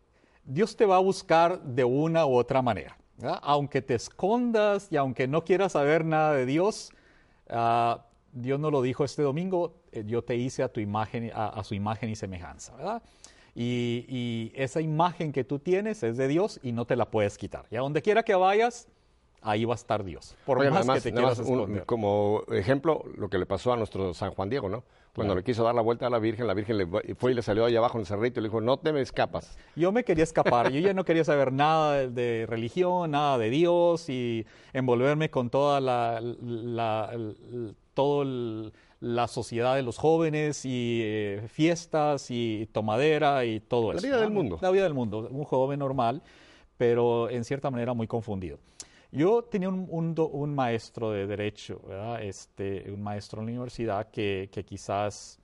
Dios 0.45 0.75
te 0.75 0.85
va 0.85 0.97
a 0.97 0.99
buscar 0.99 1.61
de 1.61 1.83
una 1.83 2.25
u 2.25 2.35
otra 2.35 2.61
manera. 2.61 2.97
Aunque 3.41 3.81
te 3.81 3.95
escondas 3.95 4.87
y 4.91 4.95
aunque 4.95 5.27
no 5.27 5.43
quieras 5.43 5.73
saber 5.73 6.05
nada 6.05 6.33
de 6.33 6.45
Dios, 6.45 6.91
ah, 7.49 8.05
Dios 8.31 8.59
nos 8.59 8.71
lo 8.71 8.81
dijo 8.81 9.03
este 9.03 9.21
domingo, 9.21 9.75
eh, 9.91 10.03
yo 10.05 10.23
te 10.23 10.35
hice 10.35 10.63
a 10.63 10.69
tu 10.69 10.79
imagen, 10.79 11.31
a 11.33 11.63
su 11.63 11.75
imagen 11.75 12.09
y 12.09 12.15
semejanza, 12.15 12.75
¿verdad? 12.75 13.03
Y, 13.55 14.05
y 14.07 14.51
esa 14.55 14.79
imagen 14.79 15.33
que 15.33 15.43
tú 15.43 15.59
tienes 15.59 16.03
es 16.03 16.15
de 16.15 16.27
Dios 16.27 16.59
y 16.63 16.71
no 16.71 16.85
te 16.85 16.95
la 16.95 17.09
puedes 17.11 17.37
quitar. 17.37 17.65
Y 17.71 17.75
a 17.75 17.81
donde 17.81 18.01
quiera 18.01 18.23
que 18.23 18.35
vayas, 18.35 18.87
ahí 19.41 19.65
va 19.65 19.73
a 19.73 19.75
estar 19.75 20.03
Dios. 20.03 20.35
Por 20.45 20.59
Oye, 20.59 20.69
más 20.69 20.85
que 20.87 21.01
te 21.01 21.11
quieras 21.13 21.39
un- 21.39 21.45
esconder. 21.59 21.85
como 21.85 22.43
ejemplo, 22.51 23.03
lo 23.17 23.29
que 23.29 23.37
le 23.37 23.45
pasó 23.45 23.73
a 23.73 23.77
nuestro 23.77 24.13
San 24.13 24.31
Juan 24.31 24.49
Diego, 24.49 24.69
¿no? 24.69 24.83
Cuando 25.15 25.35
le 25.35 25.43
quiso 25.43 25.63
dar 25.63 25.75
la 25.75 25.81
vuelta 25.81 26.07
a 26.07 26.09
la 26.09 26.19
Virgen, 26.19 26.47
la 26.47 26.53
Virgen 26.53 26.77
le 26.77 27.15
fue 27.15 27.31
y 27.31 27.35
le 27.35 27.41
salió 27.41 27.65
ahí 27.65 27.75
abajo 27.75 27.97
en 27.97 28.01
el 28.01 28.05
cerrito 28.07 28.39
y 28.39 28.43
le 28.43 28.47
dijo, 28.49 28.61
no 28.61 28.77
te 28.77 28.93
me 28.93 29.01
escapas. 29.01 29.57
Yo 29.75 29.91
me 29.91 30.05
quería 30.05 30.23
escapar, 30.23 30.71
yo 30.71 30.79
ya 30.79 30.93
no 30.93 31.03
quería 31.03 31.25
saber 31.25 31.51
nada 31.51 32.07
de, 32.07 32.45
religión, 32.47 33.11
nada 33.11 33.37
de 33.37 33.49
Dios 33.49 34.07
y 34.09 34.45
envolverme 34.71 35.29
con 35.29 35.49
toda 35.49 35.81
la, 35.81 36.21
la- 36.21 37.09
el- 37.11 37.75
todo 37.93 38.21
el- 38.21 38.71
la 39.01 39.27
sociedad 39.27 39.75
de 39.75 39.81
los 39.81 39.97
jóvenes 39.97 40.63
y 40.65 41.01
eh, 41.03 41.41
fiestas 41.49 42.27
y 42.31 42.69
tomadera 42.71 43.43
y 43.45 43.59
todo 43.59 43.91
La 43.91 43.97
eso. 43.99 44.07
vida 44.07 44.21
del 44.21 44.29
mundo. 44.31 44.57
La 44.61 44.71
vida 44.71 44.83
del 44.83 44.93
mundo, 44.93 45.27
un 45.31 45.43
joven 45.43 45.79
normal, 45.79 46.21
pero 46.77 47.29
en 47.29 47.43
cierta 47.43 47.69
manera 47.71 47.93
muy 47.93 48.07
confundido. 48.07 48.57
Yo 49.11 49.43
tenía 49.43 49.69
un, 49.69 49.87
un 49.89 50.15
un 50.17 50.55
maestro 50.55 51.11
de 51.11 51.25
derecho, 51.25 51.81
¿verdad? 51.87 52.21
Este, 52.23 52.91
un 52.91 53.01
maestro 53.01 53.41
en 53.41 53.47
la 53.47 53.51
universidad 53.51 54.09
que, 54.11 54.49
que 54.51 54.63
quizás, 54.63 55.39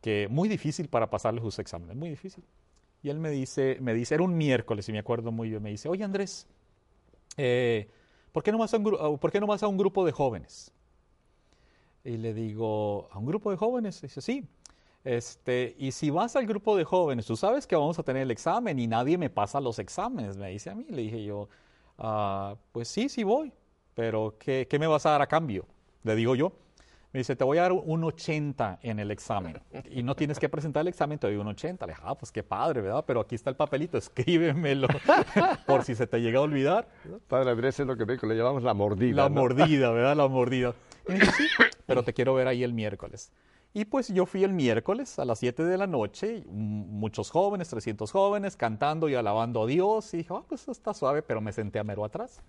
que 0.00 0.28
muy 0.30 0.48
difícil 0.48 0.88
para 0.88 1.10
pasarle 1.10 1.40
sus 1.40 1.58
exámenes, 1.58 1.96
muy 1.96 2.10
difícil. 2.10 2.44
Y 3.02 3.08
él 3.08 3.18
me 3.18 3.30
dice, 3.30 3.78
me 3.80 3.94
dice, 3.94 4.14
era 4.14 4.22
un 4.22 4.36
miércoles, 4.36 4.88
y 4.88 4.92
me 4.92 4.98
acuerdo 4.98 5.32
muy 5.32 5.50
bien, 5.50 5.62
me 5.62 5.70
dice, 5.70 5.88
oye 5.88 6.04
Andrés, 6.04 6.46
eh, 7.36 7.88
¿por, 8.32 8.42
qué 8.42 8.52
no 8.52 8.58
vas 8.58 8.74
a 8.74 8.76
un, 8.76 9.18
¿por 9.18 9.32
qué 9.32 9.40
no 9.40 9.46
vas 9.46 9.62
a 9.62 9.68
un 9.68 9.76
grupo 9.76 10.04
de 10.04 10.12
jóvenes? 10.12 10.72
Y 12.04 12.16
le 12.16 12.32
digo, 12.32 13.08
¿a 13.10 13.18
un 13.18 13.26
grupo 13.26 13.50
de 13.50 13.56
jóvenes? 13.56 14.00
dice, 14.00 14.20
sí. 14.20 14.46
Este, 15.02 15.74
y 15.78 15.92
si 15.92 16.10
vas 16.10 16.36
al 16.36 16.46
grupo 16.46 16.76
de 16.76 16.84
jóvenes, 16.84 17.26
tú 17.26 17.36
sabes 17.36 17.66
que 17.66 17.74
vamos 17.74 17.98
a 17.98 18.02
tener 18.02 18.22
el 18.22 18.30
examen 18.30 18.78
y 18.78 18.86
nadie 18.86 19.16
me 19.16 19.30
pasa 19.30 19.60
los 19.60 19.78
exámenes, 19.78 20.36
me 20.36 20.50
dice 20.50 20.70
a 20.70 20.74
mí. 20.74 20.86
Le 20.90 21.02
dije 21.02 21.24
yo, 21.24 21.48
"Ah, 22.00 22.56
pues 22.72 22.88
sí, 22.88 23.08
sí 23.08 23.22
voy, 23.22 23.52
pero 23.94 24.36
¿qué, 24.38 24.66
qué 24.68 24.78
me 24.78 24.86
vas 24.86 25.06
a 25.06 25.10
dar 25.10 25.22
a 25.22 25.26
cambio? 25.26 25.66
Le 26.02 26.14
digo 26.14 26.34
yo. 26.34 26.52
Me 27.12 27.18
dice, 27.18 27.34
te 27.34 27.42
voy 27.42 27.58
a 27.58 27.62
dar 27.62 27.72
un 27.72 28.04
80 28.04 28.78
en 28.82 29.00
el 29.00 29.10
examen. 29.10 29.60
Y 29.90 30.04
no 30.04 30.14
tienes 30.14 30.38
que 30.38 30.48
presentar 30.48 30.82
el 30.82 30.88
examen, 30.88 31.18
te 31.18 31.26
doy 31.26 31.36
un 31.36 31.48
80. 31.48 31.84
Le 31.86 31.92
dije, 31.92 32.02
ah, 32.06 32.14
pues 32.16 32.30
qué 32.30 32.44
padre, 32.44 32.80
¿verdad? 32.80 33.04
Pero 33.04 33.20
aquí 33.20 33.34
está 33.34 33.50
el 33.50 33.56
papelito, 33.56 33.98
escríbemelo 33.98 34.86
por 35.66 35.82
si 35.82 35.96
se 35.96 36.06
te 36.06 36.20
llega 36.20 36.38
a 36.38 36.42
olvidar. 36.42 36.88
Padre 37.26 37.50
Andrés 37.50 37.80
es 37.80 37.86
lo 37.86 37.96
que 37.96 38.06
me 38.06 38.12
dijo, 38.12 38.26
le 38.26 38.36
llamamos 38.36 38.62
la 38.62 38.74
mordida. 38.74 39.16
La 39.16 39.28
¿no? 39.28 39.40
mordida, 39.40 39.90
¿verdad? 39.90 40.16
La 40.16 40.28
mordida. 40.28 40.74
Y 41.08 41.12
me 41.12 41.18
dijo, 41.18 41.32
sí, 41.32 41.44
pero 41.86 42.04
te 42.04 42.12
quiero 42.12 42.34
ver 42.34 42.46
ahí 42.46 42.62
el 42.62 42.72
miércoles. 42.72 43.32
Y 43.72 43.84
pues 43.84 44.08
yo 44.08 44.26
fui 44.26 44.42
el 44.42 44.52
miércoles 44.52 45.18
a 45.20 45.24
las 45.24 45.38
7 45.38 45.64
de 45.64 45.78
la 45.78 45.86
noche, 45.86 46.42
muchos 46.48 47.30
jóvenes, 47.30 47.68
300 47.68 48.10
jóvenes, 48.10 48.56
cantando 48.56 49.08
y 49.08 49.14
alabando 49.14 49.62
a 49.62 49.66
Dios. 49.66 50.12
Y 50.12 50.18
dije, 50.18 50.34
ah, 50.34 50.42
pues 50.48 50.66
está 50.66 50.92
suave, 50.92 51.22
pero 51.22 51.40
me 51.40 51.52
senté 51.52 51.78
a 51.78 51.84
mero 51.84 52.04
atrás. 52.04 52.42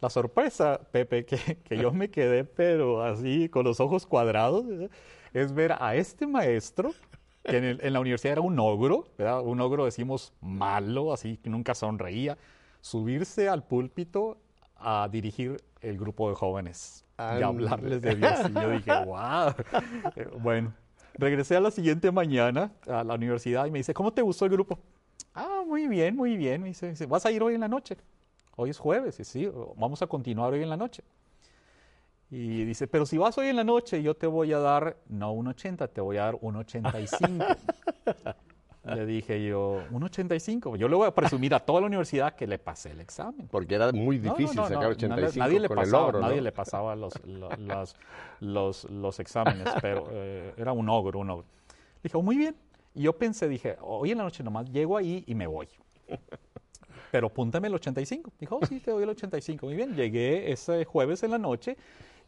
La 0.00 0.10
sorpresa, 0.10 0.80
Pepe, 0.92 1.24
que, 1.26 1.58
yo 1.76 1.92
me 1.92 2.08
quedé, 2.08 2.44
pero 2.44 3.02
así, 3.02 3.48
con 3.48 3.64
los 3.64 3.80
ojos 3.80 4.06
cuadrados, 4.06 4.64
es 5.32 5.52
ver 5.52 5.74
a 5.80 5.96
este 5.96 6.26
maestro, 6.26 6.94
que 7.42 7.56
en, 7.56 7.92
la 7.92 7.98
universidad 7.98 8.32
era 8.34 8.40
un 8.42 8.58
ogro. 8.60 9.08
Un 9.42 9.60
ogro, 9.60 9.86
decimos, 9.86 10.32
malo, 10.40 11.12
así, 11.12 11.36
que 11.38 11.50
nunca 11.50 11.74
sonreía, 11.74 12.38
subirse 12.80 13.48
al 13.48 13.64
púlpito 13.64 14.38
a 14.76 15.08
dirigir 15.10 15.56
el 15.80 15.98
grupo 15.98 16.28
de 16.28 16.36
jóvenes 16.36 17.03
y 17.18 17.42
hablarles 17.42 18.02
de 18.02 18.14
Dios. 18.16 18.32
Y 18.50 18.52
yo 18.54 18.70
dije, 18.70 18.90
wow. 19.04 19.54
Eh, 20.16 20.28
Bueno, 20.40 20.72
regresé 21.14 21.56
a 21.56 21.60
la 21.60 21.70
siguiente 21.70 22.10
mañana 22.10 22.72
a 22.86 23.04
la 23.04 23.14
universidad 23.14 23.66
y 23.66 23.70
me 23.70 23.78
dice, 23.78 23.94
¿cómo 23.94 24.12
te 24.12 24.22
gustó 24.22 24.44
el 24.44 24.52
grupo? 24.52 24.78
Ah, 25.34 25.62
muy 25.66 25.88
bien, 25.88 26.16
muy 26.16 26.36
bien. 26.36 26.62
Me 26.62 26.68
dice, 26.68 26.90
dice, 26.90 27.06
¿vas 27.06 27.24
a 27.26 27.30
ir 27.30 27.42
hoy 27.42 27.54
en 27.54 27.60
la 27.60 27.68
noche? 27.68 27.96
Hoy 28.56 28.70
es 28.70 28.78
jueves, 28.78 29.18
y 29.18 29.24
sí, 29.24 29.50
vamos 29.76 30.00
a 30.02 30.06
continuar 30.06 30.52
hoy 30.52 30.62
en 30.62 30.70
la 30.70 30.76
noche. 30.76 31.02
Y 32.30 32.64
dice, 32.64 32.86
pero 32.86 33.04
si 33.06 33.18
vas 33.18 33.36
hoy 33.38 33.48
en 33.48 33.56
la 33.56 33.64
noche, 33.64 34.02
yo 34.02 34.14
te 34.14 34.26
voy 34.26 34.52
a 34.52 34.58
dar, 34.58 34.96
no 35.08 35.32
un 35.32 35.48
80, 35.48 35.88
te 35.88 36.00
voy 36.00 36.16
a 36.18 36.24
dar 36.24 36.38
un 36.40 36.56
85. 36.56 37.44
le 38.84 39.06
dije 39.06 39.44
yo, 39.44 39.82
un 39.90 40.02
85. 40.02 40.76
Yo 40.76 40.88
le 40.88 40.96
voy 40.96 41.06
a 41.08 41.14
presumir 41.14 41.54
a 41.54 41.60
toda 41.60 41.80
la 41.80 41.86
universidad 41.86 42.34
que 42.34 42.46
le 42.46 42.58
pasé 42.58 42.90
el 42.90 43.00
examen. 43.00 43.48
Porque 43.48 43.74
era 43.74 43.92
muy 43.92 44.18
No, 44.18 44.30
no, 44.30 44.34
difícil 44.36 44.56
no, 44.56 44.68
sacar 44.68 44.82
no, 44.82 44.88
85 44.90 45.38
nadie 45.38 45.60
le 45.60 45.68
con 45.68 45.76
pasaba, 45.76 46.02
el 46.02 46.08
ogro, 46.08 46.20
nadie 46.20 46.40
le 46.40 46.52
pasaba 46.52 46.96
los, 46.96 47.14
los, 48.40 48.84
los 48.90 49.20
exámenes, 49.20 49.68
pero 49.80 50.08
eh, 50.10 50.54
era 50.56 50.72
un 50.72 50.88
ogro, 50.88 51.20
un 51.20 51.30
ogro. 51.30 51.46
Dije, 52.02 52.16
oh, 52.16 52.22
muy 52.22 52.36
bien. 52.36 52.56
Y 52.94 53.02
yo 53.02 53.12
pensé, 53.14 53.48
dije, 53.48 53.76
hoy 53.80 54.12
en 54.12 54.18
la 54.18 54.24
noche 54.24 54.44
nomás 54.44 54.70
llego 54.70 54.96
ahí 54.96 55.24
y 55.26 55.34
me 55.34 55.46
voy. 55.46 55.68
Pero 57.10 57.28
apúntame 57.28 57.68
el 57.68 57.74
85. 57.74 58.32
Dijo, 58.38 58.58
oh, 58.60 58.66
sí, 58.66 58.80
te 58.80 58.90
doy 58.90 59.04
el 59.04 59.08
85. 59.10 59.66
Muy 59.66 59.76
bien, 59.76 59.94
llegué 59.94 60.52
ese 60.52 60.84
jueves 60.84 61.22
en 61.22 61.30
la 61.30 61.38
noche 61.38 61.76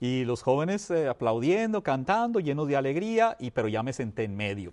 y 0.00 0.24
los 0.24 0.42
jóvenes 0.42 0.90
eh, 0.90 1.08
aplaudiendo, 1.08 1.82
cantando, 1.82 2.40
llenos 2.40 2.68
de 2.68 2.76
alegría, 2.76 3.36
y, 3.38 3.50
pero 3.50 3.68
ya 3.68 3.82
me 3.82 3.92
senté 3.92 4.24
en 4.24 4.36
medio. 4.36 4.72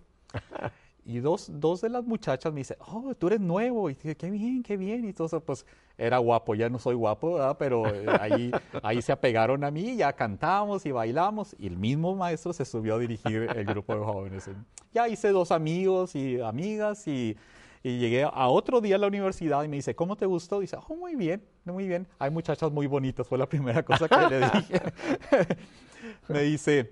Y 1.06 1.20
dos, 1.20 1.50
dos 1.52 1.82
de 1.82 1.90
las 1.90 2.04
muchachas 2.06 2.54
me 2.54 2.62
dicen, 2.62 2.78
oh, 2.80 3.14
tú 3.16 3.28
eres 3.28 3.40
nuevo, 3.40 3.90
y 3.90 3.94
dije, 3.94 4.16
qué 4.16 4.30
bien, 4.30 4.64
qué 4.64 4.78
bien, 4.78 5.04
y 5.06 5.08
entonces 5.10 5.42
pues 5.46 5.66
era 5.98 6.18
guapo, 6.18 6.56
ya 6.56 6.70
no 6.70 6.80
soy 6.80 6.96
guapo, 6.96 7.36
¿verdad? 7.36 7.58
pero 7.60 7.88
eh, 7.88 8.06
ahí, 8.20 8.52
ahí 8.84 9.02
se 9.02 9.12
apegaron 9.12 9.64
a 9.64 9.72
mí, 9.72 9.96
ya 9.96 10.14
cantamos 10.14 10.86
y 10.86 10.92
bailamos, 10.92 11.56
y 11.60 11.68
el 11.68 11.78
mismo 11.78 12.16
maestro 12.16 12.54
se 12.54 12.66
subió 12.66 12.96
a 12.96 13.00
dirigir 13.00 13.48
el 13.56 13.66
grupo 13.66 13.96
de 13.96 14.04
jóvenes. 14.04 14.50
Ya 14.94 15.08
hice 15.08 15.30
dos 15.30 15.52
amigos 15.52 16.16
y 16.16 16.40
amigas, 16.40 17.08
y, 17.08 17.36
y 17.84 18.00
llegué 18.00 18.24
a 18.24 18.48
otro 18.48 18.80
día 18.80 18.96
a 18.96 19.00
la 19.00 19.08
universidad 19.08 19.64
y 19.64 19.68
me 19.68 19.76
dice, 19.76 19.94
¿cómo 19.96 20.16
te 20.16 20.26
gustó? 20.26 20.62
dice, 20.62 20.78
oh, 20.88 20.96
muy 20.96 21.16
bien, 21.16 21.44
muy 21.66 21.88
bien, 21.88 22.08
hay 22.18 22.32
muchachas 22.32 22.72
muy 22.72 22.88
bonitas, 22.88 23.28
fue 23.28 23.38
la 23.38 23.48
primera 23.48 23.84
cosa 23.84 24.08
que 24.08 24.30
le 24.30 24.40
dije. 24.40 24.82
me 26.30 26.42
dice, 26.42 26.92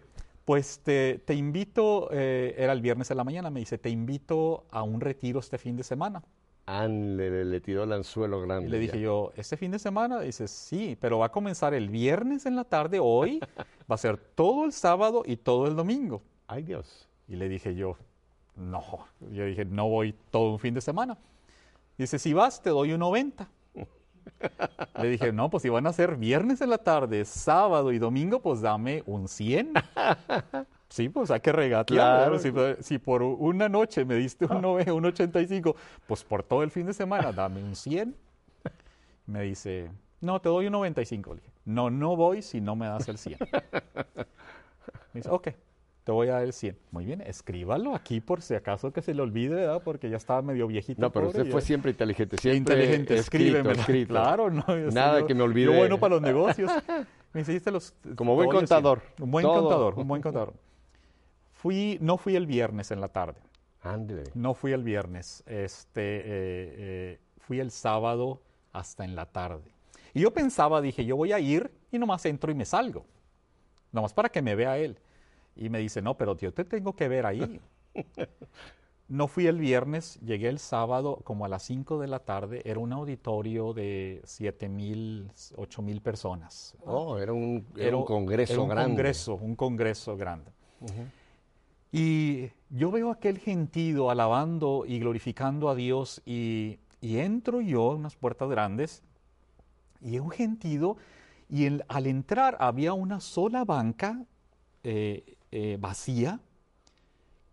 pues 0.51 0.79
te, 0.79 1.19
te 1.19 1.33
invito, 1.33 2.09
eh, 2.11 2.55
era 2.57 2.73
el 2.73 2.81
viernes 2.81 3.09
en 3.09 3.15
la 3.15 3.23
mañana, 3.23 3.49
me 3.49 3.61
dice, 3.61 3.77
te 3.77 3.89
invito 3.89 4.65
a 4.69 4.83
un 4.83 4.99
retiro 4.99 5.39
este 5.39 5.57
fin 5.57 5.77
de 5.77 5.83
semana. 5.83 6.21
Ándele, 6.65 7.45
le 7.45 7.61
tiró 7.61 7.83
el 7.85 7.93
anzuelo 7.93 8.41
grande. 8.41 8.67
Y 8.67 8.69
le 8.69 8.79
dije 8.79 8.97
ya. 8.97 9.03
yo, 9.03 9.31
¿este 9.37 9.55
fin 9.55 9.71
de 9.71 9.79
semana? 9.79 10.19
Dice, 10.19 10.49
sí, 10.49 10.97
pero 10.99 11.19
va 11.19 11.27
a 11.27 11.31
comenzar 11.31 11.73
el 11.73 11.87
viernes 11.87 12.45
en 12.45 12.57
la 12.57 12.65
tarde, 12.65 12.99
hoy, 12.99 13.39
va 13.89 13.95
a 13.95 13.97
ser 13.97 14.17
todo 14.17 14.65
el 14.65 14.73
sábado 14.73 15.23
y 15.25 15.37
todo 15.37 15.67
el 15.67 15.75
domingo. 15.77 16.21
Ay, 16.47 16.63
Dios. 16.63 17.07
Y 17.29 17.37
le 17.37 17.47
dije 17.47 17.73
yo, 17.73 17.95
no, 18.57 18.83
yo 19.31 19.45
dije, 19.45 19.63
no 19.63 19.87
voy 19.87 20.13
todo 20.31 20.51
un 20.51 20.59
fin 20.59 20.73
de 20.73 20.81
semana. 20.81 21.17
Dice, 21.97 22.19
si 22.19 22.33
vas, 22.33 22.61
te 22.61 22.71
doy 22.71 22.91
un 22.91 22.99
90. 22.99 23.47
Le 25.01 25.09
dije, 25.09 25.31
no, 25.31 25.49
pues 25.49 25.63
si 25.63 25.69
van 25.69 25.87
a 25.87 25.93
ser 25.93 26.15
viernes 26.15 26.61
en 26.61 26.69
la 26.69 26.77
tarde, 26.77 27.25
sábado 27.25 27.91
y 27.91 27.99
domingo, 27.99 28.41
pues 28.41 28.61
dame 28.61 29.03
un 29.05 29.27
100. 29.27 29.73
Sí, 30.89 31.07
pues 31.07 31.31
hay 31.31 31.39
que 31.39 31.53
regatear. 31.53 31.85
Claro. 32.35 32.37
Si, 32.37 32.51
si 32.83 32.97
por 32.97 33.23
una 33.23 33.69
noche 33.69 34.03
me 34.03 34.15
diste 34.15 34.43
un, 34.45 34.61
nove- 34.61 34.91
un 34.91 35.05
85, 35.05 35.73
pues 36.05 36.21
por 36.25 36.43
todo 36.43 36.63
el 36.63 36.69
fin 36.69 36.85
de 36.85 36.91
semana 36.93 37.31
dame 37.31 37.63
un 37.63 37.77
100. 37.77 38.13
Me 39.25 39.43
dice, 39.43 39.89
no, 40.19 40.41
te 40.41 40.49
doy 40.49 40.65
un 40.65 40.73
95. 40.73 41.35
Le 41.35 41.39
dije, 41.39 41.53
no, 41.63 41.89
no 41.89 42.17
voy 42.17 42.41
si 42.41 42.59
no 42.59 42.75
me 42.75 42.87
das 42.87 43.07
el 43.07 43.17
100. 43.17 43.37
Me 45.13 45.19
dice, 45.19 45.29
ok, 45.29 45.47
te 46.11 46.13
voy 46.13 46.27
a 46.27 46.33
dar 46.33 46.43
el 46.43 46.51
100. 46.51 46.77
Muy 46.91 47.05
bien, 47.05 47.21
escríbalo 47.21 47.95
aquí 47.95 48.19
por 48.19 48.41
si 48.41 48.53
acaso 48.53 48.91
que 48.91 49.01
se 49.01 49.13
le 49.13 49.21
olvide, 49.21 49.55
¿verdad? 49.55 49.81
Porque 49.81 50.09
ya 50.09 50.17
estaba 50.17 50.41
medio 50.41 50.67
viejito. 50.67 50.99
No, 51.01 51.09
pero 51.09 51.27
usted 51.29 51.49
fue 51.49 51.61
ya- 51.61 51.67
siempre 51.67 51.91
inteligente. 51.91 52.37
Siempre 52.37 52.75
inteligente, 52.75 53.15
escríbeme. 53.15 53.71
escrito. 53.71 54.09
Claro, 54.13 54.49
no. 54.49 54.65
yo 54.67 54.91
Nada 54.91 55.19
soy- 55.19 55.27
que 55.27 55.33
me 55.33 55.39
yo 55.39 55.45
olvide. 55.45 55.77
bueno 55.77 55.99
para 56.01 56.15
los 56.15 56.21
negocios. 56.21 56.69
Me 57.31 57.41
hiciste 57.41 57.71
los. 57.71 57.93
Como 58.17 58.35
buen 58.35 58.49
contador. 58.49 59.01
Un 59.21 59.31
buen 59.31 59.43
Todo. 59.43 59.61
contador, 59.61 59.93
un 59.97 60.07
buen 60.07 60.21
contador. 60.21 60.53
Fui, 61.53 61.97
no 62.01 62.17
fui 62.17 62.35
el 62.35 62.45
viernes 62.45 62.91
en 62.91 62.99
la 63.01 63.07
tarde. 63.07 63.39
Ándele. 63.81 64.23
No 64.33 64.53
fui 64.53 64.73
el 64.73 64.83
viernes. 64.83 65.43
Este, 65.47 66.01
eh, 66.01 66.23
eh, 66.25 67.19
fui 67.39 67.59
el 67.59 67.71
sábado 67.71 68.41
hasta 68.73 69.05
en 69.05 69.15
la 69.15 69.27
tarde. 69.27 69.71
Y 70.13 70.21
yo 70.21 70.31
pensaba, 70.33 70.81
dije, 70.81 71.05
yo 71.05 71.15
voy 71.15 71.31
a 71.31 71.39
ir 71.39 71.71
y 71.91 71.99
nomás 71.99 72.25
entro 72.25 72.51
y 72.51 72.55
me 72.55 72.65
salgo. 72.65 73.05
Nomás 73.91 74.13
para 74.13 74.29
que 74.29 74.41
me 74.41 74.55
vea 74.55 74.77
él. 74.77 74.97
Y 75.55 75.69
me 75.69 75.79
dice, 75.79 76.01
no, 76.01 76.15
pero 76.17 76.37
yo 76.37 76.53
te 76.53 76.65
tengo 76.65 76.93
que 76.95 77.07
ver 77.07 77.25
ahí. 77.25 77.59
No 79.07 79.27
fui 79.27 79.45
el 79.45 79.59
viernes, 79.59 80.17
llegué 80.21 80.47
el 80.47 80.57
sábado 80.57 81.19
como 81.25 81.43
a 81.43 81.49
las 81.49 81.63
5 81.63 81.99
de 81.99 82.07
la 82.07 82.19
tarde. 82.19 82.61
Era 82.63 82.79
un 82.79 82.93
auditorio 82.93 83.73
de 83.73 84.21
7 84.23 84.69
mil, 84.69 85.29
8 85.57 85.81
mil 85.81 85.99
personas. 86.01 86.75
Oh, 86.85 87.17
era 87.17 87.33
un, 87.33 87.65
era 87.77 87.97
un 87.97 88.05
congreso 88.05 88.53
era 88.53 88.61
un 88.61 88.69
grande. 88.69 88.95
Congreso, 88.95 89.35
un 89.35 89.55
congreso 89.57 90.15
grande. 90.15 90.51
Y 91.91 92.51
yo 92.69 92.89
veo 92.91 93.11
aquel 93.11 93.37
gentío 93.39 94.09
alabando 94.09 94.85
y 94.87 94.99
glorificando 94.99 95.67
a 95.69 95.75
Dios 95.75 96.21
y, 96.25 96.79
y 97.01 97.17
entro 97.17 97.59
yo 97.59 97.91
en 97.91 97.99
unas 97.99 98.15
puertas 98.15 98.49
grandes 98.49 99.03
y 99.99 100.15
es 100.15 100.21
un 100.21 100.31
gentío 100.31 100.95
y 101.49 101.65
el- 101.65 101.83
al 101.89 102.07
entrar 102.07 102.55
había 102.61 102.93
una 102.93 103.19
sola 103.19 103.65
banca 103.65 104.23
eh, 104.83 105.35
eh, 105.51 105.77
vacía 105.79 106.39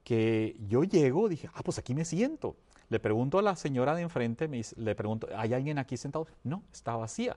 que 0.04 0.56
yo 0.68 0.84
llego, 0.84 1.28
dije, 1.28 1.50
ah, 1.54 1.62
pues 1.62 1.78
aquí 1.78 1.94
me 1.94 2.04
siento. 2.04 2.56
Le 2.88 2.98
pregunto 2.98 3.38
a 3.38 3.42
la 3.42 3.56
señora 3.56 3.94
de 3.94 4.02
enfrente, 4.02 4.48
me 4.48 4.62
le 4.76 4.94
pregunto, 4.94 5.28
¿hay 5.36 5.52
alguien 5.52 5.78
aquí 5.78 5.96
sentado? 5.96 6.26
No, 6.42 6.62
está 6.72 6.96
vacía. 6.96 7.36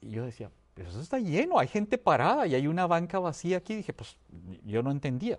Y 0.00 0.10
yo 0.10 0.24
decía, 0.24 0.50
pero 0.74 0.88
eso 0.88 1.00
está 1.00 1.18
lleno, 1.18 1.58
hay 1.58 1.68
gente 1.68 1.98
parada 1.98 2.46
y 2.46 2.54
hay 2.54 2.66
una 2.66 2.86
banca 2.86 3.18
vacía 3.18 3.58
aquí. 3.58 3.74
Dije, 3.74 3.92
pues 3.92 4.16
yo 4.64 4.82
no 4.82 4.90
entendía. 4.90 5.38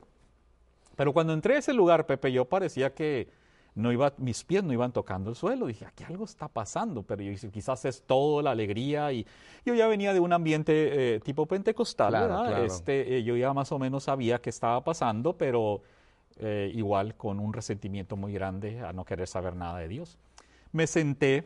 Pero 0.95 1.13
cuando 1.13 1.34
entré 1.34 1.56
a 1.56 1.60
ese 1.60 1.74
lugar, 1.74 2.06
Pepe, 2.06 2.32
yo 2.32 2.45
parecía 2.45 2.93
que 2.93 3.28
no 3.75 3.91
iba, 3.91 4.13
mis 4.17 4.43
pies 4.43 4.63
no 4.63 4.71
iban 4.73 4.91
tocando 4.93 5.29
el 5.29 5.35
suelo. 5.35 5.67
Dije, 5.67 5.85
aquí 5.85 6.03
algo 6.05 6.23
está 6.25 6.47
pasando, 6.47 7.03
pero 7.03 7.21
yo 7.21 7.29
dije, 7.31 7.49
quizás 7.51 7.83
es 7.85 8.01
todo 8.03 8.41
la 8.41 8.51
alegría. 8.51 9.11
Y 9.11 9.25
yo 9.65 9.73
ya 9.75 9.88
venía 9.88 10.13
de 10.13 10.19
un 10.21 10.31
ambiente 10.33 11.15
eh, 11.15 11.19
tipo 11.19 11.45
pentecostal, 11.45 12.09
Claro, 12.09 12.27
¿verdad? 12.27 12.47
claro. 12.47 12.63
Este, 12.65 13.17
eh, 13.17 13.23
yo 13.23 13.35
ya 13.35 13.53
más 13.53 13.71
o 13.71 13.77
menos 13.79 14.05
sabía 14.05 14.39
qué 14.39 14.49
estaba 14.49 14.83
pasando, 14.83 15.33
pero 15.38 15.81
eh, 16.38 16.71
igual 16.73 17.15
con 17.15 17.39
un 17.39 17.53
resentimiento 17.53 18.15
muy 18.15 18.33
grande 18.33 18.79
a 18.81 18.93
no 18.93 19.03
querer 19.05 19.27
saber 19.27 19.55
nada 19.55 19.79
de 19.79 19.88
Dios. 19.89 20.17
Me 20.71 20.88
senté. 20.88 21.43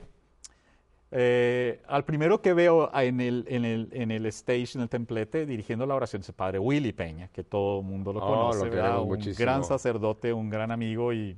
eh, 1.12 1.82
al 1.88 2.06
primero 2.06 2.42
que 2.42 2.54
veo 2.54 2.92
en 2.94 3.20
el, 3.22 3.46
en, 3.48 3.66
el, 3.66 3.90
en 3.92 4.12
el 4.12 4.26
stage, 4.28 4.76
en 4.76 4.82
el 4.82 4.90
templete, 4.90 5.46
dirigiendo 5.48 5.86
la 5.88 5.96
oración, 5.96 6.22
es 6.22 6.30
el 6.30 6.36
padre 6.36 6.60
Willy 6.60 6.94
Peña, 6.94 7.30
que 7.30 7.44
todo 7.44 7.80
el 7.80 7.86
mundo 7.88 8.14
lo 8.14 8.20
Oh, 8.20 8.28
conoce, 8.28 8.70
lo 8.70 9.02
un 9.02 9.08
muchísimo. 9.10 9.44
gran 9.44 9.64
sacerdote, 9.64 10.32
un 10.34 10.50
gran 10.52 10.70
amigo 10.72 11.12
y 11.12 11.36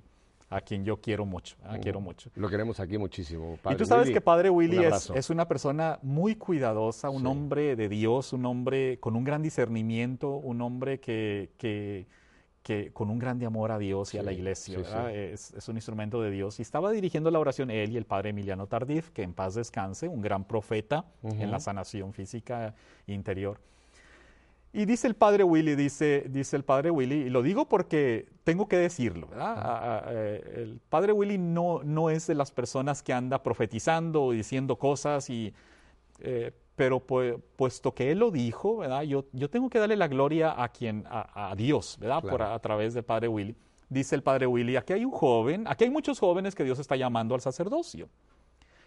a 0.51 0.61
quien 0.61 0.83
yo 0.85 0.99
quiero 0.99 1.25
mucho, 1.25 1.55
quiero 1.81 2.01
mucho. 2.01 2.29
Lo 2.35 2.49
queremos 2.49 2.79
aquí 2.79 2.97
muchísimo. 2.97 3.53
y 3.53 3.57
Padre 3.57 3.77
tú 3.77 3.85
sabes 3.85 4.03
Willy, 4.05 4.13
que 4.13 4.21
Padre 4.21 4.49
Willy 4.49 4.77
un 4.79 4.93
es, 5.15 5.29
una 5.29 5.47
persona 5.47 5.97
muy 6.03 6.35
cuidadosa, 6.35 7.09
un 7.09 7.21
Sí. 7.21 7.27
hombre 7.27 7.75
de 7.77 7.87
Dios, 7.89 8.33
un 8.33 8.45
hombre 8.45 8.99
con 8.99 9.15
un 9.15 9.23
gran 9.23 9.41
discernimiento, 9.41 10.29
un 10.35 10.61
hombre 10.61 10.99
que, 10.99 11.51
que, 11.57 12.05
que 12.63 12.91
con 12.91 13.09
un 13.09 13.17
grande 13.17 13.45
amor 13.45 13.71
a 13.71 13.77
Dios 13.79 14.13
y 14.13 14.17
a 14.17 14.23
la 14.23 14.33
iglesia. 14.33 14.75
sí, 14.77 14.81
¿verdad? 14.83 15.07
sí. 15.09 15.15
Es, 15.15 15.53
es 15.53 15.67
un 15.69 15.77
instrumento 15.77 16.21
de 16.21 16.29
Dios. 16.31 16.59
Y 16.59 16.63
estaba 16.63 16.91
dirigiendo 16.91 17.31
la 17.31 17.39
oración 17.39 17.71
él 17.71 17.91
y 17.93 17.97
el 17.97 18.05
Padre 18.05 18.31
Emiliano 18.31 18.67
Tardif, 18.67 19.09
que 19.11 19.23
en 19.23 19.33
paz 19.33 19.55
descanse, 19.55 20.07
un 20.09 20.21
gran 20.21 20.43
profeta 20.43 21.05
en 21.23 21.49
la 21.49 21.59
sanación 21.61 22.11
física 22.13 22.75
interior. 23.07 23.59
Y 24.73 24.85
dice 24.85 25.07
el 25.07 25.15
padre 25.15 25.43
Willy, 25.43 25.75
dice, 25.75 26.25
dice 26.29 26.55
el 26.55 26.63
padre 26.63 26.91
Willy, 26.91 27.23
y 27.23 27.29
lo 27.29 27.41
digo 27.41 27.67
porque 27.67 28.27
tengo 28.45 28.67
que 28.69 28.77
decirlo, 28.77 29.27
¿verdad? 29.27 29.57
A- 29.57 29.97
a- 30.07 30.11
el 30.13 30.79
padre 30.89 31.11
Willy 31.11 31.37
no, 31.37 31.81
no 31.83 32.09
es 32.09 32.27
de 32.27 32.35
las 32.35 32.51
personas 32.51 33.03
que 33.03 33.11
anda 33.11 33.43
profetizando 33.43 34.23
o 34.23 34.31
diciendo 34.31 34.77
cosas, 34.77 35.29
y, 35.29 35.53
eh, 36.19 36.51
pero 36.77 37.05
pu- 37.05 37.41
puesto 37.57 37.93
que 37.93 38.11
él 38.11 38.19
lo 38.19 38.31
dijo, 38.31 38.77
¿verdad? 38.77 39.01
Yo, 39.01 39.25
yo 39.33 39.49
tengo 39.49 39.69
que 39.69 39.77
darle 39.77 39.97
la 39.97 40.07
gloria 40.07 40.55
a 40.63 40.69
quien, 40.69 41.03
a, 41.09 41.51
a 41.51 41.55
Dios, 41.55 41.97
¿verdad? 41.99 42.21
Por, 42.21 42.41
a, 42.41 42.59
través 42.59 42.93
del 42.93 43.03
padre 43.03 43.27
Willy. 43.27 43.55
Dice 43.89 44.15
el 44.15 44.23
padre 44.23 44.47
Willy, 44.47 44.77
aquí 44.77 44.93
hay 44.93 45.03
un 45.03 45.11
joven, 45.11 45.65
aquí 45.67 45.83
hay 45.83 45.89
muchos 45.89 46.17
jóvenes 46.17 46.55
que 46.55 46.63
Dios 46.63 46.79
está 46.79 46.95
llamando 46.95 47.35
al 47.35 47.41
sacerdocio. 47.41 48.07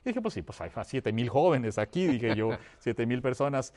Y 0.03 0.09
dije, 0.11 0.23
pues 0.23 0.33
sí, 0.33 0.40
pues 0.40 0.59
hay 0.62 0.70
siete 0.85 1.12
mil 1.12 1.29
jóvenes 1.29 1.77
aquí, 1.77 2.07
dije 2.07 2.35
yo, 2.35 2.51
siete 2.79 3.05
mil 3.05 3.20
personas. 3.20 3.75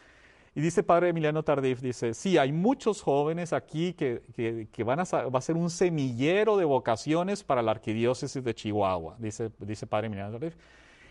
Y 0.57 0.61
dice 0.61 0.81
padre 0.81 1.09
Emiliano 1.09 1.43
Tardif, 1.43 1.81
dice, 1.81 2.15
sí, 2.15 2.39
hay 2.39 2.51
muchos 2.51 3.03
jóvenes 3.03 3.53
aquí 3.53 3.93
que, 3.93 4.23
que- 4.35 4.67
que 4.71 4.83
van 4.83 4.99
a, 4.99 5.03
va 5.03 5.37
a 5.37 5.41
ser 5.43 5.55
un 5.55 5.69
semillero 5.69 6.57
de 6.57 6.65
vocaciones 6.65 7.43
para 7.43 7.61
la 7.61 7.69
arquidiócesis 7.69 8.43
de 8.43 8.55
Chihuahua, 8.55 9.17
dice, 9.19 9.51
dice 9.59 9.85
padre 9.85 10.07
Emiliano 10.07 10.31
Tardif. 10.31 10.55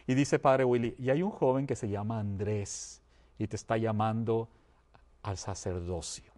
Y 0.09 0.15
dice 0.15 0.41
padre 0.41 0.65
Willy, 0.65 0.97
y 0.99 1.11
hay 1.11 1.23
un 1.23 1.31
joven 1.31 1.65
que 1.65 1.77
se 1.77 1.89
llama 1.89 2.19
Andrés 2.19 3.01
y 3.39 3.47
te 3.47 3.55
está 3.55 3.77
llamando 3.77 4.49
al 5.23 5.37
sacerdocio. 5.37 6.33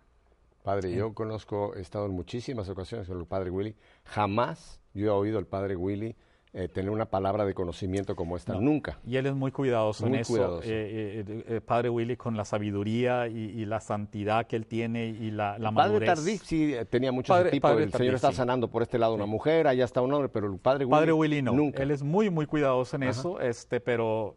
Padre, 0.62 0.92
yo 0.92 1.14
conozco, 1.14 1.75
he 1.77 1.81
estado 1.81 2.05
en 2.05 2.12
muchísimas 2.12 2.68
ocasiones 2.68 3.09
con 3.09 3.18
el 3.18 3.25
Padre 3.25 3.49
Willy. 3.51 3.75
Jamás 4.05 4.83
yo 4.92 5.07
he 5.07 5.09
oído 5.09 5.38
al 5.38 5.47
Padre 5.47 5.77
Willy 5.77 6.14
eh, 6.54 6.66
tener 6.66 6.90
una 6.90 7.04
palabra 7.04 7.44
de 7.44 7.52
conocimiento 7.52 8.16
como 8.16 8.37
esta. 8.37 8.54
No. 8.54 8.61
Nunca. 8.62 8.98
Y 9.06 9.16
él 9.16 9.26
es 9.26 9.34
muy 9.34 9.50
cuidadoso 9.52 10.06
Muy 10.06 10.14
en 10.16 10.20
eso. 10.22 10.32
cuidadoso. 10.32 10.62
eh, 10.68 11.24
eh, 11.28 11.44
eh, 11.46 11.61
padre 11.61 11.90
Willy 11.90 12.16
con 12.16 12.37
la 12.37 12.44
sabiduría 12.44 13.28
y, 13.28 13.34
y 13.38 13.64
la 13.66 13.80
santidad 13.80 14.46
que 14.46 14.56
él 14.56 14.66
tiene 14.66 15.06
y 15.08 15.30
la, 15.30 15.58
la 15.58 15.70
Padre 15.72 15.90
madurez. 15.92 16.06
Tardif 16.08 16.42
sí 16.42 16.74
tenía 16.88 17.12
mucho 17.12 17.32
Padre- 17.34 17.48
ese 17.48 17.56
tipo. 17.56 17.68
Padre 17.68 17.84
el 17.84 17.90
Tardif, 17.90 18.04
Señor 18.06 18.14
está 18.14 18.30
sí. 18.30 18.37
sanando 18.37 18.68
por 18.68 18.82
este 18.82 18.98
lado 18.98 19.14
una 19.14 19.26
mujer, 19.26 19.66
allá 19.66 19.84
está 19.84 20.00
un 20.00 20.12
hombre, 20.12 20.28
pero 20.30 20.46
el 20.50 20.58
Padre 20.58 20.84
Willy, 20.87 20.90
Padre 20.90 21.12
Willy 21.12 21.42
no. 21.42 21.52
nunca. 21.52 21.82
Él 21.82 21.90
es 21.90 22.02
muy, 22.02 22.30
muy 22.30 22.46
cuidadoso 22.46 22.96
en 22.96 23.02
eso, 23.02 23.40
este, 23.40 23.80
pero 23.80 24.37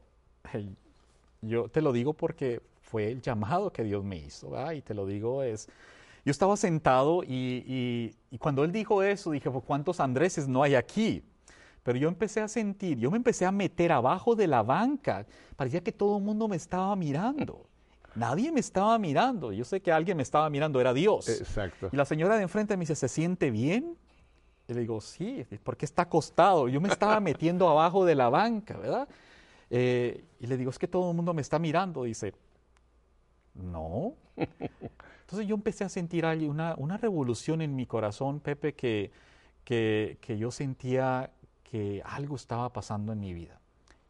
hey, 0.52 0.76
yo 1.42 1.70
te 1.70 1.82
lo 1.82 1.94
digo 1.94 2.14
porque 2.14 2.62
fue 2.82 3.10
el 3.10 3.22
llamado 3.22 3.72
que 3.72 3.84
Dios 3.84 4.04
me 4.04 4.18
hizo, 4.18 4.50
¿verdad? 4.50 4.74
Y 4.74 4.82
te 4.82 4.94
lo 4.94 5.06
digo 5.06 5.44
es... 5.44 5.70
Yo 6.24 6.30
estaba 6.30 6.56
sentado 6.56 7.24
y, 7.24 7.64
y- 7.66 8.16
y 8.30 8.38
cuando 8.38 8.64
él 8.64 8.72
dijo 8.72 9.02
eso, 9.02 9.32
dije, 9.32 9.50
pues, 9.50 9.64
¿cuántos 9.66 10.00
Andréses 10.00 10.48
no 10.48 10.62
hay 10.62 10.76
aquí? 10.76 11.24
Pero 11.84 11.98
yo 11.98 12.08
empecé 12.08 12.42
a 12.42 12.48
sentir, 12.48 12.98
yo 13.00 13.10
me 13.10 13.18
empecé 13.18 13.46
a 13.46 13.52
meter 13.52 13.92
abajo 13.92 14.36
de 14.36 14.48
la 14.48 14.62
banca. 14.62 15.26
Parecía 15.56 15.82
que 15.82 15.92
todo 15.92 16.18
el 16.18 16.24
mundo 16.24 16.48
me 16.48 16.56
estaba 16.56 16.96
mirando. 16.96 17.68
Nadie 18.14 18.52
me 18.52 18.60
estaba 18.60 18.98
mirando. 19.00 19.52
Yo 19.52 19.64
sé 19.64 19.82
que 19.82 19.92
alguien 19.92 20.18
me 20.18 20.24
estaba 20.24 20.50
mirando, 20.50 20.80
era 20.80 20.94
Dios. 20.94 21.28
Exacto. 21.30 21.90
Y 21.92 21.96
la 21.96 22.06
señora 22.06 22.36
de 22.36 22.44
enfrente 22.44 22.76
me 22.78 22.82
dice, 22.82 22.96
¿se 22.96 23.08
siente 23.08 23.50
bien? 23.50 23.98
Y 24.68 24.74
le 24.74 24.82
digo, 24.82 25.02
sí, 25.02 25.46
porque 25.64 25.86
está 25.86 26.04
acostado. 26.04 26.68
Yo 26.68 26.80
me 26.82 26.90
estaba 26.90 27.20
metiendo 27.20 27.68
abajo 27.68 28.06
de 28.06 28.16
la 28.16 28.30
banca, 28.30 28.78
¿verdad? 28.78 29.08
Eh, 29.70 30.24
y 30.40 30.48
le 30.48 30.58
digo, 30.58 30.70
es 30.70 30.78
que 30.78 30.88
todo 30.88 31.10
el 31.10 31.16
mundo 31.16 31.34
me 31.34 31.42
está 31.42 31.58
mirando. 31.58 32.04
Dice, 32.04 32.34
no. 33.56 34.14
Entonces 34.36 35.48
yo 35.48 35.56
empecé 35.56 35.84
a 35.84 35.90
sentir 35.90 36.26
una, 36.26 36.76
una 36.78 36.98
revolución 36.98 37.62
en 37.62 37.76
mi 37.76 37.86
corazón, 37.86 38.40
Pepe, 38.40 38.74
que, 38.74 39.12
que, 39.64 40.18
que 40.20 40.38
yo 40.38 40.52
sentía 40.52 41.32
que 41.72 42.02
algo 42.04 42.36
estaba 42.36 42.74
pasando 42.74 43.14
en 43.14 43.22
mi 43.22 43.34
vida. 43.34 43.58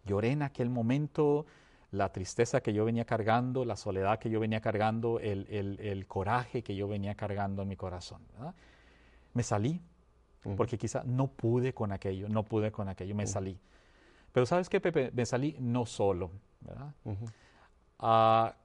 Lloré 0.03 0.31
en 0.31 0.41
aquel 0.41 0.71
momento, 0.71 1.45
la 1.91 2.11
tristeza 2.11 2.61
que 2.61 2.73
yo 2.73 2.85
venía 2.85 3.05
cargando, 3.05 3.65
la 3.65 3.75
soledad 3.75 4.17
que 4.17 4.31
yo 4.31 4.39
venía 4.39 4.61
cargando, 4.61 5.19
el, 5.19 5.45
el, 5.47 5.79
el 5.79 6.07
coraje 6.07 6.63
que 6.63 6.75
yo 6.75 6.87
venía 6.87 7.13
cargando 7.13 7.61
en 7.61 7.67
mi 7.67 7.75
corazón. 7.75 8.23
¿verdad? 8.33 8.55
Me 9.35 9.43
salí, 9.43 9.79
porque 10.57 10.79
quizá 10.79 11.03
no 11.03 11.27
pude 11.27 11.71
con 11.71 11.91
aquello, 11.91 12.27
no 12.29 12.41
pude 12.41 12.71
con 12.71 12.89
aquello, 12.89 13.13
me 13.13 13.27
salí. 13.27 13.59
Pero 14.31 14.47
sabes 14.47 14.67
qué, 14.67 14.81
Pepe, 14.81 15.11
me 15.13 15.25
salí 15.27 15.55
no 15.59 15.85
solo. 15.85 16.31
¿verdad? 16.61 16.95
Ah, 17.99 18.55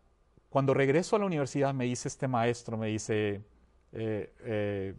cuando 0.48 0.72
regreso 0.72 1.16
a 1.16 1.18
la 1.18 1.26
universidad 1.26 1.74
me 1.74 1.84
dice 1.84 2.08
este 2.08 2.28
maestro, 2.28 2.78
me 2.78 2.86
dice, 2.86 3.42
eh, 3.92 4.32
eh, 4.40 4.94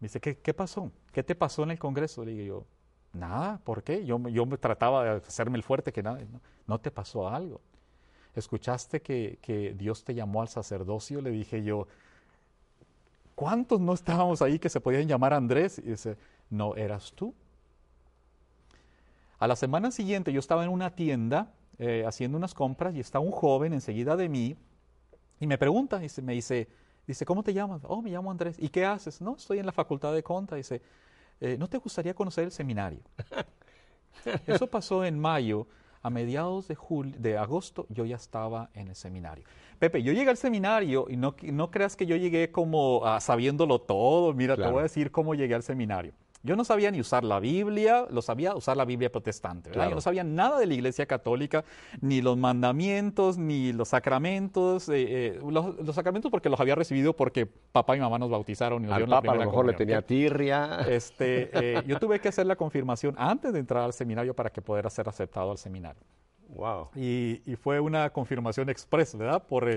me 0.00 0.08
dice, 0.08 0.20
¿qué, 0.20 0.36
¿qué, 0.36 0.52
pasó? 0.52 0.92
¿Qué 1.12 1.22
te 1.22 1.34
pasó 1.34 1.62
en 1.62 1.70
el 1.70 1.78
Congreso? 1.78 2.22
Le 2.22 2.32
digo 2.32 2.44
yo, 2.44 2.75
nada, 3.16 3.60
¿por 3.64 3.82
qué? 3.82 4.04
Yo, 4.04 4.18
yo 4.28 4.46
trataba 4.58 5.04
de 5.04 5.10
hacerme 5.26 5.56
el 5.56 5.62
fuerte 5.62 5.92
que 5.92 6.02
nada, 6.02 6.18
no, 6.32 6.40
no 6.66 6.78
te 6.78 6.90
pasó 6.90 7.28
algo. 7.28 7.60
¿Escuchaste 8.34 9.00
que, 9.00 9.38
que, 9.40 9.74
Dios 9.74 10.04
te 10.04 10.14
llamó 10.14 10.42
al 10.42 10.48
sacerdocio? 10.48 11.20
Le 11.20 11.30
dije 11.30 11.64
yo, 11.64 11.88
¿cuántos 13.34 13.80
no 13.80 13.94
estábamos 13.94 14.42
ahí 14.42 14.58
que 14.58 14.68
se 14.68 14.80
podían 14.80 15.08
llamar 15.08 15.32
Andrés? 15.32 15.78
Y 15.78 15.82
dice, 15.82 16.16
no, 16.50 16.76
eras 16.76 17.12
tú. 17.12 17.34
A 19.38 19.46
la 19.46 19.56
semana 19.56 19.90
siguiente 19.90 20.32
yo 20.32 20.40
estaba 20.40 20.64
en 20.64 20.70
una 20.70 20.94
tienda 20.94 21.52
eh, 21.78 22.04
haciendo 22.06 22.38
unas 22.38 22.54
compras 22.54 22.94
y 22.94 23.00
está 23.00 23.18
un 23.18 23.30
joven 23.30 23.72
enseguida 23.72 24.16
de 24.16 24.28
mí 24.28 24.56
y 25.40 25.46
me 25.46 25.58
pregunta, 25.58 26.00
y 26.02 26.22
me 26.22 26.32
dice, 26.32 26.68
dice, 27.06 27.26
¿cómo 27.26 27.42
te 27.42 27.52
llamas? 27.52 27.82
Oh, 27.84 28.00
me 28.00 28.10
llamo 28.10 28.30
Andrés. 28.30 28.56
¿Y 28.58 28.68
qué 28.68 28.84
haces? 28.84 29.20
No, 29.20 29.36
estoy 29.36 29.58
en 29.58 29.66
la 29.66 29.72
facultad 29.72 30.14
de 30.14 30.22
Conta. 30.22 30.56
Dice, 30.56 30.80
eh, 31.40 31.56
¿no 31.58 31.68
te 31.68 31.78
gustaría 31.78 32.14
conocer 32.14 32.44
el 32.44 32.50
seminario? 32.50 33.00
Eso 34.46 34.66
pasó 34.66 35.04
en 35.04 35.18
mayo. 35.18 35.66
A 36.02 36.10
mediados 36.10 36.68
de, 36.68 36.76
julio, 36.76 37.16
de 37.18 37.36
agosto 37.36 37.84
yo 37.88 38.04
ya 38.04 38.14
estaba 38.14 38.70
en 38.74 38.86
el 38.86 38.94
seminario. 38.94 39.44
Pepe, 39.80 40.04
yo 40.04 40.12
llegué 40.12 40.30
al 40.30 40.36
seminario 40.36 41.06
y 41.08 41.16
no, 41.16 41.34
no 41.42 41.70
creas 41.72 41.96
que 41.96 42.06
yo 42.06 42.14
llegué 42.14 42.52
como 42.52 42.98
uh, 42.98 43.20
sabiéndolo 43.20 43.80
todo. 43.80 44.32
Mira, 44.32 44.54
claro. 44.54 44.70
te 44.70 44.72
voy 44.72 44.80
a 44.80 44.82
decir 44.84 45.10
cómo 45.10 45.34
llegué 45.34 45.56
al 45.56 45.64
seminario. 45.64 46.12
Yo 46.46 46.56
no 46.56 46.64
sabía 46.64 46.90
ni 46.90 47.00
usar 47.00 47.24
la 47.24 47.40
Biblia, 47.40 48.06
lo 48.10 48.22
sabía 48.22 48.54
usar 48.54 48.76
la 48.76 48.84
Biblia 48.84 49.10
protestante, 49.10 49.70
¿verdad? 49.70 49.82
Claro. 49.82 49.90
Yo 49.90 49.94
no 49.96 50.00
sabía 50.00 50.24
nada 50.24 50.58
de 50.58 50.66
la 50.66 50.74
Iglesia 50.74 51.06
Católica, 51.06 51.64
ni 52.00 52.22
los 52.22 52.38
mandamientos, 52.38 53.36
ni 53.36 53.72
los 53.72 53.88
sacramentos, 53.88 54.88
eh, 54.88 55.06
eh, 55.08 55.40
los, 55.46 55.76
los, 55.76 55.94
sacramentos 55.94 56.30
porque 56.30 56.48
los 56.48 56.60
había 56.60 56.76
recibido 56.76 57.14
porque 57.14 57.46
papá 57.46 57.96
y 57.96 58.00
mamá 58.00 58.18
nos 58.18 58.30
bautizaron 58.30 58.84
y 58.84 58.86
nos 58.86 58.94
Al 58.94 59.00
dieron 59.00 59.10
Papa 59.10 59.26
la 59.26 59.42
a 59.42 59.44
lo 59.44 59.50
mejor 59.50 59.66
le 59.66 59.72
tenía 59.72 60.02
tirria. 60.02 60.80
Este, 60.88 61.50
eh, 61.76 61.82
yo 61.86 61.98
tuve 61.98 62.20
que 62.20 62.28
hacer 62.28 62.46
la 62.46 62.56
confirmación 62.56 63.14
antes 63.18 63.52
de 63.52 63.58
entrar 63.58 63.82
al 63.82 63.92
seminario 63.92 64.34
para 64.34 64.50
que 64.50 64.62
pudiera 64.62 64.88
ser 64.88 65.08
aceptado 65.08 65.50
al 65.50 65.58
seminario. 65.58 66.02
Wow. 66.48 66.90
Y, 66.94 67.42
y 67.44 67.56
fue 67.56 67.80
una 67.80 68.10
confirmación 68.10 68.68
express, 68.70 69.16
¿verdad? 69.16 69.42
Por, 69.46 69.68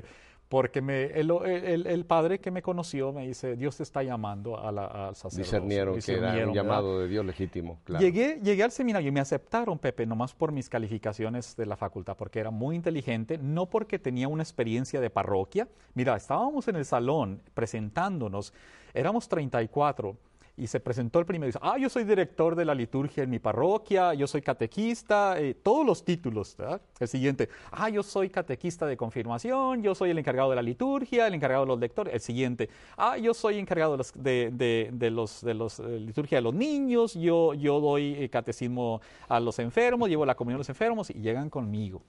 porque 0.50 0.82
me, 0.82 1.06
el, 1.06 1.32
el, 1.45 1.86
el, 1.86 2.06
padre 2.06 2.39
que 2.39 2.50
me 2.50 2.64
conoció 2.64 3.14
me 3.14 3.28
dice, 3.28 3.56
Dios 3.56 3.78
te 3.78 3.84
está 3.84 4.02
llamando 4.02 4.60
a 4.60 4.72
la, 4.72 4.86
al 4.86 5.16
sacerdocio. 5.16 5.43
Discernieron, 5.43 5.95
Discernieron 5.95 6.34
que 6.34 6.39
era 6.39 6.47
un 6.47 6.56
llamado 6.56 7.00
de 7.00 7.08
Dios 7.08 7.24
legítimo. 7.24 7.80
Claro. 7.84 8.04
Llegué, 8.04 8.39
llegué 8.41 8.64
al 8.64 8.72
seminario 8.72 9.10
y 9.10 9.12
me 9.12 9.20
aceptaron, 9.20 9.78
Pepe, 9.78 10.08
nomás 10.08 10.34
por 10.34 10.52
mis 10.52 10.68
calificaciones 10.68 11.56
de 11.56 11.68
la 11.68 11.78
facultad, 11.78 12.18
porque 12.18 12.39
era 12.39 12.50
muy 12.50 12.76
inteligente, 12.76 13.38
no 13.38 13.68
porque 13.68 14.00
tenía 14.00 14.28
una 14.28 14.41
experiencia 14.41 15.00
de 15.00 15.12
parroquia. 15.12 15.68
Mira, 15.93 16.16
estábamos 16.16 16.68
en 16.68 16.78
el 16.78 16.86
salón 16.86 17.43
presentándonos, 17.54 18.52
éramos 18.95 19.30
34 19.30 20.18
y 20.60 20.68
se 20.68 20.80
presentó 20.82 21.20
el 21.20 21.26
primero 21.26 21.47
y 21.47 21.51
dice, 21.51 21.60
ah, 21.62 21.78
yo 21.78 21.89
soy 21.89 22.03
director 22.03 22.53
de 22.53 22.66
la 22.66 22.76
liturgia 22.76 23.24
en 23.24 23.30
mi 23.30 23.39
parroquia, 23.39 24.14
yo 24.14 24.28
soy 24.28 24.41
catequista, 24.41 25.39
eh, 25.39 25.53
todos 25.53 25.86
los 25.86 26.03
títulos. 26.03 26.55
¿verdad? 26.57 26.82
El 26.99 27.07
siguiente, 27.07 27.47
ah, 27.72 27.89
yo 27.89 28.03
soy 28.03 28.30
catequista 28.30 28.86
de 28.86 28.97
confirmación, 28.97 29.82
yo 29.82 29.95
soy 29.95 30.10
el 30.10 30.20
encargado 30.20 30.49
de 30.49 30.57
la 30.57 30.62
liturgia, 30.62 31.28
el 31.28 31.34
encargado 31.34 31.64
de 31.64 31.68
los 31.68 31.80
lectores. 31.80 32.14
El 32.14 32.20
siguiente, 32.20 32.70
ah, 32.97 33.18
yo 33.18 33.34
soy 33.34 33.57
encargado 33.57 33.93
de 33.93 33.97
los, 33.99 34.14
de, 34.14 34.89
de, 34.91 35.10
los, 35.10 35.41
de 35.41 35.53
los 35.53 35.80
eh, 35.80 35.99
liturgia 35.99 36.39
de 36.39 36.41
los 36.41 36.53
niños, 36.53 37.14
yo, 37.14 37.53
yo 37.53 37.80
doy 37.80 38.16
eh, 38.16 38.30
catecismo 38.30 38.99
a 39.30 39.39
los 39.39 39.60
enfermos, 39.60 40.10
llevo 40.10 40.26
la 40.26 40.36
comunión 40.36 40.57
a 40.57 40.60
los 40.60 40.70
enfermos 40.70 41.10
y 41.10 41.14
llegan 41.14 41.49
conmigo. 41.49 42.01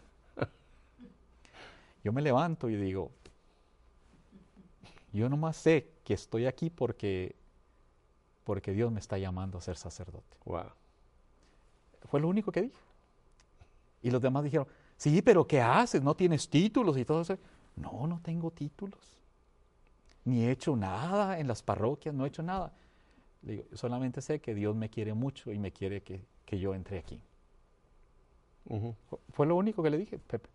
Yo 2.03 2.12
me 2.12 2.22
levanto 2.22 2.70
y 2.70 2.76
digo, 2.76 3.11
yo 5.12 5.28
nomás 5.28 5.57
sé 5.57 5.88
que 6.03 6.14
estoy 6.14 6.46
aquí 6.46 6.70
porque 6.70 7.36
porque 8.51 8.72
Dios 8.72 8.90
me 8.90 8.98
está 8.98 9.16
llamando 9.16 9.59
a 9.59 9.61
ser 9.61 9.76
sacerdote. 9.76 10.36
Wow. 10.44 10.72
Fue 12.07 12.18
lo 12.18 12.26
único 12.26 12.51
que 12.51 12.62
dije. 12.62 12.76
Y 14.03 14.11
los 14.11 14.20
demás 14.20 14.42
dijeron, 14.42 14.66
sí, 14.96 15.22
pero 15.22 15.46
¿qué 15.46 15.61
haces? 15.61 16.03
¿No 16.03 16.16
tienes 16.16 16.48
títulos 16.48 16.98
y 16.98 17.05
todo 17.05 17.20
eso? 17.20 17.38
No, 17.76 18.09
no 18.09 18.18
tengo 18.20 18.51
títulos. 18.51 18.98
Ni 20.24 20.42
he 20.42 20.51
hecho 20.51 20.74
nada 20.74 21.38
en 21.38 21.46
las 21.46 21.62
parroquias, 21.62 22.12
no 22.12 22.24
he 22.24 22.28
hecho 22.28 22.42
nada. 22.42 22.72
Le 23.42 23.53
digo, 23.53 23.64
solamente 23.74 24.20
sé 24.20 24.40
que 24.40 24.53
Dios 24.53 24.74
me 24.74 24.90
quiere 24.90 25.14
mucho 25.14 25.53
y 25.53 25.61
me 25.61 25.70
quiere 25.70 26.03
que, 26.03 26.24
que 26.44 26.59
yo 26.59 26.74
entre 26.74 26.98
aquí. 26.98 27.20
Uh 28.64 28.78
-huh. 28.80 29.18
Fue 29.32 29.46
lo 29.46 29.55
único 29.55 29.80
que 29.80 29.90
le 29.90 29.98
dije, 29.98 30.18
Pepe. 30.18 30.48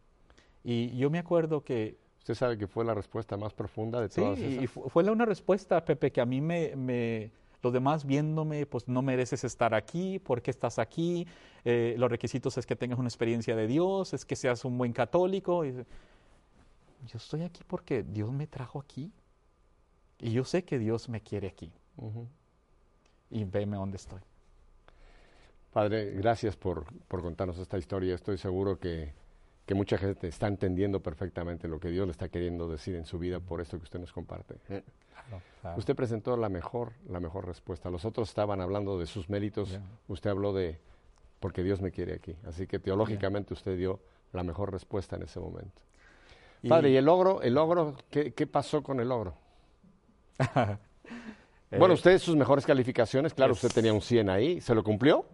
Y 0.66 0.98
yo 0.98 1.10
me 1.10 1.20
acuerdo 1.20 1.64
que... 1.64 1.98
Usted 2.20 2.34
sabe 2.36 2.58
que 2.58 2.68
fue 2.68 2.84
la 2.84 2.94
respuesta 2.94 3.38
más 3.38 3.54
profunda 3.54 4.02
de 4.02 4.10
todas 4.10 4.38
sí, 4.38 4.44
esas. 4.44 4.64
y 4.64 4.68
fue 4.68 5.10
una 5.10 5.24
respuesta, 5.24 5.86
Pepe, 5.86 6.12
que 6.12 6.20
a 6.20 6.26
mí 6.26 6.42
me, 6.42 6.76
me 6.76 7.45
los 7.66 7.74
demás 7.74 8.06
viéndome, 8.06 8.68
pues 8.68 8.88
no 8.88 9.02
mereces 9.02 9.44
estar 9.44 9.74
aquí, 9.74 10.20
¿por 10.20 10.44
qué 10.44 10.52
estás 10.52 10.78
aquí? 10.78 11.28
Eh, 11.64 11.96
los 11.98 12.12
requisitos 12.12 12.60
es 12.60 12.66
que 12.68 12.76
tengas 12.76 13.00
una 13.00 13.08
experiencia 13.08 13.56
de 13.56 13.66
Dios, 13.66 14.14
es 14.14 14.24
que 14.24 14.36
seas 14.36 14.66
un 14.66 14.78
buen 14.78 14.94
católico. 14.94 15.66
Y, 15.66 15.74
yo 15.74 17.18
estoy 17.18 17.42
aquí 17.42 17.64
porque 17.66 18.04
Dios 18.04 18.32
me 18.32 18.46
trajo 18.46 18.80
aquí 18.80 19.12
y 20.20 20.32
yo 20.32 20.44
sé 20.44 20.64
que 20.64 20.78
Dios 20.78 21.10
me 21.10 21.22
quiere 21.22 21.48
aquí. 21.48 21.72
Uh 21.98 22.12
-huh. 22.12 22.28
Y 23.32 23.44
veme 23.46 23.78
dónde 23.78 23.98
estoy. 23.98 24.22
Padre, 25.74 26.12
gracias 26.12 26.56
por, 26.56 26.86
por, 27.08 27.22
contarnos 27.22 27.58
esta 27.58 27.80
historia. 27.80 28.14
Estoy 28.14 28.38
seguro 28.38 28.80
que, 28.80 29.12
que, 29.66 29.76
mucha 29.76 29.98
gente 29.98 30.28
está 30.28 30.48
entendiendo 30.48 31.02
perfectamente 31.02 31.68
lo 31.68 31.80
que 31.80 31.90
Dios 31.90 32.06
le 32.06 32.12
está 32.12 32.30
queriendo 32.30 32.68
decir 32.68 32.96
en 32.96 33.06
su 33.06 33.20
vida 33.20 33.40
por 33.40 33.62
esto 33.62 33.78
que 33.78 33.84
usted 33.84 34.00
nos 34.00 34.12
comparte. 34.12 34.56
Claro, 34.68 35.42
claro. 35.62 35.78
Usted 35.78 35.96
presentó 35.96 36.38
la 36.38 36.50
mejor, 36.50 36.94
la 37.10 37.20
mejor 37.20 37.48
respuesta. 37.48 37.90
Los 37.90 38.06
otros 38.06 38.30
estaban 38.30 38.62
hablando 38.62 39.00
de 39.00 39.06
sus 39.06 39.30
méritos. 39.30 39.70
Yeah. 39.70 39.82
Usted 40.08 40.30
habló 40.30 40.54
de 40.54 40.80
porque 41.40 41.64
Dios 41.64 41.82
me 41.82 41.92
quiere 41.92 42.14
aquí. 42.14 42.36
Así 42.48 42.68
que 42.68 42.80
teológicamente 42.80 43.50
yeah. 43.50 43.58
usted 43.58 43.78
dio 43.78 44.00
la 44.34 44.44
mejor 44.44 44.72
respuesta 44.72 45.16
en 45.16 45.24
ese 45.24 45.40
momento. 45.40 45.82
Y 46.62 46.70
Padre, 46.70 46.92
¿y 46.92 46.98
el 46.98 47.06
logro? 47.06 47.42
¿El 47.42 47.54
logro? 47.54 47.96
¿Qué, 48.10 48.34
qué 48.34 48.48
pasó 48.48 48.82
con 48.82 49.00
el 49.00 49.10
logro? 49.10 49.36
eh, 50.40 51.78
bueno, 51.78 51.94
usted 51.94 52.18
sus 52.20 52.36
mejores 52.36 52.66
calificaciones, 52.66 53.34
claro, 53.34 53.54
es, 53.54 53.64
usted 53.64 53.74
tenía 53.74 53.94
un 53.94 54.02
100 54.02 54.30
ahí. 54.30 54.62
¿Se 54.62 54.76
lo 54.76 54.84
cumplió? 54.84 55.26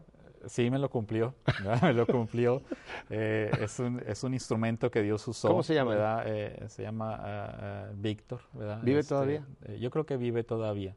Sí, 0.47 0.69
me 0.69 0.79
lo 0.79 0.89
cumplió, 0.89 1.35
me 1.81 1.93
lo 1.93 2.05
cumplió. 2.07 2.61
Eh, 3.09 3.51
es, 3.59 3.79
un, 3.79 4.01
es 4.05 4.23
un 4.23 4.33
instrumento 4.33 4.89
que 4.89 5.01
Dios 5.01 5.27
usó. 5.27 5.49
¿Cómo 5.49 5.63
se 5.63 5.73
llama? 5.73 5.91
¿verdad? 5.91 6.23
Eh, 6.25 6.65
se 6.67 6.83
llama 6.83 7.89
uh, 7.89 7.91
uh, 7.91 8.01
Víctor. 8.01 8.41
¿verdad? 8.53 8.79
¿Vive 8.81 8.99
este, 8.99 9.09
todavía? 9.09 9.45
Eh, 9.65 9.79
yo 9.79 9.89
creo 9.91 10.05
que 10.05 10.17
vive 10.17 10.43
todavía. 10.43 10.95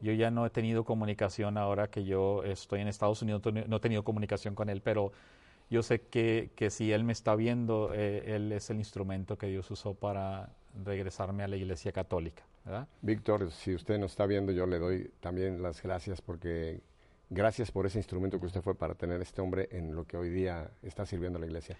Yo 0.00 0.12
ya 0.12 0.30
no 0.30 0.44
he 0.44 0.50
tenido 0.50 0.84
comunicación 0.84 1.56
ahora 1.56 1.88
que 1.88 2.04
yo 2.04 2.42
estoy 2.44 2.80
en 2.80 2.88
Estados 2.88 3.22
Unidos, 3.22 3.42
no 3.66 3.76
he 3.76 3.80
tenido 3.80 4.04
comunicación 4.04 4.54
con 4.54 4.68
él, 4.68 4.82
pero 4.82 5.12
yo 5.70 5.82
sé 5.82 6.02
que, 6.02 6.50
que 6.54 6.70
si 6.70 6.92
él 6.92 7.04
me 7.04 7.12
está 7.12 7.34
viendo, 7.34 7.90
eh, 7.94 8.36
él 8.36 8.52
es 8.52 8.70
el 8.70 8.76
instrumento 8.78 9.38
que 9.38 9.46
Dios 9.46 9.70
usó 9.70 9.94
para 9.94 10.50
regresarme 10.84 11.42
a 11.42 11.48
la 11.48 11.56
Iglesia 11.56 11.92
Católica. 11.92 12.42
¿verdad? 12.64 12.88
Víctor, 13.02 13.50
si 13.50 13.74
usted 13.74 13.98
nos 13.98 14.12
está 14.12 14.26
viendo, 14.26 14.52
yo 14.52 14.66
le 14.66 14.78
doy 14.78 15.10
también 15.20 15.62
las 15.62 15.82
gracias 15.82 16.20
porque 16.20 16.80
Gracias 17.34 17.72
por 17.72 17.84
ese 17.84 17.98
instrumento 17.98 18.38
que 18.38 18.46
usted 18.46 18.62
fue 18.62 18.76
para 18.76 18.94
tener 18.94 19.20
este 19.20 19.42
hombre 19.42 19.68
en 19.72 19.92
lo 19.92 20.04
que 20.04 20.16
hoy 20.16 20.30
día 20.30 20.70
está 20.84 21.04
sirviendo 21.04 21.36
a 21.36 21.40
la 21.40 21.46
iglesia. 21.46 21.76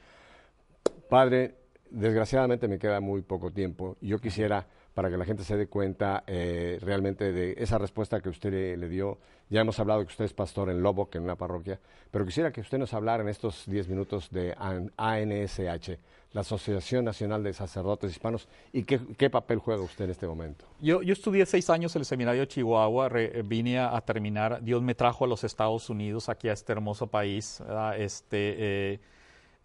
Padre, 1.09 1.55
desgraciadamente 1.91 2.67
me 2.67 2.77
queda 2.77 2.99
muy 2.99 3.23
poco 3.23 3.53
tiempo. 3.53 3.97
Yo 4.01 4.19
quisiera 4.19 4.67
para 4.95 5.11
que 5.11 5.17
la 5.17 5.25
gente 5.25 5.43
se 5.43 5.57
dé 5.57 5.67
cuenta 5.67 6.23
eh, 6.27 6.79
realmente 6.81 7.33
de 7.33 7.55
esa 7.59 7.79
respuesta 7.79 8.21
que 8.21 8.29
usted 8.29 8.79
le, 8.79 8.89
dio. 8.89 9.19
Ya 9.51 9.61
hemos 9.61 9.79
hablado 9.81 10.01
que 10.01 10.13
usted 10.13 10.25
es 10.25 10.33
pastor 10.33 10.71
en 10.71 10.83
Lobo, 10.83 11.11
que 11.11 11.19
en 11.19 11.25
una 11.25 11.37
parroquia, 11.37 11.79
pero 12.11 12.25
quisiera 12.25 12.53
que 12.53 12.61
usted 12.61 12.79
nos 12.79 12.95
hablara 12.95 13.23
en 13.23 13.29
estos 13.29 13.65
10 13.67 13.89
minutos 13.89 14.31
de 14.31 14.55
ANSH, 14.97 15.99
la 16.33 16.41
Asociación 16.41 17.05
Nacional 17.05 17.43
de 17.43 17.53
Sacerdotes 17.53 18.13
Hispanos, 18.13 18.49
y 18.73 18.85
qué, 18.85 19.31
papel 19.31 19.59
juega 19.59 19.83
usted 19.83 20.05
en 20.05 20.11
este 20.13 20.27
momento. 20.27 20.65
Yo, 20.81 21.03
yo 21.03 21.13
estudié 21.13 21.45
seis 21.45 21.69
años 21.71 21.95
en 21.97 22.01
el 22.01 22.07
seminario 22.07 22.43
de 22.43 22.49
Chihuahua, 22.49 23.09
re, 23.09 23.43
vine 23.43 23.81
a, 23.81 24.01
terminar, 24.01 24.63
Dios 24.63 24.81
me 24.83 24.95
trajo 24.95 25.25
a 25.25 25.29
los 25.29 25.45
Estados 25.45 25.91
Unidos, 25.91 26.29
aquí 26.29 26.49
a 26.49 26.53
este 26.53 26.73
hermoso 26.73 27.09
país, 27.09 27.63
este... 27.99 28.55
Eh, 28.93 29.01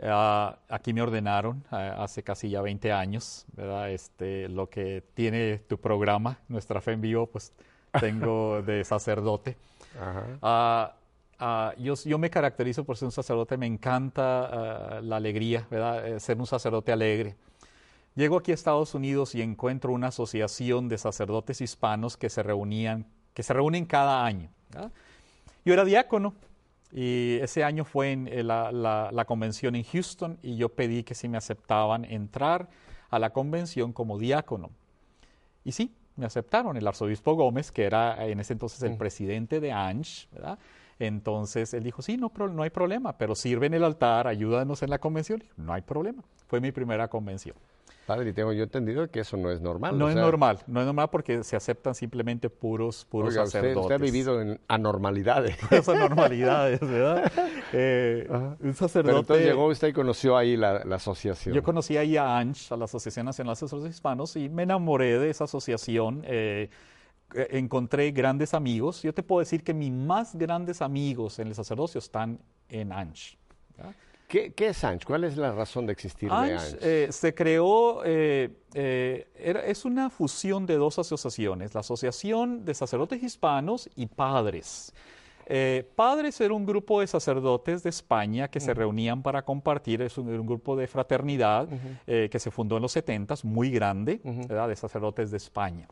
Uh, 0.02 0.56
aquí 0.70 0.94
me 0.94 1.02
ordenaron 1.02 1.62
uh, 1.72 1.76
hace 2.02 2.24
casi 2.24 2.50
ya 2.50 2.62
20 2.62 2.94
años, 2.94 3.46
¿verdad? 3.52 3.92
Este, 3.92 4.48
lo 4.48 4.70
que 4.70 5.04
tiene 5.14 5.58
tu 5.58 5.78
programa, 5.78 6.40
Nuestra 6.48 6.80
Fe 6.80 6.94
en 6.94 7.02
Vivo, 7.02 7.28
pues 7.28 7.52
tengo 8.00 8.62
de 8.66 8.86
sacerdote. 8.86 9.58
Uh, 10.42 10.88
yo, 11.78 11.96
yo, 11.96 12.18
me 12.18 12.30
caracterizo 12.30 12.86
por 12.86 12.96
ser 12.96 13.08
un 13.08 13.12
sacerdote, 13.12 13.58
me 13.58 13.66
encanta 13.66 15.02
la 15.02 15.18
alegría, 15.18 15.68
¿verdad? 15.70 16.08
Eh, 16.08 16.20
ser 16.20 16.38
un 16.38 16.48
sacerdote 16.48 16.94
alegre. 16.94 17.36
Llego 18.16 18.38
aquí 18.38 18.52
a 18.52 18.54
Estados 18.54 18.96
Unidos 18.96 19.36
y 19.36 19.42
encuentro 19.42 19.92
una 19.92 20.08
asociación 20.08 20.88
de 20.88 20.98
sacerdotes 20.98 21.60
hispanos 21.60 22.16
que 22.16 22.30
se 22.30 22.42
reunían, 22.42 23.06
que 23.34 23.44
se 23.44 23.54
reúnen 23.54 23.86
cada 23.86 24.26
año. 24.26 24.50
¿verdad? 24.70 24.92
Yo 25.66 25.74
era 25.74 25.84
diácono, 25.84 26.34
y 26.92 27.38
ese 27.42 27.64
año 27.64 27.86
fue 27.86 28.12
en 28.12 28.28
eh, 28.28 28.44
la, 28.44 28.72
la, 28.72 29.10
la, 29.12 29.26
convención 29.26 29.76
en 29.76 29.84
Houston 29.84 30.40
y 30.42 30.56
yo 30.56 30.70
pedí 30.70 31.04
que 31.04 31.14
si 31.14 31.28
me 31.30 31.38
aceptaban 31.38 32.04
entrar 32.06 32.70
a 33.10 33.20
la 33.20 33.32
convención 33.32 33.94
como 33.94 34.18
diácono. 34.18 34.72
Y 35.64 35.72
sí, 35.72 35.94
me 36.16 36.26
aceptaron. 36.26 36.78
El 36.78 36.88
arzobispo 36.88 37.36
Gómez, 37.36 37.72
que 37.72 37.86
era 37.86 38.26
en 38.26 38.40
ese 38.40 38.54
entonces 38.54 38.82
el 38.84 38.94
mm. 38.94 38.98
presidente 38.98 39.60
de 39.60 39.72
ANSH, 39.72 40.28
¿verdad? 40.32 40.60
Entonces 41.00 41.74
él 41.74 41.84
dijo, 41.84 42.02
sí, 42.02 42.18
no, 42.18 42.32
no 42.36 42.64
hay 42.64 42.70
problema, 42.70 43.18
pero 43.18 43.34
sirve 43.34 43.68
en 43.68 43.74
el 43.74 43.84
altar, 43.84 44.28
ayúdanos 44.28 44.84
en 44.84 44.90
la 44.90 45.00
convención. 45.00 45.44
no 45.56 45.74
hay 45.74 45.82
problema. 45.82 46.24
Fue 46.48 46.60
mi 46.60 46.72
primera 46.72 47.08
convención. 47.08 47.56
Padre, 48.10 48.32
y 48.32 48.34
tengo 48.34 48.52
yo 48.54 48.64
entendido 48.64 49.08
que 49.12 49.20
eso 49.20 49.38
no 49.38 49.52
es 49.52 49.62
normal. 49.62 49.96
No 49.96 50.10
es 50.10 50.16
normal, 50.16 50.58
no 50.66 50.80
es 50.80 50.86
normal 50.88 51.12
porque 51.12 51.44
se 51.44 51.56
aceptan 51.56 51.94
simplemente 51.94 52.50
puros, 52.50 53.06
puros 53.06 53.36
Oiga, 53.36 53.46
sacerdotes. 53.46 53.78
Usted, 53.78 53.82
usted, 53.82 53.96
ha 53.96 54.12
vivido 54.12 54.42
en 54.42 54.60
anormalidades. 54.68 55.56
Esas 55.70 55.90
anormalidades, 55.90 56.80
¿verdad? 56.80 57.32
Eh, 57.72 58.28
un 58.62 58.74
sacerdote... 58.74 59.10
Pero 59.10 59.20
entonces 59.20 59.46
llegó 59.46 59.68
usted 59.68 59.90
y 59.90 59.94
conoció 59.94 60.36
ahí 60.36 60.58
la, 60.58 60.84
la, 60.86 60.96
asociación. 60.96 61.54
Yo 61.54 61.62
conocí 61.62 61.98
ahí 61.98 62.18
a 62.18 62.40
ANCH, 62.40 62.72
a 62.72 62.78
la 62.78 62.86
Asociación 62.86 63.28
Nacional 63.28 63.54
de 63.54 63.60
Sacerdotes 63.60 63.94
Hispanos, 63.94 64.36
y 64.36 64.50
me 64.50 64.64
enamoré 64.64 65.20
de 65.20 65.30
esa 65.30 65.44
asociación. 65.44 66.24
Eh, 66.26 66.72
encontré 67.52 68.10
grandes 68.10 68.56
amigos. 68.56 69.04
Yo 69.04 69.14
te 69.14 69.22
puedo 69.22 69.42
decir 69.42 69.64
que 69.64 69.76
mis 69.76 69.92
más 69.92 70.36
grandes 70.36 70.82
amigos 70.82 71.38
en 71.38 71.50
el 71.50 71.54
sacerdocio 71.54 72.00
están 72.00 72.40
en 72.70 72.92
ANCH. 72.92 73.38
¿verdad? 73.78 73.94
¿Qué, 74.30 74.54
¿Qué, 74.54 74.68
es 74.68 74.84
ANCH? 74.84 75.06
¿Cuál 75.06 75.24
es 75.24 75.38
la 75.38 75.52
razón 75.52 75.88
de 75.88 75.94
existir 75.94 76.32
ANCH, 76.32 76.48
de 76.48 76.54
ANCH? 76.54 76.78
Eh, 76.82 77.08
se 77.12 77.34
creó, 77.34 78.04
eh, 78.06 78.52
eh, 78.76 79.28
era, 79.36 79.66
es 79.66 79.86
una 79.86 80.12
fusión 80.12 80.68
de 80.68 80.76
dos 80.76 81.00
asociaciones, 81.00 81.74
la 81.74 81.80
Asociación 81.80 82.64
de 82.64 82.76
Sacerdotes 82.76 83.24
Hispanos 83.24 83.90
y 83.96 84.06
Padres. 84.06 84.94
Eh, 85.48 85.84
Padres 85.96 86.40
era 86.42 86.54
un 86.54 86.64
grupo 86.64 87.02
de 87.02 87.08
sacerdotes 87.08 87.82
de 87.82 87.90
España 87.90 88.50
que 88.50 88.60
uh 88.60 88.62
-huh. 88.62 88.66
se 88.66 88.74
reunían 88.76 89.24
para 89.24 89.42
compartir, 89.42 90.04
es 90.04 90.16
un, 90.20 90.30
un 90.30 90.46
grupo 90.46 90.76
de 90.76 90.86
fraternidad 90.86 91.68
uh 91.68 91.76
-huh. 92.08 92.30
que 92.30 92.40
se 92.40 92.52
fundó 92.52 92.76
en 92.76 92.84
los 92.84 92.92
70, 92.92 93.34
muy 93.44 93.72
grande, 93.72 94.22
uh 94.24 94.30
-huh. 94.30 94.68
de 94.68 94.76
sacerdotes 94.76 95.32
de 95.32 95.38
España. 95.38 95.88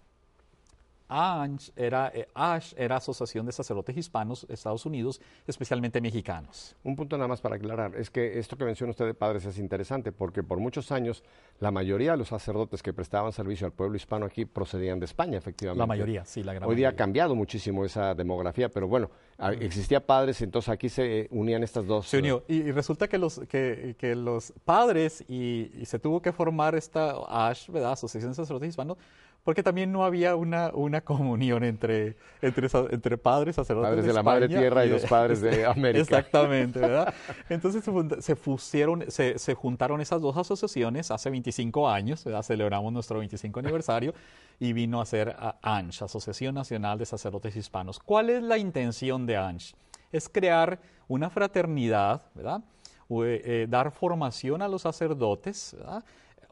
ASH 1.09 1.71
era, 1.75 2.11
eh, 2.13 2.27
ASH 2.33 2.73
era 2.77 2.97
Asociación 2.97 3.45
de 3.45 3.51
Sacerdotes 3.51 3.95
Hispanos 3.95 4.45
Estados 4.49 4.85
Unidos, 4.85 5.21
especialmente 5.45 6.01
mexicanos. 6.01 6.75
Un 6.83 6.95
punto 6.95 7.17
nada 7.17 7.27
más 7.27 7.41
para 7.41 7.55
aclarar, 7.55 7.95
es 7.95 8.09
que 8.09 8.39
esto 8.39 8.57
que 8.57 8.65
menciona 8.65 8.91
usted 8.91 9.05
de 9.05 9.13
padres 9.13 9.45
es 9.45 9.57
interesante 9.57 10.11
porque 10.11 10.43
por 10.43 10.59
muchos 10.59 10.91
años 10.91 11.23
la 11.59 11.71
mayoría 11.71 12.11
de 12.11 12.17
los 12.17 12.27
sacerdotes 12.27 12.83
que 12.83 12.93
prestaban 12.93 13.31
servicio 13.31 13.65
al 13.65 13.73
pueblo 13.73 13.95
hispano 13.95 14.25
aquí 14.25 14.45
procedían 14.45 14.99
de 14.99 15.05
España, 15.05 15.37
efectivamente. 15.37 15.79
La 15.79 15.85
mayoría, 15.85 16.25
sí, 16.25 16.43
la 16.43 16.53
gran 16.53 16.69
Hoy 16.69 16.75
día 16.75 16.87
mayoría. 16.87 16.89
ha 16.89 16.95
cambiado 16.95 17.35
muchísimo 17.35 17.85
esa 17.85 18.13
demografía, 18.13 18.69
pero 18.69 18.87
bueno, 18.87 19.09
mm. 19.37 19.61
existía 19.61 20.05
padres, 20.05 20.41
entonces 20.41 20.69
aquí 20.69 20.89
se 20.89 21.27
unían 21.31 21.63
estas 21.63 21.85
dos. 21.85 22.07
Se 22.07 22.19
unió, 22.19 22.43
y, 22.47 22.57
y 22.57 22.71
resulta 22.71 23.07
que 23.07 23.17
los, 23.17 23.39
que, 23.47 23.95
que 23.97 24.15
los 24.15 24.53
padres, 24.65 25.23
y, 25.27 25.71
y, 25.79 25.85
se 25.85 25.99
tuvo 25.99 26.21
que 26.21 26.31
formar 26.31 26.75
esta 26.75 27.15
ASH, 27.27 27.69
¿verdad? 27.69 27.93
Asociación 27.93 28.31
de 28.31 28.35
Sacerdotes 28.35 28.69
Hispanos, 28.69 28.97
porque 29.43 29.63
también 29.63 29.91
no 29.91 30.03
había 30.03 30.35
una, 30.35 30.71
una 30.73 31.01
comunión 31.01 31.63
entre, 31.63 32.17
entre, 32.41 32.67
entre 32.91 33.17
padres, 33.17 33.55
sacerdotes 33.55 33.89
padres 33.89 34.03
de, 34.03 34.07
de 34.09 34.13
la 34.13 34.19
España 34.19 34.35
madre 34.35 34.47
tierra 34.49 34.85
y, 34.85 34.89
de, 34.89 34.93
los 34.93 35.05
padres 35.05 35.41
de 35.41 35.65
América. 35.67 36.01
Exactamente, 36.01 36.79
¿verdad? 36.79 37.13
Entonces 37.49 37.83
se, 38.19 38.35
pusieron, 38.35 39.09
se, 39.09 39.39
se, 39.39 39.53
juntaron 39.53 40.01
esas 40.01 40.21
dos 40.21 40.35
asociaciones 40.35 41.11
hace 41.11 41.29
25 41.29 41.89
años, 41.89 42.25
¿verdad? 42.25 42.43
celebramos 42.43 42.91
nuestro 42.91 43.19
25 43.19 43.59
aniversario 43.59 44.13
y 44.59 44.73
vino 44.73 44.99
a 44.99 45.05
ser 45.05 45.35
ANCH, 45.61 46.01
Asociación 46.01 46.55
Nacional 46.55 46.97
de 46.97 47.05
Sacerdotes 47.05 47.55
Hispanos. 47.55 47.99
¿Cuál 47.99 48.29
es 48.29 48.43
la 48.43 48.57
intención 48.57 49.25
de 49.25 49.37
ANCH? 49.37 49.75
Es 50.11 50.27
crear 50.29 50.79
una 51.07 51.29
fraternidad, 51.29 52.21
¿verdad? 52.33 52.63
Eh, 53.09 53.41
eh, 53.45 53.67
dar 53.69 53.91
formación 53.91 54.61
a 54.61 54.67
los 54.67 54.81
sacerdotes, 54.81 55.75
¿verdad? 55.77 56.03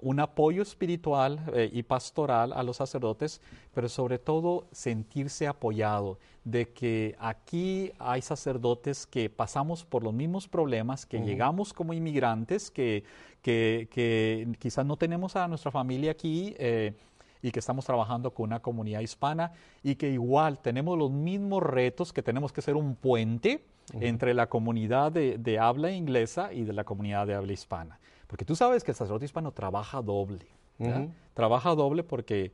Un 0.02 0.20
apoyo 0.20 0.62
espiritual 0.62 1.40
eh, 1.54 1.70
y 1.72 1.84
pastoral 1.84 2.54
a 2.54 2.64
los 2.64 2.78
sacerdotes, 2.78 3.42
pero 3.74 3.90
sobre 3.90 4.20
todo 4.20 4.68
sentirse 4.72 5.48
apoyado 5.48 6.20
de 6.44 6.70
que 6.70 7.16
aquí 7.20 7.92
hay 7.98 8.22
sacerdotes 8.22 9.08
que 9.08 9.30
pasamos 9.30 9.84
por 9.84 10.04
los 10.04 10.14
mismos 10.14 10.48
problemas, 10.48 11.06
que 11.06 11.18
uh 11.18 11.22
-huh. 11.22 11.26
llegamos 11.26 11.74
como 11.74 11.94
inmigrantes, 11.94 12.70
que, 12.70 13.04
que, 13.42 13.88
que, 13.92 14.48
quizás 14.60 14.86
no 14.86 14.98
tenemos 14.98 15.36
a 15.36 15.48
nuestra 15.48 15.72
familia 15.72 16.12
aquí. 16.12 16.56
Eh, 16.58 16.94
y 17.42 17.52
que 17.52 17.60
estamos 17.60 17.86
trabajando 17.86 18.34
con 18.34 18.46
una 18.46 18.60
comunidad 18.60 19.02
hispana 19.02 19.52
y 19.84 19.96
que 19.96 20.10
igual 20.10 20.58
tenemos 20.58 20.98
los 20.98 21.12
mismos 21.12 21.62
retos, 21.62 22.12
que 22.12 22.24
tenemos 22.24 22.52
que 22.52 22.64
ser 22.64 22.76
un 22.76 22.96
puente 22.96 23.64
uh 23.94 23.98
-huh. 24.00 24.08
entre 24.08 24.34
la 24.34 24.48
comunidad 24.48 25.12
de, 25.12 25.38
de 25.38 25.60
habla 25.60 25.92
inglesa 25.92 26.52
y 26.52 26.64
de 26.64 26.74
la 26.74 26.84
comunidad 26.86 27.28
de 27.28 27.36
habla 27.36 27.54
hispana. 27.54 28.00
Porque 28.28 28.46
tú 28.46 28.56
sabes 28.56 28.84
que 28.84 28.92
el 28.92 28.98
sacerdote 28.98 29.26
hispano 29.26 29.52
trabaja 29.52 30.02
doble. 30.02 30.48
Uh 30.80 30.86
-huh. 30.86 31.12
Trabaja 31.34 31.76
doble 31.76 32.04
porque 32.04 32.54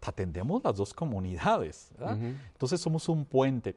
atendemos 0.00 0.62
las 0.64 0.76
dos 0.76 0.94
comunidades. 0.94 1.90
Uh 1.98 2.04
-huh. 2.04 2.34
Entonces 2.52 2.80
somos 2.80 3.08
un 3.08 3.24
puente. 3.24 3.76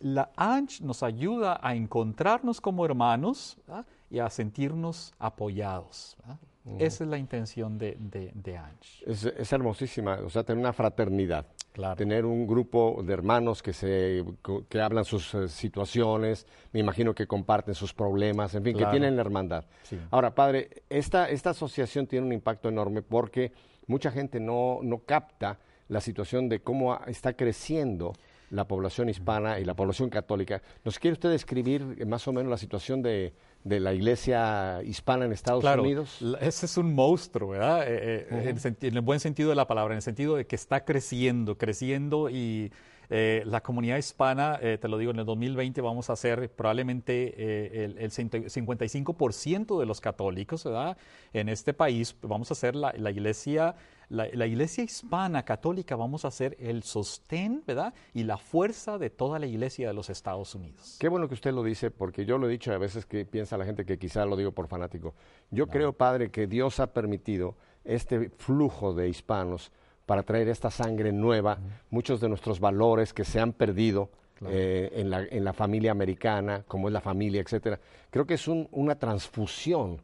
La 0.00 0.30
ANCH 0.36 0.80
nos 0.80 1.02
ayuda 1.02 1.58
a 1.62 1.74
encontrarnos 1.74 2.60
como 2.60 2.84
hermanos 2.84 3.56
¿verdad? 3.66 3.86
y 4.10 4.18
a 4.18 4.28
sentirnos 4.28 5.14
apoyados. 5.18 6.16
Uh 6.26 6.32
-huh. 6.32 6.38
Esa 6.78 7.04
es 7.04 7.10
la 7.10 7.18
intención 7.18 7.78
de, 7.78 7.96
de, 7.98 8.32
de 8.34 8.56
ANCH. 8.56 9.02
Es, 9.06 9.24
es, 9.24 9.52
hermosísima, 9.52 10.18
o 10.24 10.30
sea, 10.30 10.42
tener 10.44 10.60
una 10.60 10.72
fraternidad. 10.72 11.46
Claro. 11.74 11.96
Tener 11.96 12.24
un 12.24 12.46
grupo 12.46 13.02
de 13.04 13.12
hermanos 13.12 13.60
que, 13.60 13.72
se, 13.72 14.24
que 14.68 14.80
hablan 14.80 15.04
sus 15.04 15.34
uh, 15.34 15.48
situaciones, 15.48 16.46
me 16.72 16.78
imagino 16.78 17.12
que 17.16 17.26
comparten 17.26 17.74
sus 17.74 17.92
problemas, 17.92 18.54
en 18.54 18.62
fin, 18.62 18.74
claro. 18.74 18.92
que 18.92 18.98
tienen 18.98 19.16
la 19.16 19.22
hermandad. 19.22 19.64
Sí. 19.82 19.98
Ahora, 20.12 20.32
padre, 20.36 20.84
esta, 20.88 21.28
esta 21.28 21.50
asociación 21.50 22.06
tiene 22.06 22.26
un 22.26 22.32
impacto 22.32 22.68
enorme 22.68 23.02
porque 23.02 23.50
mucha 23.88 24.12
gente 24.12 24.38
no, 24.38 24.78
no 24.84 25.00
capta 25.00 25.58
la 25.88 26.00
situación 26.00 26.48
de 26.48 26.60
cómo 26.60 26.96
está 27.08 27.32
creciendo 27.32 28.12
la 28.50 28.68
población 28.68 29.08
hispana 29.08 29.58
y 29.58 29.64
la 29.64 29.74
población 29.74 30.10
católica. 30.10 30.62
¿Nos 30.84 31.00
quiere 31.00 31.14
usted 31.14 31.30
describir 31.30 32.06
más 32.06 32.28
o 32.28 32.32
menos 32.32 32.50
la 32.50 32.56
situación 32.56 33.02
de, 33.02 33.34
de 33.64 33.80
la 33.80 33.92
iglesia 33.94 34.82
hispana 34.84 35.24
en 35.24 35.32
Estados 35.32 35.62
claro, 35.62 35.82
Unidos? 35.82 36.20
Ese 36.40 36.66
es 36.66 36.76
un 36.76 36.94
monstruo, 36.94 37.50
¿verdad? 37.50 37.84
Eh, 37.86 38.28
uh 38.30 38.34
-huh. 38.34 38.66
en, 38.66 38.76
en, 38.80 38.94
el 38.94 39.00
buen 39.00 39.20
sentido 39.20 39.48
de 39.48 39.56
la 39.56 39.66
palabra, 39.66 39.94
en 39.94 39.96
el 39.96 40.02
sentido 40.02 40.36
de 40.36 40.46
que 40.46 40.54
está 40.54 40.84
creciendo, 40.84 41.56
creciendo 41.58 42.30
y 42.30 42.70
eh, 43.10 43.42
la 43.46 43.62
comunidad 43.62 43.96
hispana, 43.96 44.58
eh, 44.62 44.78
te 44.80 44.88
lo 44.88 44.98
digo, 44.98 45.10
en 45.10 45.18
el 45.18 45.26
2020 45.26 45.80
vamos 45.80 46.10
a 46.10 46.16
ser 46.16 46.50
probablemente 46.50 47.34
eh, 47.36 47.84
el, 47.84 47.98
el 47.98 48.10
55% 48.10 49.78
de 49.78 49.86
los 49.86 50.00
católicos, 50.00 50.64
¿verdad? 50.64 50.96
En 51.32 51.48
este 51.48 51.74
país 51.74 52.16
vamos 52.22 52.50
a 52.50 52.54
ser 52.54 52.74
la, 52.74 52.94
la 52.96 53.10
iglesia 53.10 53.74
la, 54.08 54.28
la, 54.32 54.46
iglesia 54.46 54.84
hispana 54.84 55.44
católica 55.44 55.96
vamos 55.96 56.24
a 56.24 56.30
ser 56.30 56.56
el 56.60 56.82
sostén, 56.82 57.62
¿verdad? 57.66 57.94
Y 58.12 58.24
la 58.24 58.36
fuerza 58.36 58.98
de 58.98 59.10
toda 59.10 59.38
la 59.38 59.46
iglesia 59.46 59.88
de 59.88 59.94
los 59.94 60.10
Estados 60.10 60.54
Unidos. 60.54 60.96
Qué 61.00 61.08
bueno 61.08 61.28
que 61.28 61.34
usted 61.34 61.52
lo 61.52 61.62
dice, 61.62 61.90
porque 61.90 62.24
yo 62.24 62.38
lo 62.38 62.48
he 62.48 62.50
dicho 62.50 62.72
a 62.72 62.78
veces 62.78 63.06
que 63.06 63.24
piensa 63.24 63.56
la 63.56 63.64
gente 63.64 63.84
que 63.84 63.98
quizá 63.98 64.24
lo 64.24 64.36
digo 64.36 64.52
por 64.52 64.68
fanático. 64.68 65.14
Yo 65.50 65.66
no. 65.66 65.72
creo, 65.72 65.92
Padre, 65.92 66.30
que 66.30 66.46
Dios 66.46 66.80
ha 66.80 66.92
permitido 66.92 67.56
este 67.84 68.30
flujo 68.30 68.94
de 68.94 69.08
hispanos 69.08 69.72
para 70.06 70.22
traer 70.22 70.48
esta 70.48 70.70
sangre 70.70 71.12
nueva, 71.12 71.58
uh 71.60 71.64
-huh. 71.64 71.80
muchos 71.90 72.20
de 72.20 72.28
nuestros 72.28 72.60
valores 72.60 73.12
que 73.12 73.24
se 73.24 73.40
han 73.40 73.52
perdido. 73.52 74.10
Claro. 74.34 74.52
Eh, 74.56 74.90
en, 74.96 75.10
la, 75.10 75.22
en, 75.22 75.44
la, 75.44 75.52
familia 75.52 75.92
americana, 75.92 76.64
como 76.66 76.88
es 76.88 76.92
la 76.92 77.00
familia, 77.00 77.40
etcétera. 77.40 77.78
Creo 78.10 78.26
que 78.26 78.34
es 78.34 78.48
un, 78.48 78.66
una 78.72 78.98
transfusión 78.98 80.00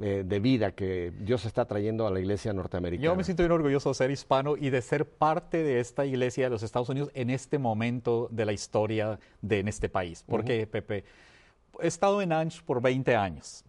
eh, 0.00 0.24
de 0.26 0.40
vida 0.40 0.72
que 0.72 1.12
Dios 1.20 1.44
está 1.44 1.64
trayendo 1.64 2.06
a 2.06 2.10
la 2.10 2.20
iglesia 2.20 2.52
norteamericana. 2.52 3.04
Yo 3.04 3.16
me 3.16 3.24
siento 3.24 3.42
bien 3.42 3.52
orgulloso 3.52 3.90
de 3.90 3.94
ser 3.94 4.10
hispano 4.10 4.56
y 4.56 4.70
de 4.70 4.82
ser 4.82 5.06
parte 5.06 5.62
de 5.62 5.80
esta 5.80 6.04
iglesia 6.04 6.44
de 6.44 6.50
los 6.50 6.62
Estados 6.62 6.88
Unidos 6.88 7.10
en 7.14 7.30
este 7.30 7.58
momento 7.58 8.28
de 8.30 8.44
la 8.44 8.52
historia 8.52 9.18
de 9.42 9.60
en 9.60 9.68
este 9.68 9.88
país. 9.88 10.24
Porque, 10.26 10.66
Pepe, 10.66 11.04
he 11.80 11.86
estado 11.86 12.22
en 12.22 12.32
Anch 12.32 12.62
por 12.62 12.80
20 12.80 13.14
años 13.16 13.64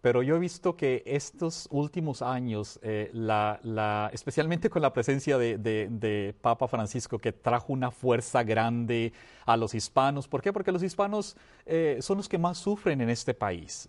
pero 0.00 0.22
yo 0.22 0.36
he 0.36 0.38
visto 0.38 0.76
que 0.76 1.02
estos 1.06 1.68
últimos 1.70 2.22
años, 2.22 2.78
eh, 2.82 3.10
la, 3.12 4.10
especialmente 4.12 4.70
con 4.70 4.80
la 4.82 4.92
presencia 4.92 5.38
de, 5.38 6.34
Papa 6.40 6.68
Francisco, 6.68 7.18
que 7.18 7.32
trajo 7.32 7.72
una 7.72 7.90
fuerza 7.90 8.42
grande 8.44 9.12
a 9.44 9.56
los 9.56 9.74
hispanos. 9.74 10.28
¿Por 10.28 10.40
qué? 10.40 10.52
Porque 10.52 10.70
los 10.70 10.82
hispanos 10.82 11.36
eh, 11.66 11.98
son 12.00 12.18
los 12.18 12.28
que 12.28 12.38
más 12.38 12.58
sufren 12.58 13.00
en 13.00 13.10
este 13.10 13.34
país. 13.34 13.88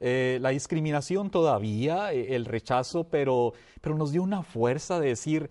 Eh, 0.00 0.38
la 0.40 0.50
discriminación 0.50 1.30
todavía, 1.30 2.12
el 2.12 2.44
rechazo, 2.44 3.04
pero, 3.04 3.52
pero 3.80 3.96
nos 3.96 4.12
dio 4.12 4.22
una 4.22 4.42
fuerza 4.42 5.00
de 5.00 5.08
decir, 5.08 5.50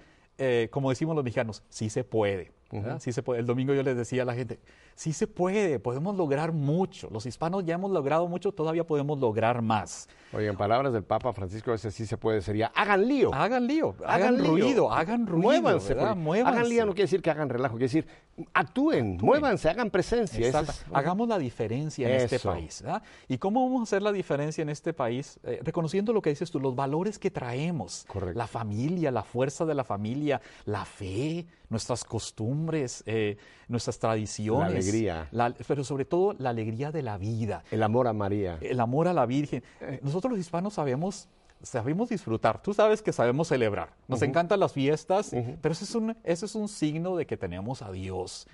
como 0.70 0.90
decimos 0.90 1.16
los 1.16 1.24
mexicanos, 1.24 1.64
sí 1.70 1.90
se 1.90 2.04
puede. 2.04 2.52
Sí 3.00 3.12
se 3.14 3.24
puede. 3.24 3.40
El 3.40 3.46
domingo 3.46 3.74
yo 3.74 3.84
les 3.84 3.96
decía 3.96 4.24
a 4.24 4.26
la 4.26 4.34
gente, 4.34 4.60
sí 4.96 5.14
se 5.14 5.28
puede, 5.28 5.80
podemos 5.80 6.16
lograr 6.16 6.54
mucho. 6.54 7.10
Los 7.12 7.26
hispanos 7.26 7.66
ya 7.66 7.76
hemos 7.76 7.92
logrado 7.92 8.28
mucho, 8.28 8.52
todavía 8.52 8.86
podemos 8.86 9.20
lograr 9.20 9.62
más. 9.62 10.08
Oye, 10.34 10.48
en 10.48 10.58
palabras 10.58 10.92
del 10.92 11.04
Papa 11.04 11.32
Francisco, 11.34 11.74
ese 11.74 11.92
sí 11.92 12.06
se 12.06 12.18
puede, 12.18 12.42
sería, 12.42 12.68
hagan 12.76 13.08
lío. 13.08 13.34
Hagan 13.34 13.68
lío, 13.68 13.96
hagan, 14.06 14.38
ruido, 14.38 14.92
hagan 14.92 15.28
ruido. 15.28 15.62
Muévanse, 15.62 15.94
Hagan 15.94 16.70
lío 16.70 16.86
no 16.86 16.94
quiere 16.94 17.04
decir 17.04 17.22
que 17.22 17.30
hagan 17.30 17.50
relajo, 17.50 17.76
quiere 17.76 17.86
decir, 17.86 18.08
actúen, 18.54 19.18
muévanse, 19.22 19.70
hagan 19.70 19.90
presencia. 19.90 20.64
Hagamos 20.92 21.28
la 21.28 21.38
diferencia 21.38 22.10
en 22.10 22.16
este 22.22 22.40
país. 22.40 22.84
¿Y 23.28 23.38
cómo 23.38 23.64
vamos 23.64 23.82
a 23.82 23.84
hacer 23.84 24.02
la 24.02 24.12
diferencia 24.12 24.62
en 24.62 24.70
este 24.70 24.94
país? 24.94 25.40
Eh, 25.44 25.60
reconociendo 25.64 26.12
lo 26.12 26.22
que 26.22 26.32
dices 26.32 26.52
tú, 26.52 26.60
los 26.60 26.76
valores 26.76 27.20
que 27.20 27.32
traemos. 27.32 28.06
Correcto. 28.08 28.38
La 28.38 28.48
familia, 28.48 29.12
la 29.12 29.24
fuerza 29.24 29.66
de 29.66 29.74
la 29.74 29.84
familia, 29.84 30.42
la 30.66 30.84
fe, 30.86 31.46
nuestras 31.70 32.04
costumbres, 32.04 33.04
eh, 33.06 33.38
nuestras 33.68 34.00
tradiciones. 34.00 34.85
La 35.32 35.46
alegría. 35.46 35.66
pero 35.68 35.84
sobre 35.84 36.06
todo 36.06 36.34
la 36.38 36.50
alegría 36.50 36.92
de 36.92 37.02
la 37.02 37.18
vida. 37.18 37.64
El 37.72 37.84
amor 37.84 38.08
a 38.08 38.14
María. 38.14 38.58
El 38.62 38.80
amor 38.80 39.08
a 39.08 39.14
la 39.14 39.26
Virgen. 39.26 39.64
Eh. 39.82 40.00
Nosotros 40.02 40.32
los 40.32 40.40
hispanos 40.40 40.74
sabemos 40.74 41.28
sabemos 41.62 42.10
disfrutar, 42.10 42.62
tú 42.62 42.74
sabes 42.74 43.02
que 43.02 43.12
sabemos 43.12 43.48
celebrar, 43.48 43.90
nos 44.08 44.22
encantan 44.22 44.60
las 44.60 44.74
fiestas, 44.74 45.32
pero 45.62 45.72
ese 45.74 45.86
es, 45.86 45.96
un, 45.96 46.16
es 46.24 46.56
un 46.56 46.68
signo 46.68 47.16
de 47.16 47.26
que 47.26 47.38
tenemos 47.38 47.82
a 47.82 47.92
Dios. 47.92 48.48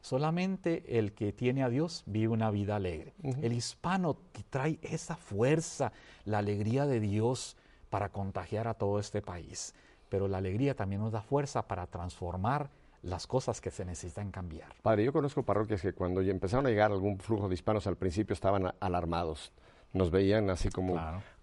Solamente 0.00 0.98
el 0.98 1.12
que 1.12 1.32
tiene 1.32 1.62
a 1.62 1.68
Dios 1.68 2.02
vive 2.06 2.28
una 2.28 2.50
vida 2.50 2.76
alegre. 2.76 3.14
El 3.22 3.52
hispano 3.52 4.16
trae 4.50 4.78
esa 4.82 5.16
fuerza, 5.16 5.92
la 6.24 6.38
alegría 6.38 6.86
de 6.86 7.00
Dios 7.00 7.56
para 7.90 8.10
contagiar 8.10 8.68
a 8.68 8.74
todo 8.74 8.98
este 8.98 9.22
país, 9.22 9.74
pero 10.08 10.28
la 10.28 10.38
alegría 10.38 10.74
también 10.74 11.00
nos 11.00 11.12
da 11.12 11.22
fuerza 11.22 11.66
para 11.66 11.86
transformar 11.86 12.70
las 13.02 13.26
cosas 13.26 13.60
que 13.60 13.70
se 13.70 13.84
necesitan 13.84 14.30
cambiar. 14.30 14.74
Padre, 14.82 15.04
yo 15.04 15.12
conozco 15.12 15.42
parroquias 15.42 15.82
que 15.82 15.92
cuando 15.92 16.20
empezaron 16.20 16.66
a 16.66 16.70
llegar 16.70 16.92
algún 16.92 17.18
flujo 17.18 17.48
de 17.48 17.54
hispanos 17.54 17.86
al 17.86 17.96
principio 17.96 18.34
estaban 18.34 18.72
alarmados. 18.80 19.52
Nos 19.92 20.10
veían 20.10 20.50
así 20.50 20.68
como... 20.68 21.00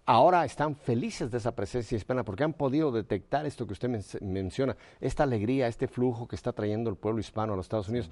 Ahora 0.08 0.44
están 0.44 0.76
felices 0.76 1.32
de 1.32 1.38
esa 1.38 1.56
presencia 1.56 1.96
hispana 1.96 2.24
porque 2.24 2.44
han 2.44 2.52
podido 2.52 2.92
detectar 2.92 3.44
esto 3.44 3.66
que 3.66 3.72
usted 3.72 3.88
menciona, 4.20 4.76
esta 5.00 5.24
alegría, 5.24 5.66
este 5.66 5.88
flujo 5.88 6.28
que 6.28 6.36
está 6.36 6.52
trayendo 6.52 6.90
el 6.90 6.96
pueblo 6.96 7.18
hispano 7.18 7.54
a 7.54 7.56
los 7.56 7.66
Estados 7.66 7.88
Unidos. 7.88 8.08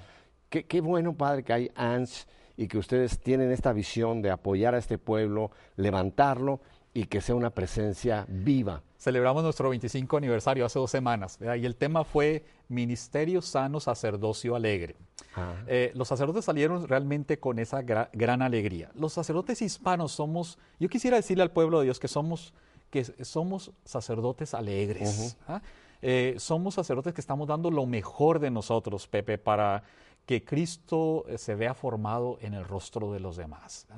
Qué, 0.48 0.64
qué, 0.64 0.80
bueno, 0.80 1.14
Padre, 1.14 1.44
que 1.44 1.52
hay 1.52 1.70
ANS 1.76 2.26
y 2.56 2.66
que 2.66 2.78
ustedes 2.78 3.20
tienen 3.20 3.52
esta 3.52 3.72
visión 3.72 4.22
de 4.22 4.32
apoyar 4.32 4.74
a 4.74 4.78
este 4.78 4.98
pueblo, 4.98 5.52
levantarlo 5.76 6.60
y 6.94 7.06
que 7.06 7.20
sea 7.20 7.34
una 7.34 7.50
presencia 7.50 8.24
viva. 8.28 8.82
Celebramos 8.96 9.42
nuestro 9.42 9.68
25 9.68 10.16
aniversario 10.16 10.64
hace 10.64 10.78
dos 10.78 10.90
semanas 10.90 11.38
y 11.40 11.66
el 11.66 11.74
tema 11.74 12.04
fue 12.04 12.44
Ministerio 12.68 13.42
Sano, 13.42 13.80
Sacerdocio 13.80 14.54
Alegre. 14.54 14.94
Ah. 15.36 15.54
Eh, 15.66 15.90
los 15.94 16.06
sacerdotes 16.06 16.44
salieron 16.44 16.86
realmente 16.86 17.38
con 17.38 17.58
esa 17.58 17.82
gran 17.82 18.42
alegría. 18.42 18.90
Los 18.94 19.12
sacerdotes 19.12 19.60
hispanos 19.60 20.12
somos, 20.12 20.56
yo 20.78 20.88
quisiera 20.88 21.16
decirle 21.16 21.42
al 21.42 21.50
pueblo 21.50 21.80
de 21.80 21.86
Dios 21.86 21.98
que 21.98 22.08
somos, 22.08 22.54
que 22.90 23.04
somos 23.24 23.72
sacerdotes 23.84 24.54
alegres. 24.54 25.36
¿ah? 25.48 25.60
Eh, 26.00 26.36
somos 26.38 26.74
sacerdotes 26.74 27.12
que 27.12 27.20
estamos 27.20 27.48
dando 27.48 27.72
lo 27.72 27.86
mejor 27.86 28.38
de 28.38 28.50
nosotros, 28.50 29.08
Pepe, 29.08 29.36
para 29.36 29.82
que 30.26 30.44
Cristo 30.44 31.24
eh, 31.28 31.38
se 31.38 31.56
vea 31.56 31.74
formado 31.74 32.38
en 32.40 32.54
el 32.54 32.64
rostro 32.64 33.12
de 33.12 33.18
los 33.18 33.36
demás. 33.36 33.88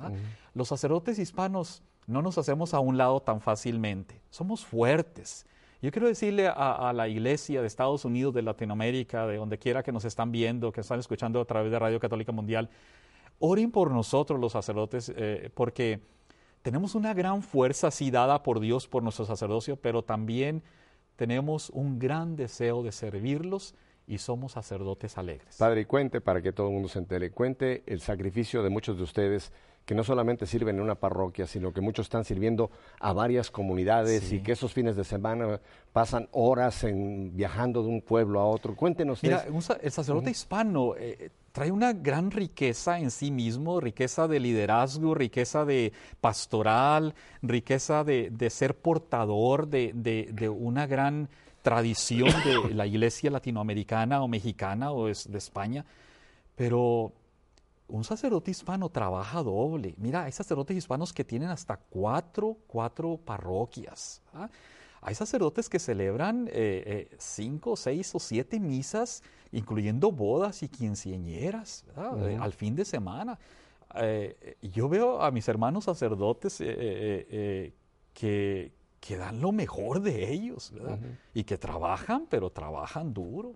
Los 0.55 0.69
sacerdotes 0.69 1.19
hispanos 1.19 1.83
no 2.07 2.21
nos 2.21 2.37
hacemos 2.37 2.73
a 2.73 2.79
un 2.79 2.97
lado 2.97 3.19
tan 3.19 3.41
fácilmente. 3.41 4.21
Somos 4.29 4.65
fuertes. 4.65 5.45
Yo 5.81 5.91
quiero 5.91 6.07
decirle 6.07 6.47
a, 6.47 6.91
la 6.95 7.07
iglesia 7.07 7.61
de 7.61 7.67
Estados 7.67 8.03
Unidos, 8.03 8.33
de 8.33 8.41
Latinoamérica, 8.41 9.27
de 9.27 9.37
donde 9.37 9.59
quiera 9.59 9.83
que 9.83 9.91
nos 9.91 10.05
están 10.05 10.31
viendo, 10.31 10.71
que 10.71 10.81
están 10.81 10.99
escuchando 10.99 11.39
a 11.39 11.45
través 11.45 11.71
de 11.71 11.77
Radio 11.77 11.99
Católica 11.99 12.31
Mundial, 12.31 12.69
oren 13.37 13.69
por 13.69 13.91
nosotros 13.91 14.39
los 14.39 14.53
sacerdotes, 14.53 15.13
eh, 15.15 15.51
porque 15.53 15.99
tenemos 16.63 16.95
una 16.95 17.13
gran 17.13 17.43
fuerza 17.43 17.87
así 17.87 18.09
dada 18.09 18.41
por 18.41 18.59
Dios, 18.59 18.87
por 18.87 19.03
nuestro 19.03 19.25
sacerdocio, 19.25 19.75
pero 19.75 20.01
también 20.01 20.63
tenemos 21.15 21.69
un 21.69 21.99
gran 21.99 22.35
deseo 22.35 22.81
de 22.81 22.91
servirlos 22.91 23.75
y 24.07 24.17
somos 24.17 24.53
sacerdotes 24.53 25.17
alegres. 25.17 25.57
Padre, 25.57 25.85
cuente 25.85 26.21
para 26.21 26.41
que 26.41 26.53
todo 26.53 26.69
el 26.69 26.73
mundo 26.73 26.89
se 26.89 26.99
entere, 26.99 27.29
cuente 27.31 27.83
el 27.85 27.99
sacrificio 27.99 28.63
de 28.63 28.69
muchos 28.69 28.97
de 28.97 29.03
ustedes 29.03 29.51
que 29.87 29.95
no 29.95 30.03
solamente 30.03 30.45
sirven 30.45 30.75
en 30.75 30.81
una 30.81 30.95
parroquia, 30.95 31.47
sino 31.47 31.71
que 31.71 31.79
muchos 31.79 32.07
están 32.07 32.25
sirviendo 32.25 32.69
a 32.99 33.13
varias 33.13 33.49
comunidades 33.49 34.33
y 34.33 34.41
que 34.41 34.51
esos 34.51 34.73
fines 34.73 34.97
de 34.97 35.05
semana 35.05 35.61
pasan 35.93 36.27
horas 36.33 36.83
en, 36.83 37.33
viajando 37.33 37.81
de 37.83 37.87
un 37.87 38.01
pueblo 38.01 38.41
a 38.41 38.45
otro. 38.45 38.75
Cuéntenos. 38.75 39.23
Mira, 39.23 39.45
el 39.81 39.91
sacerdote 39.91 40.29
hispano 40.29 40.93
eh, 40.97 41.29
trae 41.53 41.71
una 41.71 41.93
gran 41.93 42.31
riqueza 42.31 42.99
en 42.99 43.11
sí 43.11 43.31
mismo, 43.31 43.79
riqueza 43.79 44.27
de 44.27 44.41
liderazgo, 44.41 45.15
riqueza 45.15 45.63
de 45.63 45.93
pastoral, 46.19 47.15
riqueza 47.41 48.03
de, 48.03 48.49
ser 48.49 48.75
portador 48.75 49.69
de, 49.69 49.93
de, 49.93 50.49
una 50.49 50.85
gran 50.85 51.29
tradición 51.61 52.27
de 52.43 52.75
la 52.75 52.85
iglesia 52.87 53.31
latinoamericana 53.31 54.21
o 54.21 54.27
mexicana 54.27 54.91
o 54.91 55.05
de 55.05 55.37
España, 55.37 55.85
pero 56.57 57.13
un 57.87 58.03
sacerdote 58.03 58.51
hispano 58.51 58.89
trabaja 58.89 59.41
doble. 59.41 59.95
Mira, 59.97 60.23
hay 60.23 60.31
sacerdotes 60.31 60.75
hispanos 60.75 61.13
que 61.13 61.23
tienen 61.23 61.49
hasta 61.49 61.77
cuatro, 61.77 62.57
cuatro 62.67 63.17
parroquias. 63.17 64.21
¿ah? 64.33 64.49
Hay 65.01 65.15
sacerdotes 65.15 65.69
que 65.69 65.79
celebran 65.79 66.47
eh, 66.47 66.83
eh, 67.11 67.15
cinco, 67.17 67.75
seis 67.75 68.13
o 68.13 68.19
siete 68.19 68.59
misas, 68.59 69.23
incluyendo 69.51 70.11
bodas 70.11 70.63
y 70.63 70.69
quinceañeras, 70.69 71.85
eh, 71.95 72.37
al 72.39 72.53
fin 72.53 72.75
de 72.75 72.83
semana. 72.83 73.39
yo 74.61 74.89
veo 74.89 75.21
a 75.21 75.31
mis 75.31 75.47
hermanos 75.47 75.85
sacerdotes 75.85 76.57
que, 76.57 77.73
que, 78.99 79.17
dan 79.17 79.39
lo 79.39 79.51
mejor 79.53 80.01
de 80.01 80.31
ellos, 80.31 80.73
Y 81.33 81.45
que 81.45 81.57
trabajan, 81.57 82.25
pero 82.29 82.49
trabajan 82.49 83.13
duro. 83.13 83.53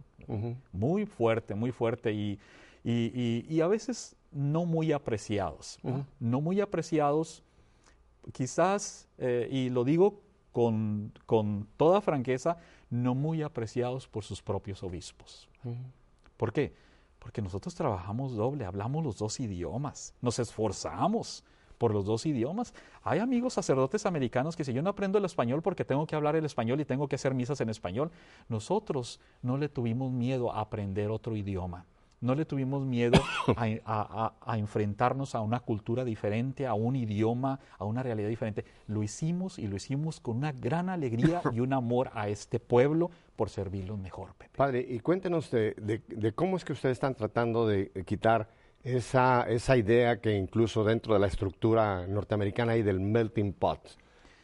Muy 0.72 1.06
fuerte, 1.06 1.54
muy 1.54 1.72
fuerte. 1.72 2.14
Y, 2.14 2.40
y, 2.84 3.46
y, 3.50 3.62
a 3.62 3.68
veces 3.68 4.16
no 4.32 4.66
muy 4.66 4.92
apreciados. 4.92 5.80
¿no? 6.20 6.42
muy 6.42 6.62
apreciados, 6.62 7.44
quizás, 8.34 9.08
eh, 9.18 9.48
y 9.52 9.70
lo 9.70 9.84
digo 9.84 10.22
con, 10.52 11.12
toda 11.78 12.02
franqueza, 12.02 12.58
no 12.90 13.16
muy 13.16 13.42
apreciados 13.42 14.08
por 14.08 14.24
sus 14.24 14.42
propios 14.42 14.84
obispos. 14.84 15.50
¿Por 16.38 16.52
qué? 16.52 16.74
Porque 17.20 17.42
nosotros 17.42 17.76
trabajamos 17.76 18.36
doble, 18.36 18.66
hablamos 18.66 19.04
los 19.04 19.18
dos 19.18 19.40
idiomas, 19.40 20.14
nos 20.22 20.40
esforzamos 20.40 21.44
por 21.78 21.94
los 21.94 22.06
dos 22.06 22.26
idiomas. 22.26 22.74
Hay 23.04 23.20
amigos 23.20 23.54
sacerdotes 23.54 24.06
americanos 24.06 24.56
que 24.56 24.64
si 24.64 24.74
yo 24.74 24.82
no 24.82 24.92
aprendo 24.92 25.18
el 25.18 25.26
español 25.26 25.62
porque 25.62 25.86
tengo 25.86 26.06
que 26.06 26.16
hablar 26.16 26.36
el 26.36 26.46
español 26.46 26.80
y 26.80 26.86
tengo 26.86 27.08
que 27.08 27.16
hacer 27.16 27.34
misas 27.34 27.62
en 27.62 27.70
español, 27.70 28.12
nosotros 28.50 29.20
no 29.42 29.58
le 29.58 29.70
tuvimos 29.70 30.12
miedo 30.12 30.52
a 30.54 30.62
aprender 30.62 31.10
otro 31.10 31.36
idioma 31.36 31.86
no 32.22 32.36
le 32.36 32.46
tuvimos 32.46 32.86
miedo 32.86 33.20
a, 33.86 34.56
enfrentarnos 34.56 35.36
a 35.36 35.42
una 35.42 35.60
cultura 35.60 36.06
diferente, 36.06 36.68
a 36.68 36.76
un 36.76 36.96
idioma, 36.96 37.60
a 37.78 37.86
una 37.86 38.04
realidad 38.04 38.30
diferente. 38.30 38.64
Lo 38.88 39.04
hicimos 39.04 39.60
y 39.60 39.68
lo 39.68 39.76
hicimos 39.76 40.20
con 40.20 40.38
una 40.38 40.52
gran 40.52 40.90
alegría 40.90 41.42
y 41.52 41.60
un 41.60 41.74
amor 41.74 42.12
a 42.14 42.30
este 42.30 42.60
pueblo 42.60 43.10
por 43.36 43.50
servirlo 43.50 43.98
mejor, 43.98 44.36
Pepe. 44.36 44.52
Padre, 44.56 44.86
y 44.88 45.00
cuéntenos 45.00 45.50
de, 45.52 46.34
cómo 46.36 46.58
es 46.58 46.64
que 46.64 46.74
ustedes 46.74 46.94
están 46.94 47.16
tratando 47.16 47.68
de 47.68 47.92
quitar 48.06 48.50
esa, 48.84 49.44
esa 49.50 49.78
idea 49.78 50.22
que 50.22 50.36
incluso 50.36 50.84
dentro 50.84 51.14
de 51.16 51.20
la 51.20 51.28
estructura 51.28 52.06
norteamericana 52.08 52.74
hay 52.74 52.84
del 52.84 53.00
melting 53.00 53.54
pot, 53.54 53.80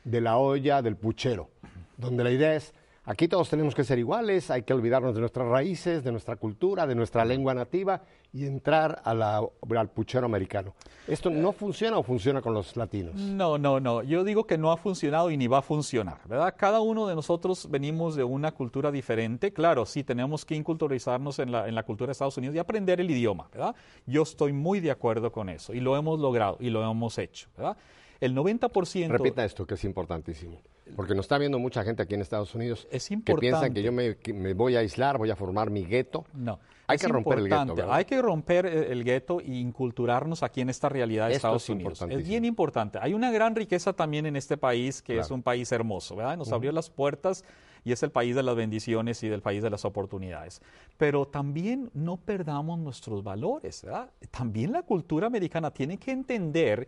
de 0.04 0.22
la 0.22 0.38
olla 0.38 0.82
del 0.82 0.96
puchero, 0.96 1.50
donde 1.98 2.24
la 2.24 2.32
idea 2.32 2.56
es 2.56 2.74
Aquí 3.10 3.30
todos 3.30 3.50
tenemos 3.50 3.74
que 3.74 3.86
ser 3.86 3.98
iguales, 4.00 4.52
hay 4.52 4.64
que 4.64 4.74
olvidarnos 4.74 5.16
de 5.16 5.22
nuestras 5.22 5.48
raíces, 5.48 6.04
de 6.04 6.12
nuestra 6.12 6.36
cultura, 6.36 6.86
de 6.86 6.94
nuestra 6.94 7.24
lengua 7.24 7.54
nativa 7.54 8.02
y 8.34 8.46
entrar 8.46 9.02
a 9.06 9.14
la- 9.14 9.42
al 9.78 9.90
puchero 9.92 10.26
americano. 10.26 10.76
¿Esto 11.08 11.30
no 11.30 11.54
funciona 11.54 11.98
o 11.98 12.04
funciona 12.04 12.42
con 12.42 12.54
los 12.54 12.76
latinos? 12.76 13.16
No, 13.16 13.58
no, 13.58 13.80
no. 13.80 14.04
Yo 14.04 14.26
digo 14.26 14.46
que 14.46 14.58
no 14.58 14.74
ha 14.74 14.78
funcionado 14.78 15.32
y 15.32 15.38
ni 15.38 15.48
va 15.48 15.60
a 15.60 15.62
funcionar, 15.62 16.20
¿verdad? 16.26 16.54
Cada 16.58 16.82
uno 16.82 17.08
de 17.08 17.16
nosotros 17.16 17.70
venimos 17.72 18.18
de 18.18 18.26
una 18.26 18.52
cultura 18.52 18.92
diferente. 18.92 19.54
Claro, 19.54 19.86
sí 19.86 20.04
tenemos 20.04 20.44
que 20.44 20.56
inculturizarnos 20.56 21.40
en 21.40 21.54
la, 21.54 21.70
en 21.70 21.76
la 21.76 21.84
cultura 21.84 22.08
de 22.08 22.12
Estados 22.12 22.36
Unidos 22.38 22.58
y 22.58 22.60
aprender 22.60 23.00
el 23.00 23.10
idioma, 23.10 23.48
¿verdad? 23.54 23.74
Yo 24.06 24.24
estoy 24.24 24.52
muy 24.52 24.82
de 24.82 24.92
acuerdo 24.92 25.32
con 25.32 25.48
eso 25.48 25.74
y 25.74 25.80
lo 25.80 25.96
hemos 25.96 26.20
logrado 26.20 26.58
y 26.60 26.70
lo 26.72 26.84
hemos 26.84 27.18
hecho, 27.20 27.48
¿verdad? 27.56 27.78
El 28.20 28.36
90%... 28.36 29.08
Repita 29.12 29.46
esto, 29.46 29.66
que 29.66 29.76
es 29.76 29.84
importantísimo. 29.86 30.60
Porque 30.96 31.14
nos 31.16 31.26
está 31.26 31.38
viendo 31.38 31.60
mucha 31.60 31.84
gente 31.84 32.02
aquí 32.04 32.16
en 32.16 32.22
Estados 32.22 32.54
Unidos 32.56 32.88
Es 32.92 33.08
que 33.10 33.18
piensan 33.18 33.40
importante. 33.42 33.74
que 33.74 33.84
yo 33.84 33.92
me, 33.92 34.18
que 34.18 34.34
me 34.34 34.54
voy 34.54 34.76
a 34.76 34.80
aislar, 34.80 35.18
voy 35.18 35.30
a 35.30 35.36
formar 35.36 35.70
mi 35.70 35.84
gueto. 35.86 36.26
No. 36.34 36.60
Hay 36.90 36.96
es 36.96 37.02
que 37.02 37.08
romper 37.10 37.40
el 37.40 37.44
gueto, 37.46 37.56
importante. 37.56 37.82
¿verdad? 37.82 37.96
Hay 37.98 38.06
que 38.06 38.22
romper 38.22 38.66
eh, 38.66 38.92
el 38.94 39.04
gueto 39.04 39.42
y 39.42 39.60
inculturarnos 39.60 40.42
aquí 40.42 40.62
en 40.62 40.70
esta 40.70 40.88
realidad 40.88 41.28
de 41.28 41.34
Esto 41.34 41.48
Estados 41.48 41.64
es 41.64 41.70
Unidos. 41.70 42.02
Es 42.10 42.28
bien 42.28 42.46
importante. 42.46 42.98
Hay 43.02 43.14
una 43.14 43.30
gran 43.32 43.56
riqueza 43.56 43.92
también 43.94 44.26
en 44.26 44.36
este 44.38 44.56
país, 44.58 45.02
que 45.02 45.14
es 45.18 45.26
Claro. 45.28 45.36
un 45.36 45.44
país 45.44 45.70
hermoso, 45.72 46.16
¿verdad? 46.16 46.38
Nos 46.38 46.52
abrió 46.52 46.72
las 46.72 46.90
puertas 46.90 47.44
y 47.84 47.92
es 47.92 48.04
el 48.04 48.12
país 48.12 48.36
de 48.36 48.44
las 48.44 48.56
bendiciones 48.56 49.22
y 49.24 49.28
del 49.30 49.42
país 49.42 49.62
de 49.64 49.70
las 49.70 49.84
oportunidades. 49.86 50.62
Pero 50.98 51.26
también 51.28 51.90
no 51.94 52.18
perdamos 52.18 52.80
nuestros 52.80 53.22
valores, 53.24 53.84
¿verdad? 53.84 54.10
También 54.32 54.72
la 54.72 54.84
cultura 54.84 55.28
americana 55.28 55.72
tiene 55.72 55.98
que 55.98 56.12
entender 56.12 56.88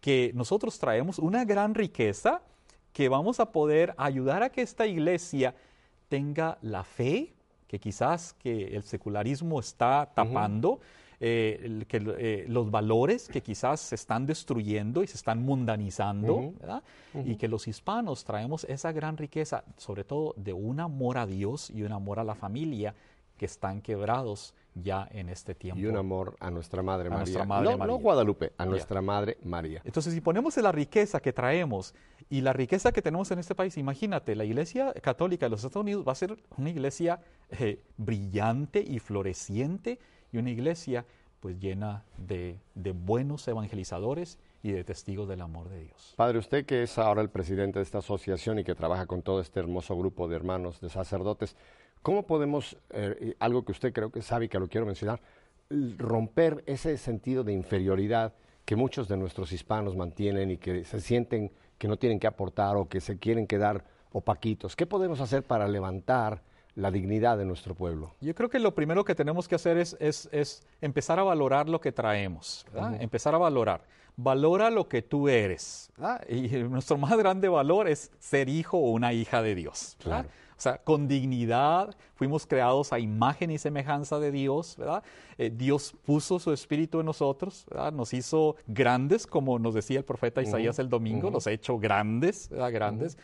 que 0.00 0.30
nosotros 0.34 0.78
traemos 0.78 1.18
una 1.18 1.44
gran 1.46 1.74
riqueza 1.74 2.42
que 2.92 3.08
vamos 3.08 3.40
a 3.40 3.52
poder 3.52 3.94
ayudar 3.96 4.42
a 4.42 4.50
que 4.50 4.62
esta 4.62 4.86
iglesia 4.86 5.54
tenga 6.08 6.58
la 6.62 6.84
fe, 6.84 7.34
que 7.66 7.78
quizás 7.78 8.32
que 8.34 8.76
el 8.76 8.82
secularismo 8.82 9.60
está 9.60 10.10
tapando, 10.14 10.80
eh, 11.20 11.84
que 11.88 11.96
eh, 12.18 12.44
los 12.48 12.70
valores 12.70 13.28
que 13.28 13.42
quizás 13.42 13.80
se 13.80 13.96
están 13.96 14.24
destruyendo 14.24 15.02
y 15.02 15.06
se 15.06 15.16
están 15.16 15.42
mundanizando. 15.42 16.54
Y 17.24 17.36
que 17.36 17.48
los 17.48 17.66
hispanos 17.66 18.24
traemos 18.24 18.64
esa 18.64 18.92
gran 18.92 19.16
riqueza, 19.16 19.64
sobre 19.76 20.04
todo 20.04 20.34
de 20.36 20.52
un 20.52 20.80
amor 20.80 21.18
a 21.18 21.26
Dios 21.26 21.70
y 21.70 21.82
un 21.82 21.92
amor 21.92 22.20
a 22.20 22.24
la 22.24 22.34
familia 22.34 22.94
que 23.36 23.46
están 23.46 23.80
quebrados 23.80 24.54
ya 24.82 25.08
en 25.10 25.28
este 25.28 25.54
tiempo. 25.54 25.80
Y 25.80 25.86
un 25.86 25.96
amor 25.96 26.36
a 26.40 26.50
nuestra 26.50 26.82
Madre 26.82 27.08
A 27.08 27.10
María. 27.10 27.24
nuestra 27.24 27.44
Madre 27.44 27.70
no, 27.70 27.78
María. 27.78 27.94
no 27.94 27.98
Guadalupe, 28.00 28.52
a 28.56 28.66
nuestra 28.66 29.02
Madre 29.02 29.38
María. 29.44 29.80
Entonces, 29.84 30.14
si 30.14 30.20
ponemos 30.20 30.56
la 30.56 30.72
riqueza 30.72 31.20
que 31.20 31.32
traemos 31.32 31.94
y 32.30 32.40
la 32.40 32.52
riqueza 32.52 32.92
que 32.92 33.02
tenemos 33.02 33.30
en 33.30 33.38
este 33.38 33.54
país, 33.54 33.76
imagínate, 33.76 34.34
la 34.34 34.44
Iglesia 34.44 34.92
Católica 35.02 35.46
de 35.46 35.50
los 35.50 35.64
Estados 35.64 35.82
Unidos 35.82 36.04
va 36.06 36.12
a 36.12 36.16
ser 36.16 36.36
una 36.56 36.70
iglesia 36.70 37.20
eh, 37.50 37.80
brillante 37.96 38.80
y 38.80 38.98
floreciente 38.98 39.98
y 40.32 40.38
una 40.38 40.50
iglesia 40.50 41.04
pues 41.40 41.58
llena 41.58 42.04
de, 42.16 42.58
de 42.74 42.90
buenos 42.92 43.46
evangelizadores 43.46 44.38
y 44.62 44.72
de 44.72 44.82
testigos 44.82 45.28
del 45.28 45.40
amor 45.40 45.68
de 45.68 45.84
Dios. 45.84 46.14
Padre, 46.16 46.38
usted 46.38 46.66
que 46.66 46.82
es 46.82 46.98
ahora 46.98 47.22
el 47.22 47.30
presidente 47.30 47.78
de 47.78 47.84
esta 47.84 47.98
asociación 47.98 48.58
y 48.58 48.64
que 48.64 48.74
trabaja 48.74 49.06
con 49.06 49.22
todo 49.22 49.40
este 49.40 49.60
hermoso 49.60 49.96
grupo 49.96 50.26
de 50.26 50.34
hermanos, 50.34 50.80
de 50.80 50.88
sacerdotes, 50.88 51.54
¿cómo 52.02 52.24
podemos, 52.26 52.76
eh, 52.90 53.34
algo 53.38 53.64
que 53.64 53.72
usted 53.72 53.92
creo 53.92 54.10
que 54.10 54.22
sabe 54.22 54.46
y 54.46 54.48
que 54.48 54.58
lo 54.58 54.68
quiero 54.68 54.86
mencionar, 54.86 55.20
romper 55.98 56.62
ese 56.66 56.96
sentido 56.96 57.44
de 57.44 57.52
inferioridad 57.52 58.32
que 58.64 58.76
muchos 58.76 59.08
de 59.08 59.16
nuestros 59.16 59.52
hispanos 59.52 59.96
mantienen 59.96 60.50
y 60.50 60.56
que 60.58 60.84
se 60.84 61.00
sienten 61.00 61.50
que 61.78 61.88
no 61.88 61.96
tienen 61.96 62.18
que 62.18 62.26
aportar 62.26 62.76
o 62.76 62.88
que 62.88 63.00
se 63.00 63.18
quieren 63.18 63.46
quedar 63.46 63.84
opaquitos? 64.12 64.74
¿Qué 64.76 64.86
podemos 64.86 65.20
hacer 65.20 65.42
para 65.42 65.68
levantar 65.68 66.42
la 66.74 66.90
dignidad 66.90 67.38
de 67.38 67.44
nuestro 67.44 67.74
pueblo? 67.74 68.14
Yo 68.20 68.34
creo 68.34 68.48
que 68.48 68.58
lo 68.58 68.74
primero 68.74 69.04
que 69.04 69.14
tenemos 69.14 69.48
que 69.48 69.54
hacer 69.54 69.76
es, 69.78 69.96
es- 70.00 70.28
es 70.32 70.66
empezar 70.80 71.18
a 71.18 71.22
valorar 71.22 71.68
lo 71.68 71.80
que 71.80 71.92
traemos, 71.92 72.66
empezar 73.00 73.34
a 73.34 73.38
valorar. 73.38 73.82
Valora 74.16 74.70
lo 74.70 74.88
que 74.88 75.00
tú 75.02 75.28
eres. 75.28 75.90
¿verdad? 75.96 76.24
Y 76.28 76.48
nuestro 76.68 76.98
más 76.98 77.16
grande 77.16 77.48
valor 77.48 77.88
es 77.88 78.10
ser 78.18 78.48
hijo 78.48 78.76
o 78.78 78.90
una 78.90 79.12
hija 79.12 79.42
de 79.42 79.54
Dios. 79.54 79.96
Claro. 80.00 80.28
O 80.58 80.60
sea, 80.60 80.78
con 80.78 81.06
dignidad 81.06 81.96
fuimos 82.16 82.44
creados 82.44 82.92
a 82.92 82.98
imagen 82.98 83.52
y 83.52 83.58
semejanza 83.58 84.18
de 84.18 84.32
Dios, 84.32 84.74
¿verdad? 84.76 85.04
Eh, 85.38 85.52
Dios 85.56 85.94
puso 86.04 86.40
su 86.40 86.52
espíritu 86.52 86.98
en 86.98 87.06
nosotros, 87.06 87.64
¿verdad? 87.70 87.92
Nos 87.92 88.12
hizo 88.12 88.56
grandes, 88.66 89.24
como 89.28 89.60
nos 89.60 89.72
decía 89.74 89.98
el 89.98 90.04
profeta 90.04 90.42
Isaías 90.42 90.80
el 90.80 90.88
domingo, 90.88 91.30
los 91.30 91.46
ha 91.46 91.52
hecho 91.52 91.78
grandes, 91.78 92.48
¿verdad? 92.48 92.72
Grandes. 92.72 93.16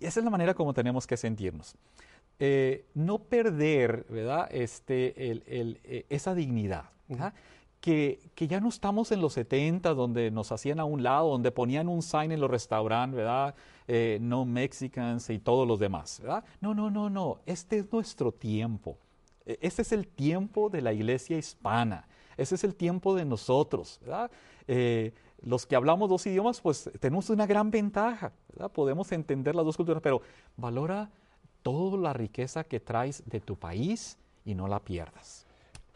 Y 0.00 0.06
esa 0.06 0.20
es 0.20 0.24
la 0.24 0.30
manera 0.30 0.54
como 0.54 0.72
tenemos 0.72 1.04
que 1.08 1.16
sentirnos. 1.16 1.74
Eh, 2.38 2.84
no 2.94 3.18
perder, 3.18 4.06
¿verdad? 4.08 4.46
Este, 4.52 5.32
el- 5.32 5.42
el, 5.48 5.80
eh, 5.82 6.06
esa 6.08 6.36
dignidad, 6.36 6.84
¿verdad? 7.08 7.34
Que, 7.80 8.18
ya 8.36 8.60
no 8.60 8.68
estamos 8.68 9.12
en 9.12 9.20
los 9.20 9.34
70 9.34 9.94
donde 9.94 10.30
nos 10.30 10.50
hacían 10.52 10.80
a 10.80 10.84
un 10.84 11.02
lado, 11.02 11.30
donde 11.30 11.52
ponían 11.52 11.88
un 11.88 12.02
sign 12.02 12.32
en 12.32 12.40
los 12.40 12.50
restaurantes, 12.50 13.16
¿verdad? 13.16 13.54
Eh, 13.86 14.18
no 14.20 14.44
Mexicans 14.44 15.30
y 15.30 15.38
todos 15.38 15.66
los 15.66 15.78
demás, 15.78 16.20
¿verdad? 16.20 16.44
No, 16.60 16.74
no, 16.74 16.90
no, 16.90 17.08
no. 17.08 17.38
Este 17.46 17.78
es 17.78 17.92
nuestro 17.92 18.32
tiempo. 18.32 18.98
E- 19.46 19.58
Este 19.62 19.82
es 19.82 19.92
el 19.92 20.08
tiempo 20.08 20.68
de 20.68 20.82
la 20.82 20.92
iglesia 20.92 21.38
hispana. 21.38 22.06
Ese 22.36 22.56
es 22.56 22.64
el 22.64 22.74
tiempo 22.74 23.14
de 23.14 23.24
nosotros, 23.24 23.98
¿verdad? 24.02 24.30
Eh, 24.66 25.12
los 25.42 25.64
que 25.64 25.76
hablamos 25.76 26.08
dos 26.10 26.26
idiomas, 26.26 26.60
pues 26.60 26.90
tenemos 27.00 27.30
una 27.30 27.46
gran 27.46 27.70
ventaja, 27.70 28.32
¿verdad? 28.52 28.70
Podemos 28.72 29.10
entender 29.12 29.54
las 29.54 29.64
dos 29.64 29.76
culturas, 29.76 30.02
pero 30.02 30.20
valora 30.56 31.10
toda 31.62 31.96
la 31.96 32.12
riqueza 32.12 32.64
que 32.64 32.80
traes 32.80 33.22
de 33.26 33.40
tu 33.40 33.56
país 33.56 34.18
y 34.44 34.54
no 34.54 34.66
la 34.68 34.80
pierdas. 34.80 35.46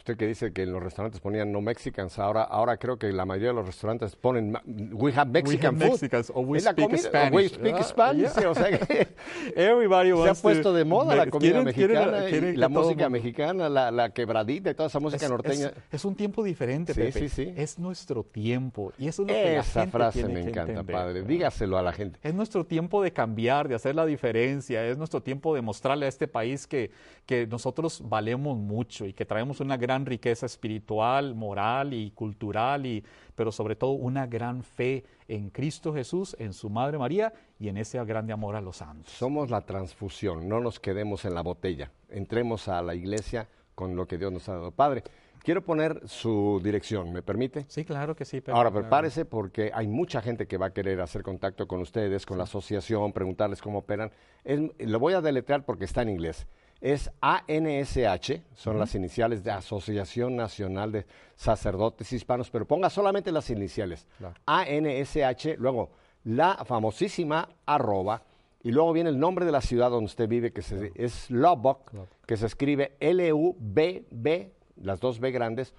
Usted 0.03 0.17
que 0.17 0.27
dice 0.27 0.53
que 0.53 0.65
en 0.65 0.73
los 0.73 0.83
restaurantes 0.83 1.21
ponían 1.21 1.53
no 1.53 1.61
Mexicans, 1.61 2.19
ahora, 2.19 2.43
ahora 2.43 2.77
creo 2.77 2.99
que 2.99 3.13
la 3.13 3.25
mayoría 3.25 3.51
de 3.51 3.55
los 3.55 3.67
restaurantes 3.67 4.17
ponen 4.17 4.59
we 4.93 5.13
have 5.15 5.31
Mexican 5.31 5.77
have 5.77 5.85
food. 5.85 5.93
Mexicans, 5.93 6.33
or 6.35 6.45
we 6.45 6.59
Es 6.59 6.65
la 6.65 6.73
speak 6.73 6.97
Spanish, 6.99 7.33
we 7.33 7.49
speak. 7.49 7.83
Spanish, 7.85 8.33
Yeah. 8.35 8.51
o 8.51 8.55
sea 8.57 8.79
que 8.79 9.07
Everybody 9.55 10.11
se 10.11 10.29
ha 10.31 10.35
puesto 10.35 10.73
de 10.73 10.85
moda 10.85 11.15
la 11.15 11.27
comida 11.29 11.63
mexicana 11.63 12.29
y 12.29 12.57
la 12.57 12.69
música 12.69 13.09
mexicana, 13.09 13.69
la, 13.69 13.93
la 13.93 14.11
quebradita 14.11 14.71
y 14.71 14.75
toda 14.75 14.89
esa 14.89 14.99
música 14.99 15.27
Es- 15.27 15.31
norteña. 15.31 15.67
Es, 15.69 15.75
es 15.93 16.05
un 16.05 16.17
tiempo 16.17 16.43
diferente, 16.43 16.95
Sí, 16.95 17.01
Pepe. 17.01 17.21
sí, 17.21 17.29
sí. 17.29 17.55
Es 17.57 17.79
nuestro 17.79 18.25
tiempo. 18.25 18.93
Y 18.99 19.07
eso 19.07 19.23
es 19.23 19.29
lo 19.29 19.35
que 19.35 19.55
la 19.55 19.61
Esa 19.61 19.81
gente 19.83 19.93
frase 19.93 20.19
tiene 20.25 20.35
me 20.35 20.41
encanta, 20.51 20.73
entender, 20.73 20.93
padre. 20.97 21.23
Dígaselo 21.23 21.79
a 21.79 21.83
la 21.83 21.93
gente. 21.93 22.19
Es 22.25 22.35
nuestro 22.35 22.65
tiempo 22.67 23.05
de 23.05 23.13
cambiar, 23.13 23.69
de 23.69 23.77
hacer 23.77 23.95
la 23.95 24.05
diferencia, 24.05 24.85
es 24.85 24.99
nuestro 24.99 25.23
tiempo 25.23 25.55
de 25.55 25.63
mostrarle 25.63 26.07
a 26.07 26.09
este 26.09 26.27
país 26.27 26.67
que, 26.67 26.91
que 27.25 27.47
nosotros 27.47 28.03
valemos 28.05 28.59
mucho 28.59 29.07
y 29.07 29.13
que 29.13 29.25
traemos 29.25 29.61
una 29.61 29.77
gran 29.77 29.92
riqueza 30.01 30.47
espiritual, 30.47 31.35
moral 31.35 31.93
y 31.95 32.11
cultural, 32.13 32.87
y, 32.87 33.05
pero 33.35 33.53
sobre 33.53 33.77
todo 33.77 33.93
una 33.93 34.27
gran 34.27 34.63
fe 34.63 35.05
en 35.29 35.51
Cristo 35.51 35.93
Jesús, 35.95 36.35
en 36.39 36.53
su 36.53 36.69
Madre 36.71 36.99
María 36.99 37.33
y 37.59 37.69
en 37.69 37.77
ese 37.77 38.03
grande 38.05 38.33
amor 38.33 38.57
a 38.57 38.61
los 38.61 38.79
santos. 38.79 39.13
Somos 39.13 39.51
la 39.51 39.61
transfusión, 39.63 40.49
no 40.49 40.61
nos 40.61 40.81
quedemos 40.81 41.25
en 41.25 41.35
la 41.35 41.43
botella. 41.43 41.91
Entremos 42.09 42.69
a 42.69 42.83
la 42.83 42.95
iglesia 42.95 43.49
con 43.75 43.95
lo 43.97 44.07
que 44.07 44.19
Dios 44.19 44.33
nos 44.33 44.49
ha 44.49 44.55
dado. 44.55 44.71
Padre, 44.73 45.03
quiero 45.43 45.63
poner 45.65 46.03
su 46.07 46.61
dirección, 46.63 47.13
¿me 47.13 47.23
permite? 47.23 47.65
Sí, 47.69 47.85
claro 47.85 48.15
que 48.15 48.25
sí. 48.25 48.43
Ahora 48.49 48.71
prepárese 48.71 49.25
porque 49.25 49.71
hay 49.75 49.87
mucha 49.87 50.21
gente 50.21 50.47
que 50.47 50.59
va 50.59 50.67
a 50.67 50.73
querer 50.73 51.01
hacer 51.01 51.23
contacto 51.23 51.67
con 51.67 51.81
ustedes, 51.81 52.27
con 52.27 52.37
la 52.39 52.45
asociación, 52.45 53.13
preguntarles 53.13 53.63
cómo 53.63 53.79
operan. 53.79 54.11
Es- 54.45 54.61
lo 54.79 54.99
voy 54.99 55.15
a 55.15 55.21
deletrear 55.21 55.65
porque 55.65 55.85
está 55.85 56.03
en 56.03 56.11
inglés. 56.11 56.47
Es 56.83 57.11
ANSH, 57.21 58.43
son 58.55 58.79
las 58.79 58.95
iniciales 58.97 59.43
de 59.45 59.53
Asociación 59.53 60.35
Nacional 60.37 60.91
de 60.93 61.07
Sacerdotes 61.37 62.13
Hispanos, 62.13 62.51
pero 62.51 62.67
ponga 62.67 62.91
solamente 62.91 63.31
las 63.33 63.49
iniciales. 63.51 64.07
Claro. 64.19 64.35
ANSH, 64.45 65.57
luego 65.59 65.91
la 66.25 66.65
famosísima 66.65 67.49
arroba, 67.67 68.23
y 68.65 68.71
luego 68.73 68.93
viene 68.93 69.11
el 69.11 69.19
nombre 69.19 69.45
de 69.47 69.53
la 69.53 69.61
ciudad 69.61 69.91
donde 69.91 70.07
usted 70.07 70.29
vive, 70.29 70.53
que 70.53 70.63
se- 70.63 70.91
es 70.97 71.31
Lubbock, 71.31 71.91
que 72.27 72.37
se 72.37 72.47
escribe 72.47 72.97
L-U-B-B, 73.01 74.53
las 74.83 74.99
dos 75.01 75.19
B 75.21 75.31
grandes, 75.31 75.73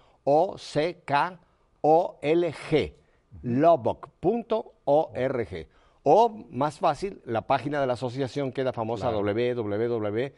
O-C-K-O-L-G, 1.84 2.94
lubbock.org. 3.42 5.68
O, 6.06 6.30
más 6.52 6.80
fácil, 6.80 7.22
la 7.26 7.44
página 7.48 7.80
de 7.80 7.88
la 7.88 7.94
asociación 7.94 8.52
queda 8.52 8.74
famosa 8.74 9.10
www.ansh.org. 9.10 10.34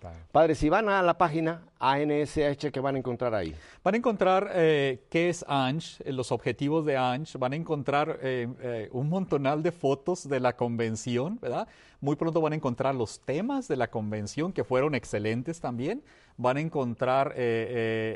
Claro. 0.00 0.18
Padre, 0.32 0.54
si 0.54 0.68
van 0.68 0.88
a 0.88 1.00
la 1.00 1.16
página 1.16 1.62
ANSH, 1.78 2.70
¿qué 2.72 2.80
van 2.80 2.96
a 2.96 2.98
encontrar 2.98 3.34
ahí? 3.34 3.54
Van 3.82 3.94
a 3.94 3.96
encontrar 3.96 4.50
eh, 4.52 5.06
qué 5.08 5.28
es 5.28 5.44
ANSH, 5.48 6.00
eh, 6.04 6.12
los 6.12 6.32
objetivos 6.32 6.84
de 6.84 6.96
ANSH, 6.96 7.38
van 7.38 7.52
a 7.52 7.56
encontrar 7.56 8.18
eh, 8.20 8.48
eh, 8.60 8.88
un 8.92 9.08
montonal 9.08 9.62
de 9.62 9.72
fotos 9.72 10.28
de 10.28 10.40
la 10.40 10.56
convención, 10.56 11.38
¿verdad? 11.40 11.68
Muy 12.00 12.16
pronto 12.16 12.40
van 12.40 12.52
a 12.52 12.56
encontrar 12.56 12.94
los 12.96 13.20
temas 13.20 13.68
de 13.68 13.76
la 13.76 13.88
convención 13.88 14.52
que 14.52 14.64
fueron 14.64 14.94
excelentes 14.94 15.60
también. 15.60 16.02
Van 16.36 16.56
a 16.56 16.60
encontrar 16.60 17.34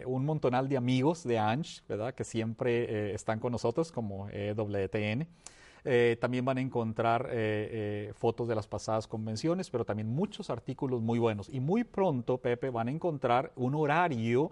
un 0.04 0.26
montonal 0.26 0.68
de 0.68 0.76
amigos 0.76 1.22
de 1.24 1.38
ANSH, 1.38 1.82
¿verdad? 1.88 2.12
Que 2.14 2.24
siempre 2.24 3.14
están 3.14 3.38
con 3.38 3.52
nosotros 3.52 3.92
como 3.92 4.28
EWTN. 4.28 5.26
Eh, 5.84 6.16
también 6.20 6.44
van 6.44 6.58
a 6.58 6.60
encontrar 6.60 7.28
eh, 7.30 8.12
fotos 8.16 8.48
de 8.48 8.54
las 8.54 8.66
pasadas 8.66 9.06
convenciones, 9.06 9.70
pero 9.70 9.84
también 9.84 10.08
muchos 10.08 10.50
artículos 10.50 11.02
muy 11.02 11.18
buenos. 11.18 11.48
Y 11.48 11.60
muy 11.60 11.84
pronto, 11.84 12.38
Pepe, 12.38 12.70
van 12.70 12.88
a 12.88 12.90
encontrar 12.90 13.52
un 13.56 13.74
horario 13.74 14.50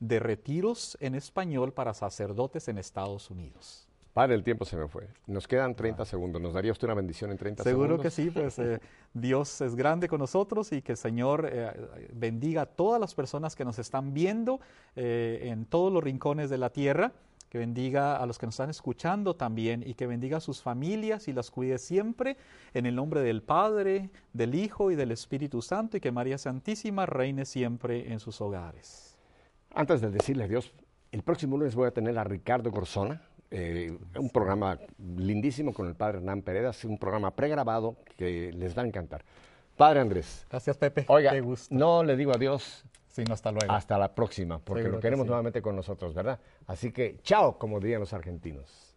de 0.00 0.18
retiros 0.18 0.96
en 1.00 1.14
español 1.14 1.72
para 1.72 1.94
sacerdotes 1.94 2.68
en 2.68 2.78
Estados 2.78 3.30
Unidos. 3.30 3.88
Padre, 4.12 4.34
el 4.34 4.44
tiempo 4.44 4.66
se 4.66 4.76
me 4.76 4.88
fue. 4.88 5.08
Nos 5.26 5.48
quedan 5.48 5.74
30 5.74 6.04
segundos. 6.04 6.42
¿Nos 6.42 6.52
daría 6.52 6.70
usted 6.70 6.86
una 6.86 6.94
bendición 6.94 7.30
en 7.30 7.38
30 7.38 7.62
segundos? 7.62 7.88
Seguro 7.88 8.02
que 8.02 8.10
sí, 8.10 8.30
pues 8.30 8.58
eh, 8.58 8.78
Dios 9.14 9.62
es 9.62 9.74
grande 9.74 10.06
con 10.06 10.18
nosotros 10.18 10.70
y 10.72 10.82
que 10.82 10.92
el 10.92 10.98
Señor 10.98 11.48
eh, 11.50 12.10
bendiga 12.12 12.62
a 12.62 12.66
todas 12.66 13.00
las 13.00 13.14
personas 13.14 13.56
que 13.56 13.64
nos 13.64 13.78
están 13.78 14.12
viendo 14.12 14.60
eh, 14.96 15.44
en 15.44 15.64
todos 15.64 15.90
los 15.90 16.04
rincones 16.04 16.50
de 16.50 16.58
la 16.58 16.68
tierra, 16.68 17.12
que 17.52 17.58
bendiga 17.58 18.16
a 18.16 18.24
los 18.24 18.38
que 18.38 18.46
nos 18.46 18.54
están 18.54 18.70
escuchando 18.70 19.36
también 19.36 19.82
y 19.86 19.92
que 19.92 20.06
bendiga 20.06 20.38
a 20.38 20.40
sus 20.40 20.62
familias 20.62 21.28
y 21.28 21.34
las 21.34 21.50
cuide 21.50 21.76
siempre 21.76 22.38
en 22.72 22.86
el 22.86 22.94
nombre 22.94 23.20
del 23.20 23.42
Padre, 23.42 24.08
del 24.32 24.54
Hijo 24.54 24.90
y 24.90 24.94
del 24.94 25.10
Espíritu 25.10 25.60
Santo 25.60 25.98
y 25.98 26.00
que 26.00 26.10
María 26.10 26.38
Santísima 26.38 27.04
reine 27.04 27.44
siempre 27.44 28.10
en 28.10 28.20
sus 28.20 28.40
hogares. 28.40 29.18
Antes 29.74 30.00
de 30.00 30.10
decirle 30.10 30.44
adiós, 30.44 30.72
el 31.10 31.22
próximo 31.22 31.58
lunes 31.58 31.74
voy 31.74 31.88
a 31.88 31.90
tener 31.90 32.18
a 32.18 32.24
Ricardo 32.24 32.70
Corzona 32.70 33.20
eh, 33.50 33.98
un 34.18 34.30
programa 34.30 34.78
lindísimo 35.18 35.74
con 35.74 35.86
el 35.88 35.94
padre 35.94 36.20
Hernán 36.20 36.40
Peredas, 36.40 36.82
un 36.86 36.96
programa 36.96 37.32
pregrabado 37.32 37.98
que 38.16 38.50
les 38.54 38.74
va 38.74 38.80
a 38.80 38.86
encantar. 38.86 39.26
Padre 39.76 40.00
Andrés. 40.00 40.46
Gracias, 40.48 40.78
Pepe. 40.78 41.04
Oiga, 41.08 41.34
no 41.68 42.02
le 42.02 42.16
digo 42.16 42.32
adiós. 42.32 42.82
Sino 43.12 43.34
hasta 43.34 43.52
luego. 43.52 43.70
Hasta 43.70 43.98
la 43.98 44.14
próxima, 44.14 44.58
porque 44.58 44.88
lo 44.88 44.98
queremos 44.98 45.26
nuevamente 45.26 45.60
con 45.60 45.76
nosotros, 45.76 46.14
¿verdad? 46.14 46.40
Así 46.66 46.92
que, 46.92 47.20
chao, 47.22 47.58
como 47.58 47.78
dirían 47.78 48.00
los 48.00 48.12
argentinos. 48.14 48.96